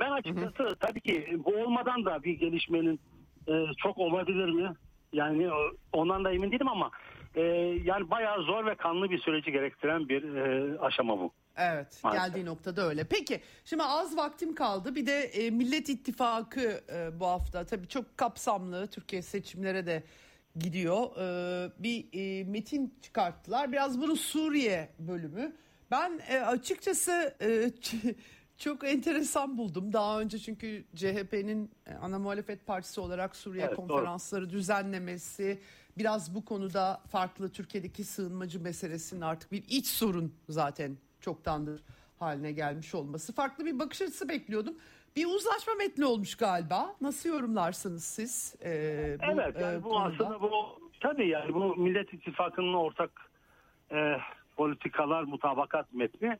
ben 0.01 0.11
açıkçası 0.11 0.75
tabii 0.79 1.01
ki 1.01 1.37
bu 1.45 1.55
olmadan 1.55 2.05
da 2.05 2.23
bir 2.23 2.33
gelişmenin 2.39 2.99
e, 3.47 3.53
çok 3.83 3.97
olabilir 3.97 4.49
mi? 4.49 4.73
Yani 5.13 5.51
o- 5.53 5.71
ondan 5.93 6.23
da 6.23 6.31
emin 6.33 6.51
değilim 6.51 6.67
ama 6.67 6.91
e, 7.35 7.41
yani 7.83 8.11
bayağı 8.11 8.43
zor 8.43 8.65
ve 8.65 8.75
kanlı 8.75 9.09
bir 9.09 9.19
süreci 9.19 9.51
gerektiren 9.51 10.09
bir 10.09 10.35
e, 10.35 10.79
aşama 10.79 11.19
bu. 11.19 11.31
Evet 11.57 11.99
Maalesef. 12.03 12.25
geldiği 12.33 12.45
noktada 12.45 12.87
öyle. 12.89 13.03
Peki 13.03 13.41
şimdi 13.65 13.83
az 13.83 14.17
vaktim 14.17 14.55
kaldı. 14.55 14.95
Bir 14.95 15.05
de 15.05 15.19
e, 15.19 15.49
Millet 15.49 15.89
İttifakı 15.89 16.81
e, 16.95 17.19
bu 17.19 17.27
hafta 17.27 17.65
tabii 17.65 17.87
çok 17.87 18.17
kapsamlı 18.17 18.87
Türkiye 18.87 19.21
seçimlere 19.21 19.85
de 19.85 20.03
gidiyor. 20.59 20.97
E, 21.17 21.71
bir 21.79 22.05
e, 22.13 22.43
metin 22.43 22.93
çıkarttılar. 23.01 23.71
Biraz 23.71 24.01
bunu 24.01 24.15
Suriye 24.15 24.89
bölümü. 24.99 25.55
Ben 25.91 26.19
e, 26.29 26.39
açıkçası 26.39 27.35
e, 27.41 27.69
çok 28.61 28.83
enteresan 28.83 29.57
buldum. 29.57 29.93
Daha 29.93 30.21
önce 30.21 30.39
çünkü 30.39 30.83
CHP'nin 30.95 31.71
e, 31.87 31.93
ana 31.93 32.19
muhalefet 32.19 32.67
partisi 32.67 33.01
olarak 33.01 33.35
Suriye 33.35 33.65
Evet, 33.65 33.77
doğru. 33.77 33.87
konferansları 33.87 34.49
düzenlemesi 34.49 35.61
biraz 35.97 36.35
bu 36.35 36.45
konuda 36.45 37.01
farklı 37.11 37.49
Türkiye'deki 37.49 38.03
sığınmacı 38.03 38.61
meselesinin 38.61 39.21
artık 39.21 39.51
bir 39.51 39.63
iç 39.67 39.87
sorun 39.87 40.33
zaten 40.49 40.97
çoktandır 41.21 41.83
haline 42.19 42.51
gelmiş 42.51 42.95
olması. 42.95 43.33
Farklı 43.33 43.65
bir 43.65 43.79
bakış 43.79 44.01
açısı 44.01 44.29
bekliyordum. 44.29 44.75
Bir 45.15 45.25
uzlaşma 45.25 45.73
metni 45.73 46.05
olmuş 46.05 46.35
galiba. 46.35 46.95
Nasıl 47.01 47.29
yorumlarsınız 47.29 48.03
siz? 48.03 48.55
e, 48.63 49.17
bu, 49.19 49.31
evet 49.31 49.59
yani 49.61 49.77
e, 49.77 49.83
bu 49.83 49.89
konuda? 49.89 50.23
aslında 50.23 50.41
bu 50.41 50.51
tabii 50.99 51.27
yani 51.27 51.53
bu 51.53 51.75
Millet 51.75 52.13
İttifakı'nın 52.13 52.73
ortak 52.73 53.11
e, 53.91 54.17
politikalar 54.55 55.23
mutabakat 55.23 55.93
metni 55.93 56.37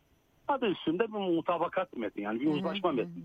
adı 0.52 0.66
üstünde 0.66 1.08
bir 1.08 1.18
mutabakat 1.18 1.98
metni 1.98 2.24
yani 2.24 2.40
bir 2.40 2.48
uzlaşma 2.48 2.92
metni. 2.92 3.24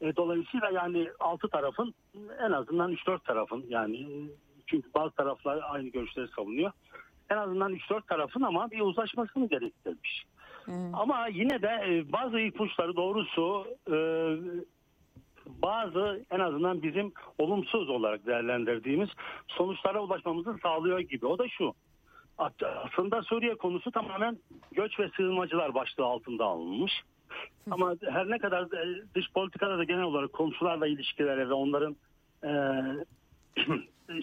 E, 0.00 0.16
dolayısıyla 0.16 0.70
yani 0.70 1.08
altı 1.20 1.48
tarafın 1.48 1.94
en 2.40 2.52
azından 2.52 2.92
3-4 2.92 3.24
tarafın 3.24 3.64
yani 3.68 3.96
e, 3.96 4.16
çünkü 4.66 4.88
bazı 4.94 5.14
taraflar 5.14 5.60
aynı 5.70 5.88
görüşleri 5.88 6.28
savunuyor. 6.28 6.72
En 7.30 7.36
azından 7.36 7.74
3-4 7.74 8.06
tarafın 8.06 8.42
ama 8.42 8.70
bir 8.70 8.80
uzlaşmasını 8.80 9.48
gerektirmiş. 9.48 10.24
Ama 10.92 11.26
yine 11.26 11.62
de 11.62 11.68
e, 11.88 12.12
bazı 12.12 12.40
ipuçları 12.40 12.96
doğrusu 12.96 13.66
e, 13.90 13.96
bazı 15.62 16.24
en 16.30 16.40
azından 16.40 16.82
bizim 16.82 17.12
olumsuz 17.38 17.88
olarak 17.88 18.26
değerlendirdiğimiz 18.26 19.08
sonuçlara 19.48 20.02
ulaşmamızı 20.02 20.56
sağlıyor 20.62 20.98
gibi. 20.98 21.26
O 21.26 21.38
da 21.38 21.48
şu. 21.48 21.74
Aslında 22.38 23.22
Suriye 23.22 23.54
konusu 23.54 23.90
tamamen 23.90 24.38
göç 24.72 25.00
ve 25.00 25.08
sığınmacılar 25.16 25.74
başlığı 25.74 26.04
altında 26.04 26.44
alınmış. 26.44 26.92
Ama 27.70 27.94
her 28.10 28.30
ne 28.30 28.38
kadar 28.38 28.62
e, 28.62 29.02
dış 29.14 29.32
politikada 29.32 29.78
da 29.78 29.84
genel 29.84 30.02
olarak 30.02 30.32
komşularla 30.32 30.86
ilişkilere 30.86 31.48
ve 31.48 31.52
onların 31.52 31.96
e, 32.44 32.50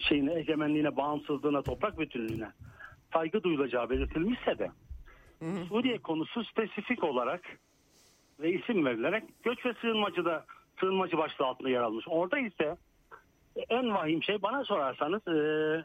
şeyine 0.00 0.34
egemenliğine, 0.34 0.96
bağımsızlığına, 0.96 1.62
toprak 1.62 1.98
bütünlüğüne 1.98 2.50
saygı 3.12 3.42
duyulacağı 3.42 3.90
belirtilmişse 3.90 4.58
de 4.58 4.70
Suriye 5.68 5.98
konusu 5.98 6.44
spesifik 6.44 7.04
olarak 7.04 7.40
ve 8.40 8.52
isim 8.52 8.84
verilerek 8.84 9.24
göç 9.42 9.66
ve 9.66 9.74
sığınmacıda 9.80 10.44
sığınmacı 10.80 11.18
başlığı 11.18 11.46
altında 11.46 11.70
yer 11.70 11.80
almış. 11.80 12.04
Orada 12.08 12.38
ise 12.38 12.76
en 13.68 13.94
vahim 13.94 14.22
şey 14.22 14.42
bana 14.42 14.64
sorarsanız 14.64 15.28
e, 15.28 15.84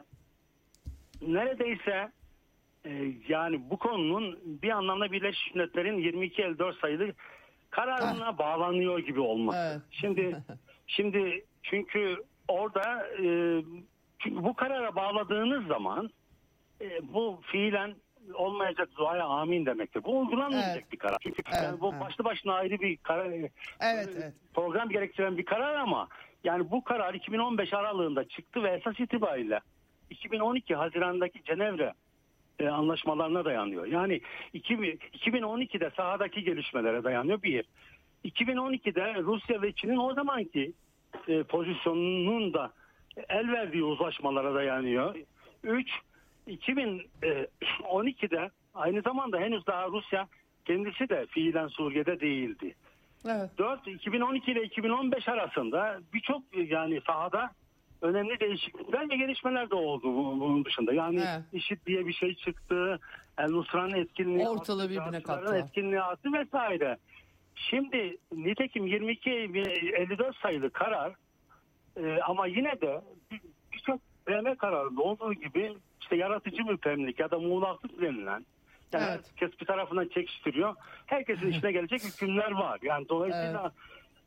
neredeyse 1.22 2.12
yani 3.28 3.70
bu 3.70 3.76
konunun 3.78 4.38
bir 4.44 4.70
anlamda 4.70 5.12
Birleşmiş 5.12 5.54
Milletler'in 5.54 5.98
22.54 5.98 6.80
sayılı 6.80 7.12
kararına 7.70 8.38
bağlanıyor 8.38 8.98
gibi 8.98 9.20
olması. 9.20 9.58
Evet. 9.72 9.82
Şimdi 9.90 10.36
şimdi 10.86 11.44
çünkü 11.62 12.16
orada 12.48 13.06
e, 13.22 13.24
çünkü 14.18 14.44
bu 14.44 14.54
karara 14.54 14.96
bağladığınız 14.96 15.66
zaman 15.66 16.10
e, 16.80 17.14
bu 17.14 17.40
fiilen 17.42 17.94
olmayacak 18.34 18.88
duaya 18.96 19.24
amin 19.24 19.66
demektir. 19.66 20.04
Bu 20.04 20.20
uygulanmayacak 20.20 20.76
Evet. 20.76 20.92
bir 20.92 20.98
karar. 20.98 21.16
Çünkü 21.22 21.42
Evet, 21.46 21.62
yani 21.64 21.80
bu 21.80 21.90
evet. 21.92 22.00
başlı 22.00 22.24
başına 22.24 22.54
ayrı 22.54 22.80
bir 22.80 22.96
karar, 22.96 23.26
Evet, 23.26 23.50
evet. 23.80 24.32
program 24.54 24.88
gerektiren 24.88 25.38
bir 25.38 25.44
karar 25.44 25.74
ama 25.74 26.08
yani 26.44 26.70
bu 26.70 26.84
karar 26.84 27.14
2015 27.14 27.72
aralığında 27.72 28.28
çıktı 28.28 28.62
ve 28.62 28.70
esas 28.70 29.00
itibariyle 29.00 29.60
2012 30.10 30.74
Haziran'daki 30.74 31.44
Cenevre 31.44 31.92
e, 32.62 32.68
anlaşmalarına 32.68 33.44
dayanıyor. 33.44 33.86
Yani 33.86 34.20
2000 34.52 34.98
2012'de 35.14 35.90
sahadaki 35.96 36.44
gelişmelere 36.44 37.04
dayanıyor 37.04 37.42
bir. 37.42 37.64
2012'de 38.24 39.14
Rusya 39.22 39.62
ve 39.62 39.72
Çin'in 39.72 39.96
o 39.96 40.14
zamanki 40.14 40.72
e, 41.28 41.42
pozisyonunun 41.42 42.54
da 42.54 42.72
el 43.28 43.52
verdiği 43.52 43.84
uzlaşmalara 43.84 44.54
dayanıyor. 44.54 45.14
3 45.62 45.90
2012'de 46.48 48.50
aynı 48.74 49.02
zamanda 49.02 49.38
henüz 49.38 49.66
daha 49.66 49.88
Rusya 49.88 50.28
kendisi 50.64 51.08
de 51.08 51.26
fiilen 51.26 51.68
Suriye'de 51.68 52.20
değildi. 52.20 52.74
Evet. 53.26 53.50
4 53.58 53.88
2012 53.88 54.52
ile 54.52 54.62
2015 54.62 55.28
arasında 55.28 56.00
birçok 56.14 56.42
yani 56.70 57.00
sahada 57.06 57.50
önemli 58.02 58.40
değişiklikler 58.40 59.10
ve 59.10 59.16
gelişmeler 59.16 59.70
de 59.70 59.74
oldu 59.74 60.04
bu- 60.04 60.40
bunun 60.40 60.64
dışında. 60.64 60.92
Yani 60.94 61.20
Evet. 61.20 61.42
IŞİD 61.52 61.86
diye 61.86 62.06
bir 62.06 62.12
şey 62.12 62.34
çıktı. 62.34 63.00
El 63.38 63.48
Nusra'nın 63.50 63.94
etkinliği 63.94 64.48
Ortalığı 64.48 64.90
birbirine 64.90 65.22
kattılar. 65.22 65.56
etkinliği 65.58 66.00
arttı 66.02 66.32
vesaire. 66.32 66.96
Şimdi 67.54 68.16
nitekim 68.32 68.86
22 68.86 69.30
54 69.30 70.36
sayılı 70.36 70.70
karar 70.70 71.12
e, 71.96 72.18
ama 72.22 72.46
yine 72.46 72.80
de 72.80 73.00
bir- 73.30 73.40
birçok 73.72 74.00
BM 74.28 74.54
kararında 74.54 75.02
olduğu 75.02 75.32
gibi 75.34 75.74
işte 76.00 76.16
yaratıcı 76.16 76.64
müpemlik 76.64 77.20
ya 77.20 77.30
da 77.30 77.38
muğlaklık 77.38 78.00
denilen 78.00 78.44
yani 78.92 79.04
Evet. 79.08 79.30
herkes 79.40 79.60
bir 79.60 79.66
tarafından 79.66 80.08
çekiştiriyor. 80.08 80.74
Herkesin 81.06 81.46
işine 81.50 81.72
gelecek 81.72 82.00
hükümler 82.04 82.50
var. 82.52 82.78
Yani 82.82 83.08
dolayısıyla 83.08 83.72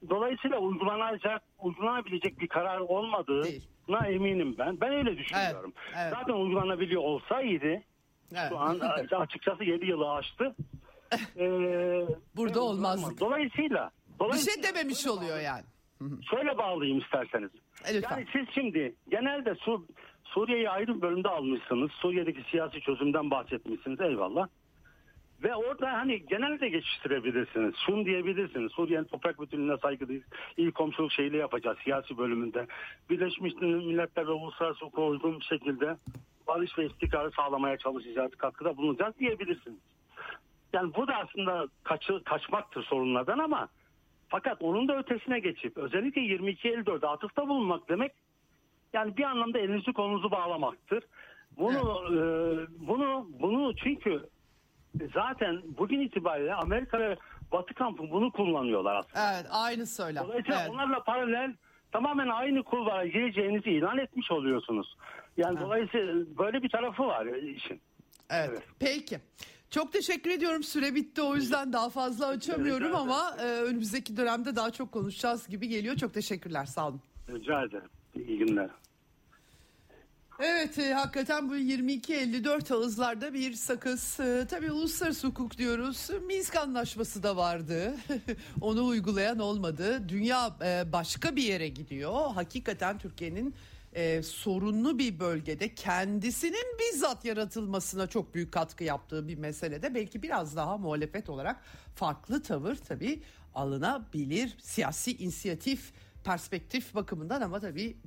dolayısıyla 0.09 0.57
uygulanacak, 0.59 1.41
uygulanabilecek 1.59 2.39
bir 2.39 2.47
karar 2.47 2.79
olmadığına 2.79 4.07
eminim 4.07 4.55
ben. 4.57 4.81
Ben 4.81 4.93
öyle 4.93 5.17
düşünüyorum. 5.17 5.73
Evet, 5.75 5.97
evet. 6.03 6.13
Zaten 6.19 6.33
uygulanabiliyor 6.33 7.01
olsaydı 7.01 7.81
Evet. 8.33 8.49
şu 8.49 8.57
an 8.59 8.79
açıkçası 9.19 9.63
7 9.63 9.85
yılı 9.85 10.11
aştı. 10.11 10.55
Ee, 11.37 12.07
Burada 12.35 12.55
ve 12.55 12.59
olmazdık. 12.59 13.19
Dolayısıyla, 13.19 13.91
Bir 14.13 14.19
dolayısıyla 14.19 14.53
şey 14.53 14.63
dememiş 14.63 15.07
oluyor 15.07 15.39
yani. 15.39 15.63
Şöyle 16.29 16.57
bağlayayım 16.57 16.99
isterseniz. 16.99 17.49
E, 17.85 17.93
lütfen. 17.95 18.17
Yani 18.17 18.27
siz 18.33 18.45
şimdi 18.53 18.95
genelde 19.09 19.55
Su 19.55 19.87
Suriye'yi 20.23 20.69
ayrı 20.69 20.95
bir 20.97 21.01
bölümde 21.01 21.29
almışsınız. 21.29 21.91
Suriye'deki 21.91 22.43
siyasi 22.51 22.81
çözümden 22.81 23.31
bahsetmişsiniz 23.31 24.01
eyvallah. 24.01 24.47
Ve 25.43 25.55
orada 25.55 25.93
hani 25.93 26.25
genelde 26.25 26.69
geçiştirebilirsiniz. 26.69 27.75
Şunu 27.85 28.05
diyebilirsiniz. 28.05 28.71
Suriye'nin 28.71 29.05
toprak 29.05 29.41
bütünlüğüne 29.41 29.77
saygı 29.77 30.07
değil. 30.07 30.23
İyi 30.57 30.71
komşuluk 30.71 31.11
şeyle 31.11 31.37
yapacağız 31.37 31.77
siyasi 31.83 32.17
bölümünde. 32.17 32.67
Birleşmiş 33.09 33.53
Milletler 33.61 34.27
ve 34.27 34.31
uluslararası 34.31 34.85
hukuka 34.85 35.01
uygun 35.01 35.39
bir 35.39 35.45
şekilde 35.45 35.97
barış 36.47 36.77
ve 36.77 36.85
istikrarı 36.85 37.31
sağlamaya 37.31 37.77
çalışacağız. 37.77 38.35
Katkıda 38.35 38.77
bulunacağız 38.77 39.19
diyebilirsiniz. 39.19 39.79
Yani 40.73 40.93
bu 40.95 41.07
da 41.07 41.15
aslında 41.15 41.67
kaçı, 41.83 42.23
kaçmaktır 42.23 42.83
sorunlardan 42.83 43.39
ama 43.39 43.67
fakat 44.27 44.61
onun 44.61 44.87
da 44.87 44.97
ötesine 44.97 45.39
geçip 45.39 45.77
özellikle 45.77 46.21
22.54'e 46.21 47.07
atıfta 47.07 47.47
bulunmak 47.47 47.89
demek 47.89 48.11
yani 48.93 49.17
bir 49.17 49.23
anlamda 49.23 49.59
elinizi 49.59 49.93
kolunuzu 49.93 50.31
bağlamaktır. 50.31 51.03
Bunu 51.57 52.03
e, 52.11 52.21
bunu 52.87 53.27
bunu 53.39 53.75
çünkü 53.75 54.23
zaten 55.13 55.61
bugün 55.77 55.99
itibariyle 55.99 56.53
Amerika 56.53 56.99
ve 56.99 57.15
Batı 57.51 57.73
kampı 57.73 58.11
bunu 58.11 58.31
kullanıyorlar 58.31 58.95
aslında. 58.95 59.33
Evet 59.33 59.45
aynı 59.51 59.85
söylem. 59.85 60.23
Dolayısıyla 60.23 60.59
Evet. 60.61 60.69
onlarla 60.71 61.03
paralel 61.03 61.55
tamamen 61.91 62.27
aynı 62.27 62.63
kulvara 62.63 63.05
gireceğinizi 63.07 63.69
ilan 63.69 63.97
etmiş 63.97 64.31
oluyorsunuz. 64.31 64.95
Yani 65.37 65.59
dolayısıyla 65.59 66.13
böyle 66.37 66.63
bir 66.63 66.69
tarafı 66.69 67.03
var 67.03 67.25
işin. 67.25 67.81
Evet. 68.29 68.49
Evet. 68.49 68.63
Peki. 68.79 69.19
Çok 69.69 69.93
teşekkür 69.93 70.29
ediyorum. 70.29 70.63
Süre 70.63 70.95
bitti 70.95 71.21
o 71.21 71.35
yüzden 71.35 71.73
daha 71.73 71.89
fazla 71.89 72.27
açamıyorum 72.27 72.87
Rica 72.87 72.97
ama 72.97 73.35
e, 73.41 73.45
önümüzdeki 73.45 74.17
dönemde 74.17 74.55
daha 74.55 74.71
çok 74.71 74.91
konuşacağız 74.91 75.47
gibi 75.47 75.67
geliyor. 75.67 75.95
Çok 75.95 76.13
teşekkürler. 76.13 76.65
Sağ 76.65 76.87
olun. 76.87 77.01
Rica 77.29 77.63
ederim. 77.63 77.89
İyi 78.15 78.37
günler. 78.37 78.69
Evet 80.39 80.79
e, 80.79 80.93
hakikaten 80.93 81.49
bu 81.49 81.57
22-54 81.57 82.73
ağızlarda 82.73 83.33
bir 83.33 83.53
sakız. 83.53 84.19
E, 84.19 84.47
tabii 84.49 84.71
uluslararası 84.71 85.27
hukuk 85.27 85.57
diyoruz. 85.57 86.09
Minsk 86.27 86.55
anlaşması 86.55 87.23
da 87.23 87.37
vardı. 87.37 87.95
Onu 88.61 88.85
uygulayan 88.85 89.39
olmadı. 89.39 90.09
Dünya 90.09 90.55
e, 90.61 90.91
başka 90.91 91.35
bir 91.35 91.43
yere 91.43 91.67
gidiyor. 91.67 92.31
Hakikaten 92.33 92.97
Türkiye'nin 92.97 93.55
e, 93.93 94.23
sorunlu 94.23 94.99
bir 94.99 95.19
bölgede 95.19 95.75
kendisinin 95.75 96.77
bizzat 96.79 97.25
yaratılmasına 97.25 98.07
çok 98.07 98.35
büyük 98.35 98.51
katkı 98.51 98.83
yaptığı 98.83 99.27
bir 99.27 99.37
meselede 99.37 99.95
belki 99.95 100.23
biraz 100.23 100.55
daha 100.55 100.77
muhalefet 100.77 101.29
olarak 101.29 101.61
farklı 101.95 102.43
tavır 102.43 102.75
tabii 102.75 103.21
alınabilir. 103.53 104.57
Siyasi 104.59 105.17
inisiyatif 105.17 105.91
perspektif 106.25 106.95
bakımından 106.95 107.41
ama 107.41 107.59
tabii 107.59 107.97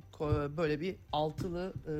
böyle 0.57 0.79
bir 0.79 0.95
altılı 1.11 1.73
e, 1.85 1.91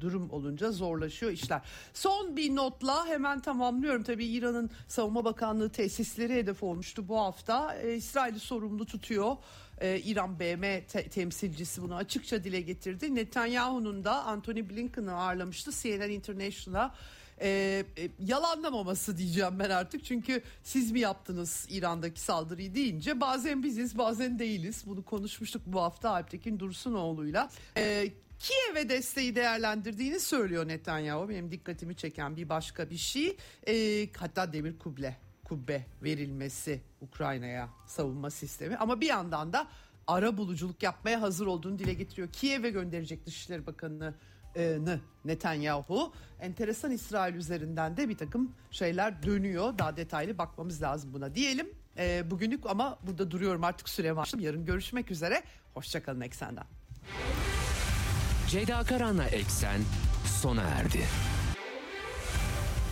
durum 0.00 0.30
olunca 0.30 0.72
zorlaşıyor 0.72 1.32
işler. 1.32 1.62
Son 1.94 2.36
bir 2.36 2.56
notla 2.56 3.06
hemen 3.06 3.40
tamamlıyorum. 3.40 4.02
Tabii 4.02 4.26
İran'ın 4.26 4.70
Savunma 4.88 5.24
Bakanlığı 5.24 5.70
tesisleri 5.72 6.34
hedef 6.34 6.62
olmuştu 6.62 7.08
bu 7.08 7.18
hafta. 7.18 7.74
E, 7.74 7.94
İsrail'i 7.94 8.40
sorumlu 8.40 8.86
tutuyor. 8.86 9.36
E, 9.80 9.98
İran 9.98 10.40
BM 10.40 10.84
te- 10.86 11.08
temsilcisi 11.08 11.82
bunu 11.82 11.94
açıkça 11.94 12.44
dile 12.44 12.60
getirdi. 12.60 13.14
Netanyahu'nun 13.14 14.04
da 14.04 14.24
Anthony 14.24 14.68
Blinken'ı 14.70 15.14
ağırlamıştı 15.14 15.70
CNN 15.82 16.10
International'a. 16.10 16.94
E, 17.40 17.48
e, 17.98 18.08
yalanlamaması 18.18 19.16
diyeceğim 19.16 19.58
ben 19.58 19.70
artık. 19.70 20.04
Çünkü 20.04 20.42
siz 20.62 20.92
mi 20.92 21.00
yaptınız 21.00 21.66
İran'daki 21.70 22.20
saldırıyı 22.20 22.74
deyince 22.74 23.20
bazen 23.20 23.62
biziz 23.62 23.98
bazen 23.98 24.38
değiliz. 24.38 24.82
Bunu 24.86 25.04
konuşmuştuk 25.04 25.62
bu 25.66 25.82
hafta 25.82 26.10
Alptekin 26.10 26.60
Dursunoğlu'yla. 26.60 27.50
E, 27.76 28.12
Kiev'e 28.38 28.88
desteği 28.88 29.36
değerlendirdiğini 29.36 30.20
söylüyor 30.20 30.68
Netanyahu. 30.68 31.28
Benim 31.28 31.50
dikkatimi 31.50 31.96
çeken 31.96 32.36
bir 32.36 32.48
başka 32.48 32.90
bir 32.90 32.96
şey. 32.96 33.36
E, 33.68 34.08
hatta 34.18 34.52
demir 34.52 34.78
kuble 34.78 35.16
kubbe 35.44 35.86
verilmesi 36.02 36.80
Ukrayna'ya 37.00 37.68
savunma 37.86 38.30
sistemi. 38.30 38.76
Ama 38.76 39.00
bir 39.00 39.06
yandan 39.06 39.52
da 39.52 39.68
ara 40.06 40.36
buluculuk 40.36 40.82
yapmaya 40.82 41.22
hazır 41.22 41.46
olduğunu 41.46 41.78
dile 41.78 41.94
getiriyor. 41.94 42.28
Kiev'e 42.32 42.70
gönderecek 42.70 43.26
Dışişleri 43.26 43.66
Bakanı'nı 43.66 44.14
Netanyahu. 45.24 46.12
Enteresan 46.40 46.90
İsrail 46.90 47.34
üzerinden 47.34 47.96
de 47.96 48.08
bir 48.08 48.16
takım 48.16 48.52
şeyler 48.70 49.22
dönüyor. 49.22 49.78
Daha 49.78 49.96
detaylı 49.96 50.38
bakmamız 50.38 50.82
lazım 50.82 51.12
buna 51.12 51.34
diyelim. 51.34 51.68
E, 51.98 52.30
bugünlük 52.30 52.66
ama 52.66 52.98
burada 53.06 53.30
duruyorum 53.30 53.64
artık 53.64 53.88
süre 53.88 54.16
var. 54.16 54.30
Yarın 54.38 54.64
görüşmek 54.64 55.10
üzere. 55.10 55.42
Hoşçakalın 55.74 56.20
Eksen'den. 56.20 56.64
Ceyda 58.48 58.84
Karan'la 58.84 59.24
Eksen 59.24 59.80
sona 60.26 60.62
erdi. 60.62 61.00